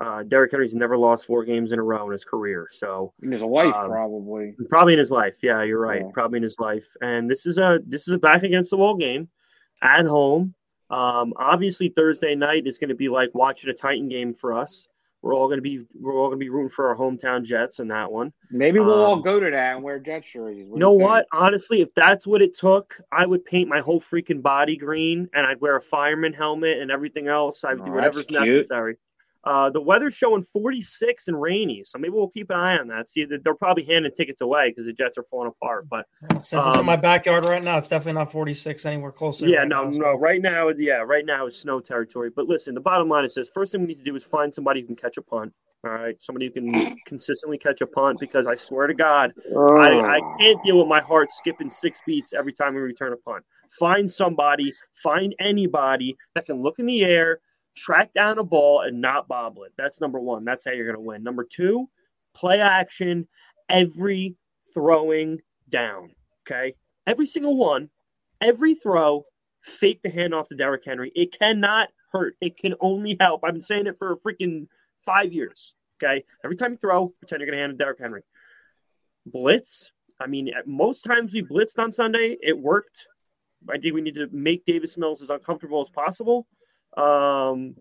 Uh, 0.04 0.24
Derrick 0.24 0.52
Henry's 0.52 0.74
never 0.74 0.98
lost 0.98 1.28
four 1.28 1.46
games 1.46 1.72
in 1.72 1.80
a 1.80 1.84
row 1.84 2.06
in 2.08 2.12
his 2.12 2.26
career. 2.26 2.68
So 2.72 3.14
in 3.22 3.32
his 3.32 3.44
life, 3.44 3.76
um, 3.76 3.90
probably, 3.90 4.56
probably 4.70 4.94
in 4.94 5.00
his 5.00 5.12
life. 5.12 5.36
Yeah, 5.44 5.62
you're 5.64 5.80
right. 5.80 6.02
Yeah. 6.02 6.12
Probably 6.14 6.38
in 6.38 6.44
his 6.44 6.60
life. 6.60 6.88
And 7.02 7.30
this 7.30 7.46
is 7.46 7.58
a 7.58 7.80
this 7.86 8.08
is 8.08 8.16
a 8.16 8.18
back 8.18 8.44
against 8.44 8.72
the 8.72 8.78
wall 8.78 8.96
game 8.96 9.30
at 9.82 10.06
home. 10.06 10.56
Um, 10.94 11.34
obviously, 11.38 11.90
Thursday 11.90 12.36
night 12.36 12.68
is 12.68 12.78
going 12.78 12.90
to 12.90 12.96
be 12.96 13.10
like 13.10 13.30
watching 13.34 13.70
a 13.70 13.74
Titan 13.74 14.10
game 14.10 14.34
for 14.34 14.54
us. 14.54 14.88
We're 15.24 15.34
all 15.34 15.48
going 15.48 15.58
to 15.58 15.64
be 15.64 15.86
we're 16.00 16.14
all 16.14 16.28
going 16.28 16.40
to 16.40 16.44
be 16.44 16.50
rooting 16.50 16.70
for 16.70 16.90
our 16.90 16.96
hometown 16.96 17.46
Jets 17.46 17.80
in 17.80 17.88
that 17.88 18.12
one. 18.12 18.32
Maybe 18.52 18.80
we'll 18.80 19.02
um, 19.02 19.10
all 19.10 19.20
go 19.20 19.40
to 19.40 19.50
that 19.50 19.76
and 19.76 19.84
wear 19.84 19.98
Jets 19.98 20.30
jerseys. 20.30 20.68
What 20.68 20.76
you 20.76 20.80
know 20.80 20.92
what? 20.92 21.26
Honestly, 21.32 21.82
if 21.82 21.90
that's 21.96 22.28
what 22.28 22.42
it 22.42 22.56
took, 22.56 22.98
I 23.12 23.26
would 23.26 23.44
paint 23.44 23.70
my 23.70 23.80
whole 23.80 24.02
freaking 24.02 24.42
body 24.42 24.76
green 24.76 25.30
and 25.34 25.48
I'd 25.48 25.62
wear 25.62 25.78
a 25.78 25.82
fireman 25.82 26.34
helmet 26.34 26.78
and 26.80 26.92
everything 26.92 27.28
else. 27.30 27.64
I'd 27.64 27.80
oh, 27.80 27.86
do 27.86 27.92
whatever's 27.94 28.30
necessary. 28.30 28.98
Uh, 29.46 29.70
the 29.70 29.82
weather's 29.82 30.14
showing 30.14 30.42
46 30.42 31.28
and 31.28 31.42
rainy, 31.42 31.84
so 31.86 31.98
maybe 32.00 32.14
we'll 32.14 32.30
keep 32.30 32.50
an 32.50 32.56
eye 32.56 32.78
on 32.78 32.88
that. 32.88 33.10
See, 33.10 33.26
they're 33.26 33.54
probably 33.54 33.84
handing 33.84 34.12
tickets 34.16 34.40
away 34.40 34.70
because 34.70 34.86
the 34.86 34.94
Jets 34.94 35.18
are 35.18 35.24
falling 35.24 35.50
apart. 35.50 35.90
But 35.90 36.06
since 36.42 36.54
um, 36.54 36.60
it's 36.60 36.76
in 36.76 36.80
um, 36.80 36.86
my 36.86 36.96
backyard 36.96 37.44
right 37.44 37.62
now, 37.62 37.78
it's 37.78 37.90
definitely 37.90 38.20
not 38.20 38.32
46 38.32 38.86
anywhere 38.86 39.12
closer. 39.12 39.46
Yeah, 39.46 39.60
right 39.60 39.68
no, 39.68 39.90
now, 39.90 39.98
no. 39.98 40.14
Right 40.14 40.42
now, 40.42 40.70
yeah, 40.70 41.04
right 41.06 41.26
now 41.26 41.48
it's 41.48 41.60
snow 41.60 41.82
territory. 41.82 42.30
But 42.34 42.48
listen, 42.48 42.74
the 42.74 42.80
bottom 42.80 43.10
line 43.10 43.26
is 43.26 43.36
this: 43.36 43.50
first 43.54 43.74
thing 43.74 43.82
we 43.82 43.88
need 43.88 43.98
to 43.98 44.04
do 44.04 44.16
is 44.16 44.24
find 44.24 44.54
somebody 44.54 44.80
who 44.80 44.88
can 44.88 44.96
catch 44.96 45.18
a 45.18 45.22
punt. 45.22 45.54
All 45.86 45.92
right, 45.92 46.16
somebody 46.24 46.46
who 46.46 46.54
can 46.54 46.96
consistently 47.06 47.58
catch 47.58 47.82
a 47.82 47.88
punt 47.88 48.18
because 48.22 48.48
I 48.48 48.56
swear 48.56 48.88
to 48.88 48.94
God, 48.94 49.34
I, 49.54 50.00
I 50.00 50.20
can't 50.40 50.64
deal 50.64 50.78
with 50.78 50.88
my 50.88 51.02
heart 51.02 51.30
skipping 51.30 51.70
six 51.70 52.00
beats 52.06 52.32
every 52.32 52.54
time 52.54 52.76
we 52.76 52.80
return 52.80 53.12
a 53.12 53.18
punt. 53.18 53.44
Find 53.78 54.10
somebody, 54.10 54.74
find 54.94 55.36
anybody 55.40 56.16
that 56.36 56.46
can 56.46 56.62
look 56.62 56.80
in 56.80 56.86
the 56.86 57.04
air, 57.04 57.40
track 57.76 58.14
down 58.14 58.40
a 58.40 58.44
ball, 58.44 58.82
and 58.82 59.02
not 59.02 59.28
bobble 59.28 59.64
it. 59.64 59.74
That's 59.78 60.02
number 60.02 60.20
one. 60.20 60.46
That's 60.46 60.66
how 60.66 60.72
you're 60.72 60.86
going 60.86 60.96
to 60.96 61.08
win. 61.08 61.24
Number 61.24 61.44
two, 61.50 61.90
play 62.34 62.60
action 62.60 63.28
every 63.70 64.36
throwing 64.74 65.40
down. 65.70 66.12
Okay, 66.46 66.76
every 67.08 67.26
single 67.26 67.58
one, 67.58 67.90
every 68.42 68.76
throw, 68.76 69.26
fake 69.62 70.02
the 70.04 70.10
handoff 70.10 70.50
to 70.50 70.56
Derrick 70.56 70.84
Henry. 70.86 71.12
It 71.16 71.38
cannot 71.38 71.90
hurt. 72.12 72.36
It 72.42 72.58
can 72.58 72.76
only 72.80 73.18
help. 73.20 73.42
I've 73.44 73.54
been 73.54 73.62
saying 73.62 73.88
it 73.88 73.98
for 73.98 74.16
freaking 74.18 74.68
five 75.06 75.34
years. 75.34 75.74
Okay. 76.02 76.24
Every 76.44 76.56
time 76.56 76.72
you 76.72 76.78
throw, 76.78 77.14
pretend 77.20 77.40
you're 77.40 77.48
going 77.48 77.58
to 77.58 77.62
hand 77.62 77.72
it 77.72 77.78
to 77.78 77.84
Derrick 77.84 78.00
Henry. 78.00 78.24
Blitz. 79.26 79.92
I 80.20 80.28
mean, 80.28 80.52
most 80.66 81.04
times 81.04 81.34
we 81.34 81.42
blitzed 81.44 81.80
on 81.80 81.92
Sunday, 81.92 82.38
it 82.40 82.58
worked. 82.58 83.08
I 83.70 83.78
think 83.78 83.94
we 83.94 84.02
need 84.02 84.16
to 84.16 84.28
make 84.32 84.66
Davis 84.66 84.98
Mills 84.98 85.22
as 85.22 85.30
uncomfortable 85.30 85.82
as 85.82 85.90
possible. 85.90 86.48
Um, 86.98 87.76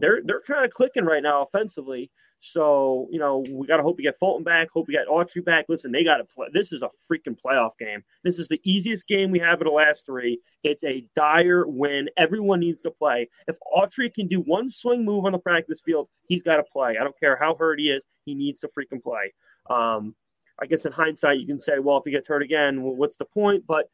they're 0.00 0.20
they're 0.24 0.40
kind 0.40 0.64
of 0.64 0.72
clicking 0.72 1.04
right 1.04 1.22
now 1.22 1.42
offensively. 1.42 2.10
So, 2.40 3.08
you 3.10 3.18
know, 3.18 3.42
we 3.50 3.66
got 3.66 3.78
to 3.78 3.82
hope 3.82 3.96
we 3.96 4.04
get 4.04 4.18
Fulton 4.18 4.44
back, 4.44 4.68
hope 4.72 4.86
we 4.86 4.94
get 4.94 5.08
Autry 5.08 5.44
back. 5.44 5.66
Listen, 5.68 5.90
they 5.90 6.04
got 6.04 6.18
to 6.18 6.24
play. 6.24 6.46
This 6.52 6.72
is 6.72 6.82
a 6.82 6.90
freaking 7.10 7.36
playoff 7.36 7.72
game. 7.78 8.04
This 8.22 8.38
is 8.38 8.48
the 8.48 8.60
easiest 8.62 9.08
game 9.08 9.32
we 9.32 9.40
have 9.40 9.60
in 9.60 9.66
the 9.66 9.72
last 9.72 10.06
three. 10.06 10.40
It's 10.62 10.84
a 10.84 11.04
dire 11.16 11.66
win. 11.66 12.08
Everyone 12.16 12.60
needs 12.60 12.82
to 12.82 12.92
play. 12.92 13.28
If 13.48 13.56
Autry 13.76 14.12
can 14.12 14.28
do 14.28 14.40
one 14.40 14.70
swing 14.70 15.04
move 15.04 15.24
on 15.24 15.32
the 15.32 15.38
practice 15.38 15.80
field, 15.84 16.08
he's 16.28 16.44
got 16.44 16.58
to 16.58 16.62
play. 16.62 16.96
I 16.98 17.02
don't 17.02 17.18
care 17.18 17.36
how 17.36 17.56
hurt 17.56 17.80
he 17.80 17.90
is, 17.90 18.04
he 18.24 18.34
needs 18.34 18.60
to 18.60 18.68
freaking 18.68 19.02
play. 19.02 19.32
Um, 19.68 20.14
I 20.60 20.66
guess 20.66 20.84
in 20.84 20.92
hindsight, 20.92 21.38
you 21.38 21.46
can 21.46 21.60
say, 21.60 21.78
well, 21.80 21.98
if 21.98 22.04
he 22.04 22.12
gets 22.12 22.28
hurt 22.28 22.42
again, 22.42 22.82
well, 22.82 22.94
what's 22.94 23.16
the 23.16 23.24
point? 23.24 23.64
But 23.66 23.88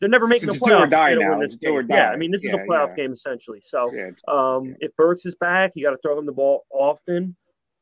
they're 0.00 0.08
never 0.08 0.26
making 0.26 0.48
It's 0.48 0.58
a 0.58 0.64
a 0.64 0.68
do 0.68 0.74
or 0.74 0.86
die 0.86 1.14
now. 1.14 1.30
Win 1.30 1.40
this 1.40 1.56
do 1.56 1.70
or 1.72 1.82
game. 1.82 1.96
Yeah. 1.96 2.10
I 2.10 2.16
mean, 2.16 2.30
this 2.30 2.44
is 2.44 2.52
a 2.52 2.56
playoff 2.58 2.90
yeah. 2.90 2.96
game 2.96 3.12
essentially. 3.12 3.60
So, 3.62 3.92
Yeah, 3.92 4.10
um, 4.28 4.74
if 4.80 4.94
Burks 4.96 5.26
is 5.26 5.34
back, 5.34 5.72
you 5.74 5.84
got 5.84 5.90
to 5.90 5.98
throw 6.02 6.18
him 6.18 6.26
the 6.26 6.32
ball 6.32 6.64
often, 6.70 7.36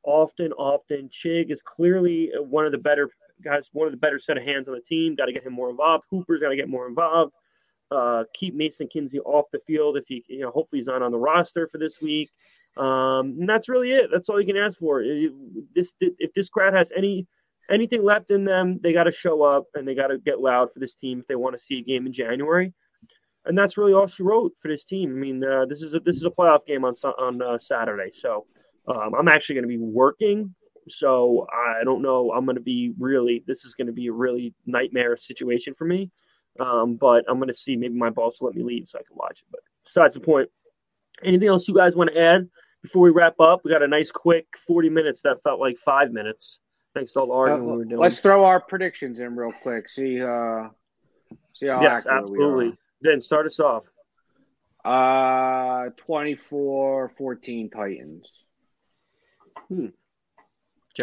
often, 0.04 0.52
often. 0.52 1.08
Chig 1.10 1.50
is 1.52 1.62
clearly 1.62 2.30
one 2.36 2.66
of 2.66 2.72
the 2.72 2.78
better 2.78 3.08
guys, 3.42 3.68
one 3.72 3.86
of 3.86 3.92
the 3.92 3.98
better 3.98 4.18
set 4.18 4.36
of 4.36 4.44
hands 4.44 4.68
on 4.68 4.74
the 4.74 4.80
team. 4.80 5.14
Got 5.14 5.26
to 5.26 5.32
get 5.32 5.44
him 5.44 5.52
more 5.52 5.70
involved. 5.70 6.04
Hooper's 6.10 6.40
got 6.40 6.48
to 6.50 6.56
get 6.56 6.68
more 6.68 6.88
involved. 6.88 7.32
Uh, 7.90 8.24
keep 8.34 8.54
Mason 8.54 8.86
Kinsey 8.86 9.18
off 9.20 9.46
the 9.50 9.60
field 9.66 9.96
if 9.96 10.04
he, 10.08 10.22
you 10.28 10.40
know, 10.40 10.50
hopefully 10.50 10.78
he's 10.80 10.88
not 10.88 11.00
on 11.00 11.10
the 11.10 11.18
roster 11.18 11.66
for 11.68 11.78
this 11.78 12.02
week. 12.02 12.28
Um, 12.76 13.36
and 13.40 13.48
that's 13.48 13.66
really 13.68 13.92
it. 13.92 14.10
That's 14.12 14.28
all 14.28 14.38
you 14.40 14.46
can 14.46 14.58
ask 14.58 14.78
for. 14.78 15.00
It- 15.02 15.32
This, 15.74 15.94
if 16.00 16.34
this 16.34 16.48
crowd 16.48 16.74
has 16.74 16.92
any 16.94 17.26
anything 17.70 18.04
left 18.04 18.30
in 18.30 18.44
them, 18.44 18.78
they 18.82 18.92
got 18.92 19.04
to 19.04 19.12
show 19.12 19.42
up 19.42 19.66
and 19.74 19.86
they 19.86 19.94
got 19.94 20.08
to 20.08 20.18
get 20.18 20.40
loud 20.40 20.72
for 20.72 20.78
this 20.78 20.94
team 20.94 21.20
if 21.20 21.26
they 21.26 21.36
want 21.36 21.56
to 21.56 21.62
see 21.62 21.78
a 21.78 21.82
game 21.82 22.06
in 22.06 22.12
January 22.12 22.72
and 23.48 23.56
that's 23.56 23.78
really 23.78 23.94
all 23.94 24.06
she 24.06 24.22
wrote 24.22 24.52
for 24.58 24.68
this 24.68 24.84
team. 24.84 25.10
I 25.10 25.14
mean, 25.14 25.42
uh, 25.42 25.64
this 25.66 25.82
is 25.82 25.94
a 25.94 26.00
this 26.00 26.16
is 26.16 26.24
a 26.24 26.30
playoff 26.30 26.66
game 26.66 26.84
on 26.84 26.94
on 27.18 27.42
uh, 27.42 27.58
Saturday, 27.58 28.10
so 28.12 28.46
um, 28.86 29.14
I'm 29.18 29.26
actually 29.26 29.54
going 29.54 29.64
to 29.64 29.68
be 29.68 29.78
working. 29.78 30.54
So 30.88 31.46
I 31.52 31.84
don't 31.84 32.02
know. 32.02 32.32
I'm 32.32 32.44
going 32.44 32.56
to 32.56 32.62
be 32.62 32.92
really. 32.98 33.42
This 33.46 33.64
is 33.64 33.74
going 33.74 33.86
to 33.86 33.92
be 33.92 34.08
a 34.08 34.12
really 34.12 34.54
nightmare 34.66 35.16
situation 35.16 35.74
for 35.74 35.86
me. 35.86 36.10
Um, 36.60 36.96
but 36.96 37.24
I'm 37.28 37.36
going 37.36 37.48
to 37.48 37.54
see. 37.54 37.76
Maybe 37.76 37.94
my 37.94 38.10
boss 38.10 38.40
will 38.40 38.48
let 38.48 38.56
me 38.56 38.62
leave 38.62 38.88
so 38.88 38.98
I 38.98 39.02
can 39.02 39.16
watch 39.16 39.40
it. 39.40 39.46
But 39.50 39.60
besides 39.84 40.14
the 40.14 40.20
point, 40.20 40.50
anything 41.24 41.48
else 41.48 41.66
you 41.68 41.74
guys 41.74 41.96
want 41.96 42.10
to 42.12 42.20
add 42.20 42.48
before 42.82 43.02
we 43.02 43.10
wrap 43.10 43.40
up? 43.40 43.62
We 43.64 43.70
got 43.70 43.82
a 43.82 43.88
nice 43.88 44.10
quick 44.10 44.46
40 44.66 44.90
minutes 44.90 45.22
that 45.22 45.42
felt 45.42 45.60
like 45.60 45.78
five 45.78 46.10
minutes. 46.10 46.60
Thanks 46.98 47.12
to 47.12 47.20
all 47.20 47.26
the 47.28 47.32
arguing 47.32 47.64
we 47.64 47.76
were 47.76 47.84
doing. 47.84 48.00
Uh, 48.00 48.02
let's 48.02 48.18
throw 48.18 48.44
our 48.44 48.58
predictions 48.58 49.20
in 49.20 49.36
real 49.36 49.52
quick. 49.62 49.88
See, 49.88 50.20
uh, 50.20 50.70
see 51.52 51.68
how 51.68 51.80
yes, 51.80 52.08
absolutely. 52.08 52.76
Then 53.00 53.20
start 53.20 53.46
us 53.46 53.60
off. 53.60 53.84
we. 54.84 54.90
Uh, 54.90 55.90
24-14 56.08 57.70
Titans. 57.70 58.32
Jarett? 59.70 59.92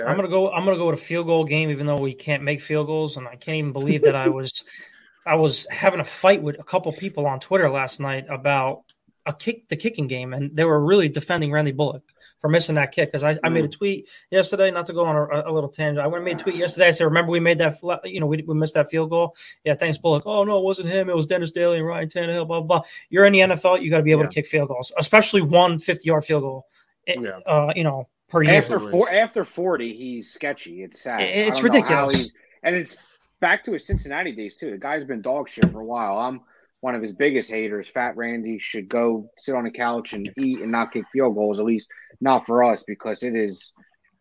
I'm 0.10 0.18
gonna 0.18 0.28
go. 0.28 0.52
I'm 0.52 0.66
gonna 0.66 0.76
go 0.76 0.88
with 0.88 1.00
a 1.00 1.02
field 1.02 1.28
goal 1.28 1.46
game, 1.46 1.70
even 1.70 1.86
though 1.86 2.02
we 2.02 2.14
can't 2.14 2.44
make 2.44 2.60
field 2.60 2.88
goals, 2.88 3.16
and 3.16 3.26
I 3.26 3.38
can't 3.38 3.56
even 3.56 3.72
believe 3.72 4.02
that 4.02 4.18
I 4.18 4.28
was, 4.28 4.66
I 5.26 5.36
was 5.36 5.66
having 5.72 6.02
a 6.02 6.06
fight 6.06 6.44
with 6.44 6.60
a 6.60 6.64
couple 6.64 6.92
people 6.92 7.26
on 7.26 7.40
Twitter 7.40 7.70
last 7.70 8.02
night 8.02 8.26
about 8.30 8.82
a 9.26 9.34
kick, 9.34 9.68
the 9.70 9.76
kicking 9.76 10.08
game, 10.08 10.34
and 10.34 10.56
they 10.56 10.66
were 10.66 10.84
really 10.84 11.10
defending 11.10 11.52
Randy 11.52 11.72
Bullock 11.72 12.04
for 12.40 12.50
missing 12.50 12.76
that 12.76 12.92
kick. 12.92 13.10
Because 13.12 13.24
I, 13.24 13.38
I 13.44 13.50
made 13.50 13.66
a 13.66 13.68
mm. 13.68 13.72
tweet 13.72 14.10
yesterday, 14.30 14.72
not 14.72 14.86
to 14.88 14.94
go 14.94 15.06
on 15.06 15.16
a, 15.16 15.50
a 15.50 15.52
little 15.52 15.70
tangent. 15.70 16.00
I 16.00 16.08
went 16.08 16.18
and 16.18 16.26
made 16.26 16.40
a 16.40 16.44
tweet 16.44 16.56
yesterday. 16.56 16.88
I 16.88 16.92
said, 16.92 17.06
"Remember 17.06 17.32
we 17.32 17.40
made 17.40 17.58
that, 17.60 17.76
you 18.04 18.20
know, 18.20 18.28
we, 18.28 18.44
we 18.46 18.54
missed 18.54 18.76
that 18.76 18.90
field 18.90 19.10
goal. 19.10 19.36
Yeah, 19.64 19.76
thanks 19.76 19.98
Bullock. 19.98 20.24
Oh 20.26 20.44
no, 20.44 20.58
it 20.60 20.64
wasn't 20.64 20.90
him. 20.90 21.10
It 21.10 21.16
was 21.16 21.28
Dennis 21.28 21.52
Daley 21.52 21.78
and 21.78 21.86
Ryan 21.88 22.08
Tannehill. 22.08 22.48
Blah 22.48 22.62
blah. 22.62 22.80
blah. 22.80 22.82
You're 23.10 23.26
in 23.26 23.34
the 23.34 23.40
NFL. 23.40 23.82
You 23.82 23.90
got 23.90 23.98
to 23.98 24.04
be 24.04 24.12
able 24.12 24.24
Yeah. 24.24 24.30
to 24.30 24.34
kick 24.34 24.48
field 24.48 24.70
goals, 24.70 24.92
especially 24.98 25.42
one 25.42 25.80
50 25.80 26.08
yard 26.08 26.24
field 26.24 26.44
goal. 26.44 26.68
It- 27.08 27.20
Yeah. 27.22 27.40
uh, 27.46 27.72
you 27.76 27.84
know, 27.84 28.08
per 28.30 28.44
year. 28.44 28.56
After 28.56 28.80
four, 28.80 29.10
after 29.10 29.46
forty, 29.46 29.96
he's 29.96 30.32
sketchy. 30.32 30.84
It's 30.84 31.02
sad. 31.02 31.22
It's 31.22 31.32
I 31.58 31.62
don't 31.62 31.74
know 31.74 31.82
how 31.82 32.06
ridiculous. 32.06 32.32
and 32.64 32.76
it's 32.76 33.00
back 33.40 33.64
to 33.66 33.74
his 33.74 33.86
Cincinnati 33.86 34.32
days 34.32 34.56
too. 34.56 34.72
The 34.72 34.78
guy's 34.78 35.04
been 35.04 35.22
dog 35.22 35.50
shit 35.50 35.72
for 35.72 35.82
a 35.82 35.86
while. 35.86 36.18
I'm 36.18 36.42
one 36.82 36.96
of 36.96 37.02
his 37.02 37.14
biggest 37.14 37.50
haters. 37.50 37.88
Fat 37.88 38.16
Randy 38.16 38.60
should 38.60 38.88
go 38.88 39.30
sit 39.38 39.56
on 39.56 39.66
a 39.66 39.72
couch 39.72 40.14
and 40.14 40.32
eat 40.38 40.60
and 40.62 40.72
not 40.72 40.92
kick 40.94 41.06
field 41.12 41.36
goals. 41.36 41.60
At 41.60 41.66
least 41.66 41.90
not 42.22 42.46
for 42.46 42.64
us 42.64 42.84
because 42.84 43.24
it 43.24 43.36
is 43.36 43.72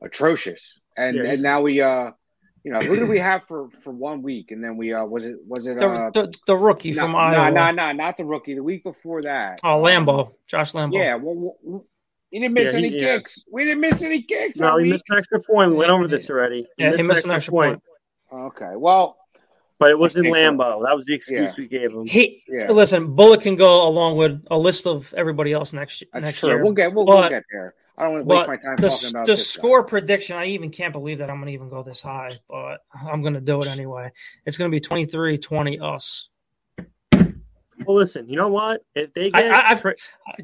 atrocious. 0.03 0.81
And 0.97 1.17
Yeah, 1.17 1.23
he's- 1.23 1.35
and 1.35 1.43
now 1.43 1.61
we 1.63 1.81
uh, 1.81 2.11
you 2.63 2.73
know, 2.73 2.81
who 2.81 2.97
did 2.97 3.11
we 3.11 3.19
have 3.19 3.45
for 3.47 3.69
for 3.83 3.93
one 3.93 4.23
week? 4.23 4.51
And 4.51 4.65
then 4.65 4.79
we 4.79 4.95
uh, 4.95 5.05
was 5.05 5.27
it 5.27 5.37
was 5.47 5.67
it 5.67 5.77
the, 5.79 5.87
uh, 5.87 6.11
the, 6.11 6.33
the 6.47 6.57
rookie 6.57 6.93
no, 6.93 7.03
from 7.03 7.13
no, 7.13 7.19
Iowa. 7.19 7.51
no, 7.51 7.71
no, 7.73 7.93
not 7.93 8.17
the 8.17 8.25
rookie. 8.25 8.55
The 8.55 8.63
week 8.63 8.85
before 8.85 9.21
that. 9.23 9.61
Oh, 9.63 9.83
Lambo, 9.83 10.33
Josh 10.47 10.73
Lambo. 10.73 10.95
Yeah, 10.95 11.17
well, 11.17 11.55
well, 11.63 11.87
he 12.31 12.41
didn't 12.41 12.55
miss 12.55 12.73
Yeah, 12.73 12.79
he- 12.81 12.87
any 12.87 12.97
yeah. 12.99 13.17
kicks. 13.19 13.45
We 13.53 13.65
didn't 13.65 13.81
miss 13.83 14.01
any 14.01 14.23
kicks. 14.23 14.57
No, 14.59 14.69
that 14.73 14.79
he 14.79 14.85
week. 14.85 14.93
missed 14.93 15.05
an 15.11 15.19
extra 15.19 15.43
point. 15.43 15.73
We 15.73 15.77
went 15.77 15.91
over 15.91 16.09
this 16.09 16.31
already. 16.31 16.67
Yeah, 16.79 16.97
he 16.97 17.03
missed 17.03 17.27
an 17.27 17.33
extra 17.33 17.53
point. 17.53 17.83
Okay, 18.33 18.73
well, 18.77 19.17
But 19.85 19.91
it 19.91 19.99
was 19.99 20.17
in 20.17 20.25
Lambo. 20.25 20.83
That 20.83 20.97
was 20.97 21.05
the 21.05 21.13
excuse 21.13 21.51
Yeah. 21.51 21.55
we 21.59 21.67
gave 21.69 21.91
him. 21.93 22.07
He 22.07 22.43
Yeah. 22.49 22.71
listen. 22.73 23.15
Bullock 23.15 23.43
can 23.43 23.55
go 23.55 23.87
along 23.87 24.17
with 24.17 24.43
a 24.51 24.57
list 24.57 24.87
of 24.87 25.13
everybody 25.15 25.53
else 25.53 25.75
next 25.75 26.03
that's 26.11 26.25
next 26.25 26.39
true. 26.41 26.49
year. 26.49 26.63
We'll 26.65 26.73
get 26.73 26.95
we'll, 26.95 27.05
we'll 27.05 27.29
get 27.29 27.45
there. 27.53 27.75
I 27.99 28.05
don't 28.05 28.13
want 28.15 28.25
to 28.25 28.35
waste 28.35 28.49
my 28.49 28.57
time 28.57 28.77
the, 28.77 28.89
talking 28.89 29.09
about 29.11 29.27
the 29.27 29.33
this 29.33 29.57
guy. 29.57 29.61
score 29.61 29.83
prediction, 29.85 30.37
I 30.39 30.47
even 30.47 30.71
can't 30.71 30.95
believe 30.95 31.19
that 31.19 31.29
I'm 31.29 31.37
going 31.37 31.49
to 31.49 31.53
even 31.53 31.69
go 31.69 31.83
this 31.83 32.01
high, 32.01 32.31
but 32.49 32.81
I'm 33.07 33.21
going 33.21 33.35
to 33.35 33.43
do 33.43 33.61
it 33.61 33.67
anyway. 33.67 34.11
It's 34.47 34.57
going 34.57 34.71
to 34.71 34.75
be 34.75 34.81
23 34.81 35.37
20 35.37 35.79
us. 35.81 36.31
Well, 36.79 37.97
listen, 37.99 38.27
you 38.27 38.37
know 38.37 38.49
what? 38.49 38.81
If 38.95 39.13
they 39.13 39.25
get 39.25 39.35
I- 39.53 39.73
I've- 39.73 39.81
Tra- 39.83 39.95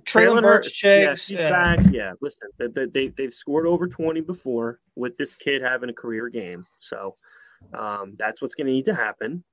Treylon 0.00 0.42
Burks, 0.42 0.84
yeah, 0.84 1.14
yeah. 1.28 1.50
back. 1.50 1.78
Yeah, 1.90 2.12
listen, 2.20 2.42
they, 2.58 2.66
they, 2.66 2.84
they, 2.84 3.08
they've 3.16 3.34
scored 3.34 3.64
over 3.66 3.86
20 3.86 4.20
before 4.20 4.80
with 4.96 5.16
this 5.16 5.34
kid 5.34 5.62
having 5.62 5.88
a 5.88 5.94
career 5.94 6.28
game. 6.28 6.66
So 6.78 7.16
um, 7.72 8.14
that's 8.16 8.40
what's 8.40 8.54
going 8.54 8.66
to 8.66 8.72
need 8.72 8.86
to 8.86 8.94
happen. 8.94 9.44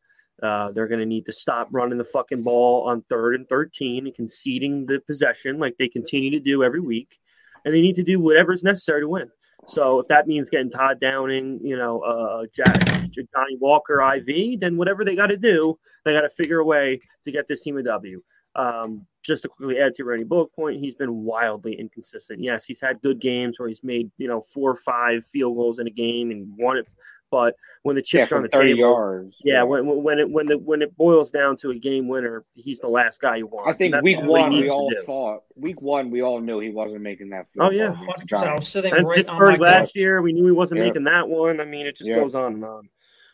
Uh, 0.41 0.72
they're 0.72 0.88
going 0.88 0.99
to 0.99 1.05
need 1.05 1.26
to 1.26 1.32
stop 1.32 1.68
running 1.72 1.97
the 1.97 2.03
fucking 2.03 2.43
ball 2.43 2.88
on 2.88 3.03
third 3.10 3.36
and 3.36 3.49
13 3.49 4.05
and 4.05 4.16
conceding 4.16 4.86
the 4.86 4.99
possession 5.08 5.58
like 5.58 5.76
they 5.80 5.88
continue 5.88 6.30
to 6.32 6.39
do 6.39 6.64
every 6.64 6.80
week. 6.80 7.18
And 7.66 7.74
they 7.74 7.82
need 7.82 7.95
to 7.95 8.03
do 8.03 8.20
whatever's 8.20 8.64
necessary 8.64 9.01
to 9.01 9.10
win. 9.10 9.30
So 9.68 9.99
if 9.99 10.08
that 10.08 10.28
means 10.28 10.49
getting 10.49 10.70
Todd 10.70 10.99
Downing, 11.01 11.60
you 11.64 11.76
know, 11.76 11.99
uh, 11.99 12.45
Jack, 12.55 12.80
Johnny 13.12 13.58
Walker, 13.60 13.99
IV, 13.99 14.60
then 14.60 14.78
whatever 14.78 15.03
they 15.03 15.16
got 15.16 15.28
to 15.28 15.38
do, 15.38 15.78
they 16.05 16.14
got 16.14 16.22
to 16.22 16.30
figure 16.30 16.60
a 16.60 16.66
way 16.66 16.99
to 17.26 17.32
get 17.32 17.47
this 17.47 17.64
team 17.64 17.78
a 17.78 17.84
W. 17.84 18.22
Um, 18.55 19.05
just 19.24 19.43
to 19.43 19.49
quickly 19.49 19.80
add 19.80 19.93
to 19.95 20.03
Randy 20.03 20.24
Bullock 20.24 20.53
point, 20.53 20.80
he's 20.80 20.95
been 20.95 21.24
wildly 21.24 21.78
inconsistent. 21.78 22.39
Yes, 22.41 22.66
he's 22.66 22.80
had 22.80 23.01
good 23.01 23.20
games 23.20 23.60
where 23.60 23.68
he's 23.68 23.84
made 23.84 24.10
you 24.18 24.28
know 24.28 24.41
four 24.53 24.72
or 24.72 24.78
five 24.78 25.26
field 25.26 25.55
goals 25.55 25.80
in 25.80 25.88
a 25.88 25.91
game 25.91 26.32
and 26.32 26.47
it, 26.78 26.88
but 27.32 27.55
when 27.84 27.95
the 27.95 28.01
yeah, 28.01 28.21
chips 28.21 28.32
are 28.32 28.38
on 28.38 28.43
the 28.43 28.49
table, 28.49 28.78
yards. 28.80 29.36
yeah, 29.43 29.63
when, 29.63 29.86
when 30.03 30.19
it 30.19 30.30
when 30.30 30.45
the 30.47 30.57
when 30.57 30.82
it 30.82 30.95
boils 30.97 31.32
down 31.32 31.55
to 31.57 31.69
a 31.71 31.75
game 31.75 32.07
winner, 32.07 32.43
he's 32.55 32.80
the 32.80 32.88
last 32.88 33.21
guy 33.21 33.38
you 33.38 33.47
want. 33.47 33.67
I 33.69 33.73
think 33.73 33.93
That's 33.93 34.03
week 34.03 34.19
one 34.21 34.51
we 34.53 34.69
all 34.69 34.89
do. 34.89 35.01
thought 35.05 35.43
week 35.55 35.82
one 35.82 36.09
we 36.11 36.21
all 36.21 36.39
knew 36.41 36.59
he 36.59 36.69
wasn't 36.69 37.01
making 37.01 37.30
that. 37.30 37.45
Field 37.53 37.67
Oh, 37.67 37.71
yeah. 37.71 37.93
goal 37.93 38.13
against 38.15 38.43
100%. 38.43 38.47
I 38.47 38.53
was 38.55 38.67
sitting 38.67 38.93
And 38.93 39.07
right 39.07 39.28
on 39.28 39.38
Pittsburgh 39.39 39.59
my 39.59 39.65
last 39.67 39.88
couch. 39.89 39.95
year, 39.95 40.21
we 40.21 40.34
knew 40.34 40.45
he 40.45 40.51
wasn't 40.51 40.80
Yeah. 40.80 40.88
making 40.88 41.03
that 41.05 41.28
one. 41.30 41.59
I 41.61 41.65
mean, 41.65 41.86
it 41.86 41.95
just 41.97 42.09
Yeah. 42.09 42.17
goes 42.17 42.36
on 42.36 42.53
and 42.55 42.65
on. 42.65 42.89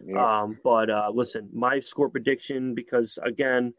Yeah. 0.06 0.42
Um, 0.42 0.60
but 0.64 0.90
uh, 0.90 1.12
listen, 1.14 1.50
my 1.54 1.80
score 1.80 2.10
prediction 2.10 2.76
because 2.76 3.18
again, 3.24 3.74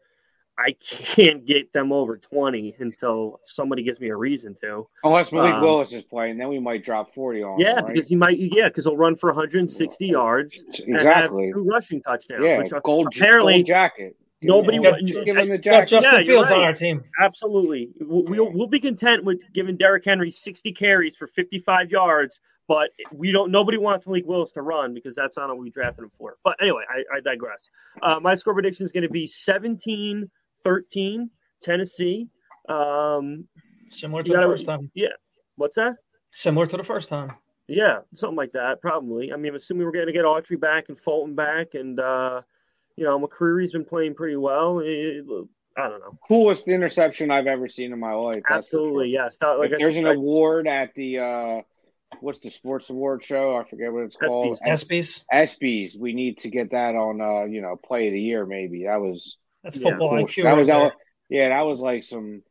I 0.57 0.75
can't 0.89 1.45
get 1.45 1.73
them 1.73 1.91
over 1.91 2.17
twenty 2.17 2.75
until 2.79 3.39
somebody 3.43 3.83
gives 3.83 3.99
me 3.99 4.09
a 4.09 4.15
reason 4.15 4.55
to. 4.61 4.87
Unless 5.03 5.33
Malik 5.33 5.55
um, 5.55 5.61
Willis 5.61 5.91
is 5.91 6.03
playing, 6.03 6.37
then 6.37 6.47
we 6.47 6.59
might 6.59 6.83
drop 6.83 7.13
forty 7.13 7.43
on. 7.43 7.59
Yeah, 7.59 7.79
him, 7.79 7.85
right? 7.85 7.93
because 7.93 8.07
he 8.07 8.15
might. 8.15 8.37
Yeah, 8.39 8.69
because 8.69 8.85
he'll 8.85 8.95
run 8.97 9.15
for 9.15 9.29
160 9.29 10.05
yards 10.05 10.63
and 10.79 10.93
have 10.95 11.01
exactly. 11.01 11.51
two 11.51 11.63
rushing 11.63 12.01
touchdowns. 12.01 12.41
Yeah, 12.43 12.57
which 12.59 12.71
gold, 12.83 13.07
apparently 13.07 13.55
gold 13.55 13.65
jacket. 13.65 14.15
nobody 14.41 14.79
Yeah, 14.81 14.91
would- 14.91 15.05
give 15.05 15.35
him 15.37 15.49
the 15.49 15.57
Got 15.57 15.87
jacket. 15.87 15.89
Justin 15.89 16.13
Yeah, 16.13 16.19
you're 16.19 16.35
Fields 16.35 16.51
on 16.51 16.61
our 16.61 16.73
team. 16.73 17.03
Absolutely. 17.21 17.89
We'll, 17.99 18.23
we'll, 18.23 18.51
we'll 18.51 18.67
be 18.67 18.79
content 18.79 19.25
with 19.25 19.41
giving 19.53 19.75
Derrick 19.75 20.05
Henry 20.05 20.31
60 20.31 20.71
carries 20.73 21.15
for 21.15 21.27
55 21.27 21.91
yards, 21.91 22.39
but 22.67 22.89
we 23.11 23.31
don't. 23.31 23.51
Nobody 23.51 23.77
wants 23.77 24.07
Malik 24.07 24.25
Willis 24.25 24.53
to 24.53 24.61
run 24.61 24.93
because 24.93 25.15
that's 25.15 25.35
not 25.37 25.49
what 25.49 25.57
we 25.57 25.69
drafted 25.69 26.05
him 26.05 26.11
for. 26.17 26.37
But 26.43 26.55
anyway, 26.61 26.83
I, 26.89 27.17
I 27.17 27.19
digress. 27.19 27.67
Uh, 28.01 28.19
my 28.21 28.35
score 28.35 28.53
prediction 28.53 28.85
is 28.85 28.91
going 28.91 29.03
to 29.03 29.09
be 29.09 29.27
17-13 30.65 31.29
Tennessee. 31.61 32.27
Um, 32.67 33.47
Similar 33.87 34.23
to 34.23 34.31
the 34.31 34.37
gotta- 34.37 34.47
first 34.49 34.65
time. 34.65 34.91
yeah. 34.93 35.07
What's 35.55 35.75
that? 35.75 35.95
Similar 36.31 36.65
to 36.67 36.77
the 36.77 36.83
first 36.83 37.09
time. 37.09 37.31
Yeah, 37.67 37.99
something 38.13 38.35
like 38.35 38.51
that, 38.51 38.81
probably. 38.81 39.31
I 39.31 39.37
mean, 39.37 39.51
I'm 39.51 39.55
assuming 39.55 39.85
we're 39.85 39.91
going 39.91 40.05
to 40.07 40.13
get 40.13 40.25
Autry 40.25 40.59
back 40.59 40.85
and 40.89 40.99
Fulton 40.99 41.33
back, 41.35 41.73
and 41.73 41.99
uh, 41.99 42.41
you 42.95 43.03
know, 43.05 43.19
McCreary's 43.19 43.71
been 43.71 43.85
playing 43.85 44.15
pretty 44.15 44.35
well. 44.35 44.79
It- 44.83 45.25
I 45.77 45.89
don't 45.89 45.99
know. 45.99 46.17
Coolest 46.25 46.69
interception 46.69 47.31
I've 47.31 47.47
ever 47.47 47.67
seen 47.67 47.91
in 47.91 47.99
my 47.99 48.13
life. 48.13 48.41
Absolutely, 48.49 49.11
sure. 49.11 49.23
yes. 49.25 49.37
Not, 49.41 49.59
like 49.59 49.71
If 49.71 49.75
I 49.75 49.77
there's 49.79 49.97
an 49.97 50.03
said, 50.03 50.15
award 50.15 50.67
at 50.67 50.93
the 50.95 51.19
uh, 51.19 51.61
what's 52.21 52.39
the 52.39 52.49
sports 52.49 52.89
award 52.89 53.23
show? 53.25 53.57
I 53.57 53.67
forget 53.69 53.91
what 53.91 54.03
it's 54.05 54.15
called. 54.15 54.57
ESPYs. 54.65 55.25
ESPYS. 55.33 55.99
We 55.99 56.13
need 56.13 56.37
to 56.39 56.49
get 56.49 56.71
that 56.71 56.95
on. 56.95 57.19
Uh, 57.19 57.43
you 57.45 57.61
know, 57.61 57.75
play 57.75 58.07
of 58.07 58.13
the 58.13 58.21
year. 58.21 58.45
Maybe 58.45 58.85
that 58.85 59.01
was 59.01 59.35
That's 59.65 59.81
football 59.83 60.09
cool. 60.11 60.25
IQ. 60.25 60.43
That 60.43 60.49
right 60.49 60.57
was 60.57 60.67
there. 60.67 60.75
ele- 60.77 60.91
yeah. 61.29 61.49
That 61.49 61.61
was 61.61 61.79
like 61.81 62.03
some 62.03 62.41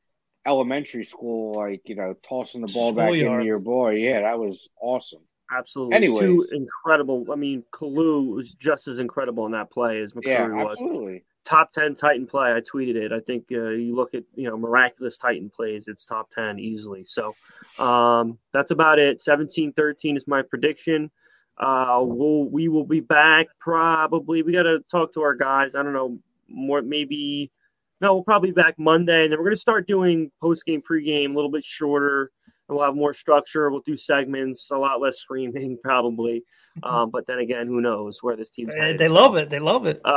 elementary 0.46 1.04
school, 1.04 1.54
like 1.54 1.88
you 1.88 1.94
know, 1.94 2.14
tossing 2.28 2.60
the 2.60 2.70
ball 2.72 2.92
back 2.92 3.08
Schoolyard. 3.08 3.32
into 3.40 3.46
your 3.46 3.58
boy. 3.58 3.92
Yeah, 3.94 4.20
that 4.22 4.38
was 4.38 4.68
awesome. 4.80 5.22
absolutely. 5.50 5.96
Anyways. 5.96 6.20
Two 6.20 6.46
incredible. 6.52 7.24
I 7.32 7.36
mean, 7.36 7.62
Kalu 7.72 8.34
was 8.34 8.52
just 8.54 8.88
as 8.88 8.98
incredible 8.98 9.46
in 9.46 9.52
that 9.52 9.70
play 9.70 10.00
as 10.02 10.12
Yeah, 10.22 10.46
McCreary 10.46 10.64
was. 10.64 10.72
absolutely. 10.72 11.24
Top 11.44 11.72
ten 11.72 11.94
Titan 11.94 12.26
play. 12.26 12.52
I 12.52 12.60
tweeted 12.60 12.96
it. 12.96 13.12
I 13.12 13.20
think 13.20 13.44
uh, 13.52 13.68
you 13.70 13.94
look 13.94 14.14
at 14.14 14.24
you 14.34 14.48
know 14.48 14.56
miraculous 14.56 15.18
Titan 15.18 15.50
plays. 15.50 15.84
It's 15.88 16.06
top 16.06 16.30
ten 16.34 16.58
easily. 16.58 17.04
So 17.06 17.32
um, 17.78 18.38
that's 18.52 18.70
about 18.70 18.98
it. 18.98 19.18
17-13 19.20 20.16
is 20.16 20.26
my 20.26 20.40
prediction. 20.42 21.10
Uh, 21.58 22.00
we'll 22.02 22.44
we 22.46 22.68
will 22.68 22.86
be 22.86 23.00
back 23.00 23.46
probably. 23.60 24.42
We 24.42 24.52
got 24.52 24.62
to 24.64 24.80
talk 24.90 25.12
to 25.14 25.22
our 25.22 25.34
guys. 25.34 25.74
I 25.74 25.82
don't 25.82 25.92
know 25.92 26.18
more 26.54 26.82
maybe. 26.82 27.50
No, 28.00 28.14
we'll 28.14 28.24
probably 28.24 28.50
be 28.50 28.54
back 28.54 28.74
Monday, 28.78 29.24
and 29.24 29.32
then 29.32 29.38
we're 29.38 29.44
going 29.44 29.56
to 29.56 29.60
start 29.60 29.86
doing 29.86 30.30
post 30.40 30.64
game, 30.66 30.82
pre 30.82 31.04
game, 31.04 31.32
a 31.32 31.34
little 31.34 31.50
bit 31.50 31.64
shorter, 31.64 32.32
and 32.68 32.76
we'll 32.76 32.84
have 32.84 32.96
more 32.96 33.14
structure. 33.14 33.70
We'll 33.70 33.80
do 33.80 33.96
segments, 33.96 34.70
a 34.70 34.76
lot 34.76 35.00
less 35.00 35.18
screaming, 35.18 35.78
probably. 35.82 36.42
Um, 36.82 37.10
but 37.10 37.26
then 37.26 37.38
again, 37.38 37.66
who 37.66 37.80
knows 37.80 38.18
where 38.22 38.36
this 38.36 38.50
team? 38.50 38.66
They, 38.66 38.94
they 38.94 39.08
love 39.08 39.36
it. 39.36 39.48
They 39.48 39.60
love 39.60 39.86
it. 39.86 40.00
Uh, 40.04 40.08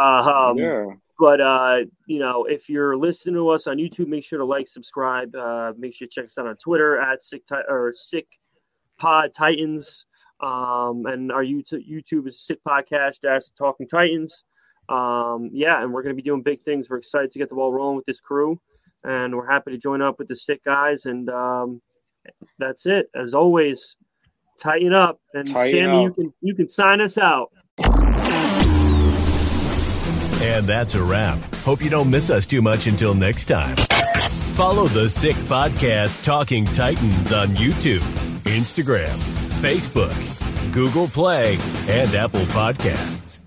um, 0.51 0.57
yeah. 0.57 0.85
but 1.19 1.39
uh, 1.39 1.77
you 2.07 2.19
know, 2.19 2.45
if 2.45 2.67
you're 2.67 2.97
listening 2.97 3.35
to 3.35 3.49
us 3.49 3.67
on 3.67 3.77
YouTube, 3.77 4.07
make 4.07 4.23
sure 4.23 4.39
to 4.39 4.45
like, 4.45 4.67
subscribe. 4.67 5.35
Uh, 5.35 5.73
make 5.77 5.93
sure 5.93 6.07
to 6.07 6.11
check 6.11 6.25
us 6.25 6.38
out 6.38 6.47
on 6.47 6.57
Twitter 6.57 6.99
at 6.99 7.21
sick 7.21 7.45
Ti- 7.45 7.69
or 7.69 7.93
sick 7.95 8.27
pod 8.97 9.33
titans. 9.33 10.05
Um, 10.39 11.05
and 11.07 11.31
our 11.31 11.43
YouTube 11.43 11.89
YouTube 11.89 12.27
is 12.27 12.39
sick 12.39 12.59
podcast 12.67 13.21
dash 13.21 13.49
talking 13.57 13.88
titans. 13.88 14.43
Um, 14.89 15.49
yeah, 15.53 15.81
and 15.81 15.93
we're 15.93 16.03
gonna 16.03 16.15
be 16.15 16.21
doing 16.21 16.41
big 16.43 16.63
things. 16.63 16.89
We're 16.89 16.97
excited 16.97 17.31
to 17.31 17.39
get 17.39 17.49
the 17.49 17.55
ball 17.55 17.71
rolling 17.73 17.97
with 17.97 18.05
this 18.05 18.19
crew, 18.19 18.59
and 19.03 19.35
we're 19.35 19.49
happy 19.49 19.71
to 19.71 19.77
join 19.77 20.01
up 20.01 20.19
with 20.19 20.27
the 20.27 20.35
sick 20.35 20.63
guys. 20.63 21.05
And 21.05 21.29
um, 21.29 21.81
that's 22.57 22.85
it. 22.85 23.09
As 23.15 23.33
always, 23.33 23.95
Titan 24.61 24.93
up. 24.93 25.19
And 25.33 25.47
Tighten 25.47 25.71
Sammy, 25.71 26.03
you 26.03 26.13
can 26.13 26.33
you 26.41 26.55
can 26.55 26.67
sign 26.67 27.01
us 27.01 27.17
out. 27.17 27.51
And 30.39 30.65
that's 30.67 30.95
a 30.95 31.03
wrap. 31.03 31.39
Hope 31.57 31.81
you 31.81 31.89
don't 31.89 32.09
miss 32.09 32.29
us 32.29 32.45
too 32.45 32.61
much 32.61 32.88
until 32.88 33.13
next 33.13 33.45
time. 33.45 33.75
Follow 34.55 34.88
the 34.88 35.09
Sick 35.09 35.35
Podcast 35.35 36.23
Talking 36.23 36.65
Titans 36.65 37.31
on 37.31 37.49
YouTube, 37.49 37.99
Instagram, 38.43 39.15
Facebook, 39.61 40.73
Google 40.73 41.07
Play, 41.07 41.57
and 41.88 42.13
Apple 42.15 42.41
Podcasts. 42.41 43.39